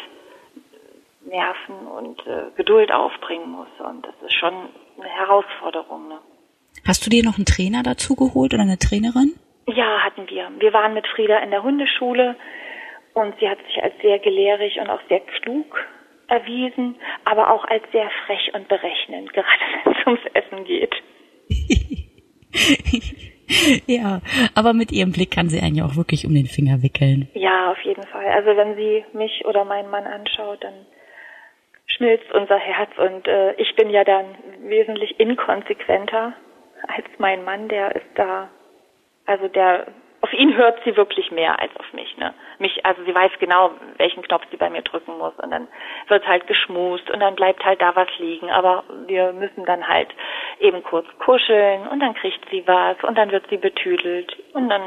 Nerven 1.25 1.87
und 1.87 2.25
äh, 2.27 2.51
Geduld 2.55 2.91
aufbringen 2.91 3.49
muss. 3.49 3.67
Und 3.79 4.05
das 4.05 4.13
ist 4.25 4.33
schon 4.33 4.53
eine 4.99 5.09
Herausforderung. 5.09 6.07
Ne? 6.07 6.19
Hast 6.87 7.05
du 7.05 7.09
dir 7.09 7.23
noch 7.23 7.37
einen 7.37 7.45
Trainer 7.45 7.83
dazu 7.83 8.15
geholt 8.15 8.53
oder 8.53 8.63
eine 8.63 8.77
Trainerin? 8.77 9.33
Ja, 9.67 10.03
hatten 10.03 10.29
wir. 10.29 10.51
Wir 10.59 10.73
waren 10.73 10.93
mit 10.93 11.07
Frieda 11.07 11.39
in 11.39 11.49
der 11.49 11.63
Hundeschule 11.63 12.35
und 13.13 13.33
sie 13.39 13.49
hat 13.49 13.57
sich 13.65 13.81
als 13.81 13.95
sehr 14.01 14.19
gelehrig 14.19 14.79
und 14.79 14.89
auch 14.89 15.01
sehr 15.09 15.21
klug 15.21 15.83
erwiesen, 16.27 16.95
aber 17.25 17.51
auch 17.51 17.65
als 17.65 17.83
sehr 17.91 18.09
frech 18.25 18.51
und 18.53 18.67
berechnend, 18.67 19.33
gerade 19.33 19.47
wenn 19.83 19.93
es 19.93 20.07
ums 20.07 20.21
Essen 20.33 20.65
geht. 20.65 20.95
ja, 23.87 24.21
aber 24.55 24.73
mit 24.73 24.91
ihrem 24.91 25.11
Blick 25.11 25.31
kann 25.31 25.49
sie 25.49 25.59
einen 25.59 25.75
ja 25.75 25.85
auch 25.85 25.95
wirklich 25.95 26.25
um 26.25 26.33
den 26.33 26.47
Finger 26.47 26.81
wickeln. 26.81 27.29
Ja, 27.33 27.71
auf 27.71 27.81
jeden 27.81 28.03
Fall. 28.03 28.27
Also 28.27 28.55
wenn 28.55 28.75
sie 28.75 29.05
mich 29.13 29.45
oder 29.45 29.65
meinen 29.65 29.89
Mann 29.89 30.07
anschaut, 30.07 30.63
dann 30.63 30.85
schmilzt 31.87 32.31
unser 32.33 32.57
Herz 32.57 32.91
und 32.97 33.27
äh, 33.27 33.53
ich 33.53 33.75
bin 33.75 33.89
ja 33.89 34.03
dann 34.03 34.25
wesentlich 34.63 35.19
inkonsequenter 35.19 36.33
als 36.87 37.05
mein 37.17 37.43
Mann, 37.43 37.67
der 37.67 37.95
ist 37.95 38.05
da 38.15 38.49
also 39.25 39.47
der, 39.47 39.87
auf 40.25 40.33
ihn 40.33 40.57
hört 40.57 40.79
sie 40.83 40.97
wirklich 40.97 41.29
mehr 41.29 41.59
als 41.59 41.71
auf 41.75 41.93
mich, 41.93 42.17
ne? 42.17 42.33
Mich, 42.57 42.83
also 42.83 43.03
sie 43.05 43.13
weiß 43.13 43.31
genau, 43.39 43.69
welchen 43.97 44.23
Knopf 44.23 44.41
sie 44.49 44.57
bei 44.57 44.71
mir 44.71 44.81
drücken 44.81 45.19
muss 45.19 45.33
und 45.37 45.51
dann 45.51 45.67
wird 46.07 46.25
halt 46.25 46.47
geschmust 46.47 47.11
und 47.11 47.19
dann 47.19 47.35
bleibt 47.35 47.63
halt 47.63 47.79
da 47.79 47.95
was 47.95 48.07
liegen, 48.17 48.49
aber 48.49 48.83
wir 49.05 49.33
müssen 49.33 49.65
dann 49.65 49.87
halt 49.87 50.09
eben 50.59 50.81
kurz 50.81 51.05
kuscheln 51.19 51.87
und 51.89 51.99
dann 51.99 52.15
kriegt 52.15 52.43
sie 52.49 52.63
was 52.65 52.97
und 53.03 53.15
dann 53.15 53.29
wird 53.29 53.45
sie 53.51 53.57
betüdelt 53.57 54.35
und 54.53 54.67
dann, 54.67 54.81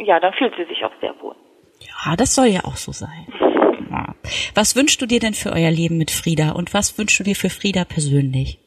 ja, 0.00 0.20
dann 0.20 0.34
fühlt 0.34 0.54
sie 0.56 0.64
sich 0.64 0.84
auch 0.84 0.92
sehr 1.00 1.14
wohl. 1.22 1.36
Ja, 1.80 2.14
das 2.14 2.34
soll 2.34 2.48
ja 2.48 2.60
auch 2.64 2.76
so 2.76 2.92
sein. 2.92 3.26
Ja. 3.88 4.14
Was 4.56 4.74
wünschst 4.74 5.00
du 5.00 5.06
dir 5.06 5.20
denn 5.20 5.34
für 5.34 5.52
euer 5.52 5.70
Leben 5.70 5.96
mit 5.96 6.10
Frieda 6.10 6.52
und 6.52 6.74
was 6.74 6.98
wünschst 6.98 7.20
du 7.20 7.24
dir 7.24 7.36
für 7.36 7.50
Frieda 7.50 7.84
persönlich? 7.84 8.58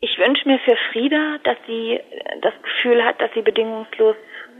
Ich 0.00 0.16
wünsche 0.18 0.46
mir 0.46 0.58
für 0.60 0.76
Frieda, 0.92 1.38
dass 1.42 1.56
sie 1.66 1.98
das 2.42 2.52
Gefühl 2.62 3.02
hat, 3.02 3.20
dass 3.20 3.30
sie 3.34 3.42
bedingungslos 3.42 4.14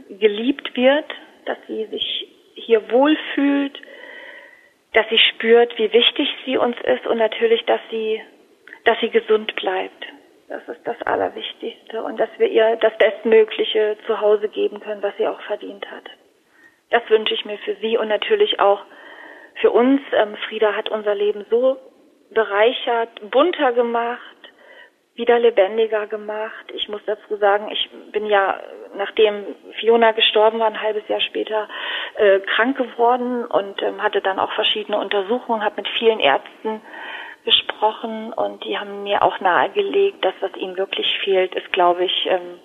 geliebt 0.09 0.75
wird, 0.75 1.05
dass 1.45 1.57
sie 1.67 1.85
sich 1.85 2.27
hier 2.55 2.91
wohlfühlt, 2.91 3.79
dass 4.93 5.07
sie 5.09 5.19
spürt, 5.19 5.77
wie 5.77 5.91
wichtig 5.93 6.27
sie 6.45 6.57
uns 6.57 6.75
ist 6.81 7.05
und 7.07 7.17
natürlich, 7.17 7.63
dass 7.65 7.81
sie, 7.89 8.21
dass 8.85 8.99
sie 8.99 9.09
gesund 9.09 9.55
bleibt. 9.55 10.05
Das 10.47 10.67
ist 10.67 10.81
das 10.83 10.99
Allerwichtigste 11.03 12.01
und 12.03 12.19
dass 12.19 12.29
wir 12.39 12.47
ihr 12.47 12.75
das 12.77 12.97
Bestmögliche 12.97 13.97
zu 14.07 14.19
Hause 14.19 14.49
geben 14.49 14.79
können, 14.79 15.03
was 15.03 15.15
sie 15.17 15.27
auch 15.27 15.41
verdient 15.41 15.89
hat. 15.91 16.05
Das 16.89 17.07
wünsche 17.09 17.35
ich 17.35 17.45
mir 17.45 17.59
für 17.59 17.75
sie 17.75 17.97
und 17.97 18.07
natürlich 18.07 18.59
auch 18.59 18.83
für 19.61 19.69
uns. 19.69 20.01
Ähm, 20.11 20.35
Frieda 20.47 20.75
hat 20.75 20.89
unser 20.89 21.13
Leben 21.13 21.45
so 21.51 21.77
bereichert, 22.31 23.09
bunter 23.29 23.73
gemacht, 23.73 24.19
wieder 25.13 25.37
lebendiger 25.37 26.07
gemacht. 26.07 26.71
Ich 26.73 26.89
muss 26.89 27.01
dazu 27.05 27.35
sagen, 27.37 27.69
ich 27.71 27.89
bin 28.11 28.25
ja, 28.25 28.59
nachdem 28.99 29.45
Fiona 29.79 30.11
gestorben 30.11 30.59
war, 30.59 30.67
ein 30.67 30.81
halbes 30.81 31.07
Jahr 31.07 31.21
später 31.21 31.67
äh, 32.17 32.39
krank 32.41 32.77
geworden 32.77 33.45
und 33.45 33.81
ähm, 33.81 34.03
hatte 34.03 34.21
dann 34.21 34.37
auch 34.37 34.51
verschiedene 34.51 34.99
Untersuchungen, 34.99 35.63
habe 35.63 35.77
mit 35.77 35.87
vielen 35.97 36.19
Ärzten 36.19 36.81
gesprochen 37.45 38.33
und 38.33 38.63
die 38.65 38.77
haben 38.77 39.03
mir 39.03 39.23
auch 39.23 39.39
nahegelegt, 39.39 40.23
dass 40.23 40.33
was 40.41 40.55
ihnen 40.57 40.77
wirklich 40.77 41.17
fehlt, 41.23 41.55
ist, 41.55 41.71
glaube 41.71 42.03
ich, 42.03 42.27
ähm, 42.29 42.59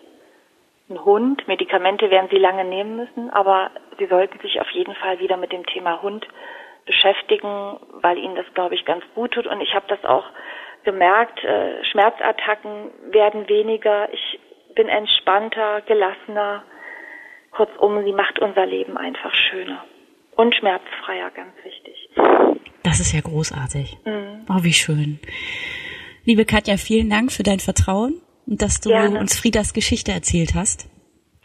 ein 0.91 1.05
Hund. 1.05 1.47
Medikamente 1.49 2.11
werden 2.11 2.29
sie 2.31 2.39
lange 2.39 2.65
nehmen 2.65 2.97
müssen, 2.97 3.31
aber 3.31 3.71
sie 3.99 4.07
sollten 4.07 4.39
sich 4.41 4.61
auf 4.61 4.71
jeden 4.71 4.95
Fall 4.97 5.21
wieder 5.21 5.37
mit 5.37 5.53
dem 5.53 5.65
Thema 5.65 6.03
Hund 6.03 6.27
beschäftigen, 6.85 7.79
weil 8.03 8.19
ihnen 8.19 8.35
das, 8.35 8.47
glaube 8.55 8.75
ich, 8.75 8.85
ganz 8.85 9.05
gut 9.15 9.33
tut. 9.33 9.47
Und 9.47 9.61
ich 9.61 9.75
habe 9.75 9.87
das 9.89 10.05
auch 10.05 10.25
gemerkt, 10.85 11.43
äh, 11.43 11.83
Schmerzattacken 11.85 12.91
werden 13.11 13.49
weniger, 13.49 14.13
ich 14.13 14.41
bin 14.75 14.89
entspannter, 14.89 15.83
gelassener. 15.83 16.65
Kurzum, 17.51 18.05
sie 18.05 18.13
macht 18.13 18.41
unser 18.41 18.67
Leben 18.67 18.97
einfach 18.97 19.33
schöner 19.33 19.85
und 20.37 20.55
schmerzfreier, 20.55 21.31
ganz 21.31 21.53
wichtig. 21.63 22.11
Das 22.83 23.01
ist 23.01 23.13
ja 23.13 23.21
großartig. 23.21 23.97
Mhm. 24.05 24.47
Oh, 24.49 24.63
wie 24.63 24.73
schön. 24.73 25.21
Liebe 26.25 26.45
Katja, 26.45 26.77
vielen 26.77 27.11
Dank 27.11 27.33
für 27.33 27.43
dein 27.43 27.61
Vertrauen 27.61 28.21
und 28.47 28.61
dass 28.61 28.81
du 28.81 28.91
gerne. 28.91 29.19
uns 29.21 29.39
Friedas 29.39 29.73
Geschichte 29.73 30.13
erzählt 30.13 30.55
hast. 30.55 30.89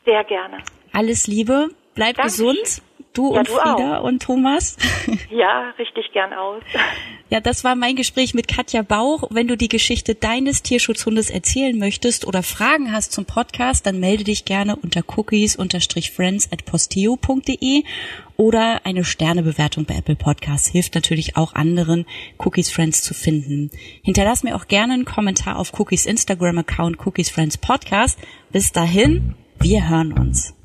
Sehr 0.05 0.23
gerne. 0.23 0.57
Alles 0.91 1.27
Liebe, 1.27 1.69
bleib 1.95 2.15
Danke. 2.15 2.31
gesund. 2.31 2.81
Du 3.19 3.33
ja, 3.33 3.39
und 3.39 3.49
du 3.49 3.51
Frieda 3.51 3.99
auch. 3.99 4.03
und 4.05 4.21
Thomas. 4.21 4.77
Ja, 5.29 5.71
richtig 5.77 6.11
gern 6.11 6.33
aus. 6.33 6.63
Ja, 7.29 7.39
das 7.39 7.63
war 7.63 7.75
mein 7.75 7.95
Gespräch 7.95 8.33
mit 8.33 8.47
Katja 8.47 8.81
Bauch. 8.81 9.23
Wenn 9.29 9.47
du 9.47 9.55
die 9.57 9.67
Geschichte 9.67 10.15
deines 10.15 10.63
Tierschutzhundes 10.63 11.29
erzählen 11.29 11.77
möchtest 11.77 12.25
oder 12.25 12.41
Fragen 12.43 12.91
hast 12.91 13.11
zum 13.11 13.25
Podcast, 13.25 13.85
dann 13.85 13.99
melde 13.99 14.23
dich 14.23 14.45
gerne 14.45 14.75
unter 14.75 15.01
cookies-friends 15.05 16.51
at 16.51 16.65
posteo.de 16.65 17.83
oder 18.37 18.85
eine 18.85 19.03
Sternebewertung 19.03 19.85
bei 19.85 19.95
Apple 19.95 20.15
Podcasts 20.15 20.69
hilft 20.69 20.95
natürlich 20.95 21.35
auch 21.35 21.53
anderen, 21.53 22.05
Cookies 22.37 22.71
Friends 22.71 23.01
zu 23.01 23.13
finden. 23.13 23.69
Hinterlass 24.01 24.43
mir 24.43 24.55
auch 24.55 24.67
gerne 24.67 24.93
einen 24.93 25.05
Kommentar 25.05 25.59
auf 25.59 25.77
Cookies 25.77 26.05
Instagram 26.05 26.59
Account 26.59 27.05
Cookies 27.05 27.29
Friends 27.29 27.57
Podcast. 27.57 28.17
Bis 28.51 28.71
dahin, 28.71 29.35
wir 29.59 29.89
hören 29.89 30.13
uns. 30.13 30.55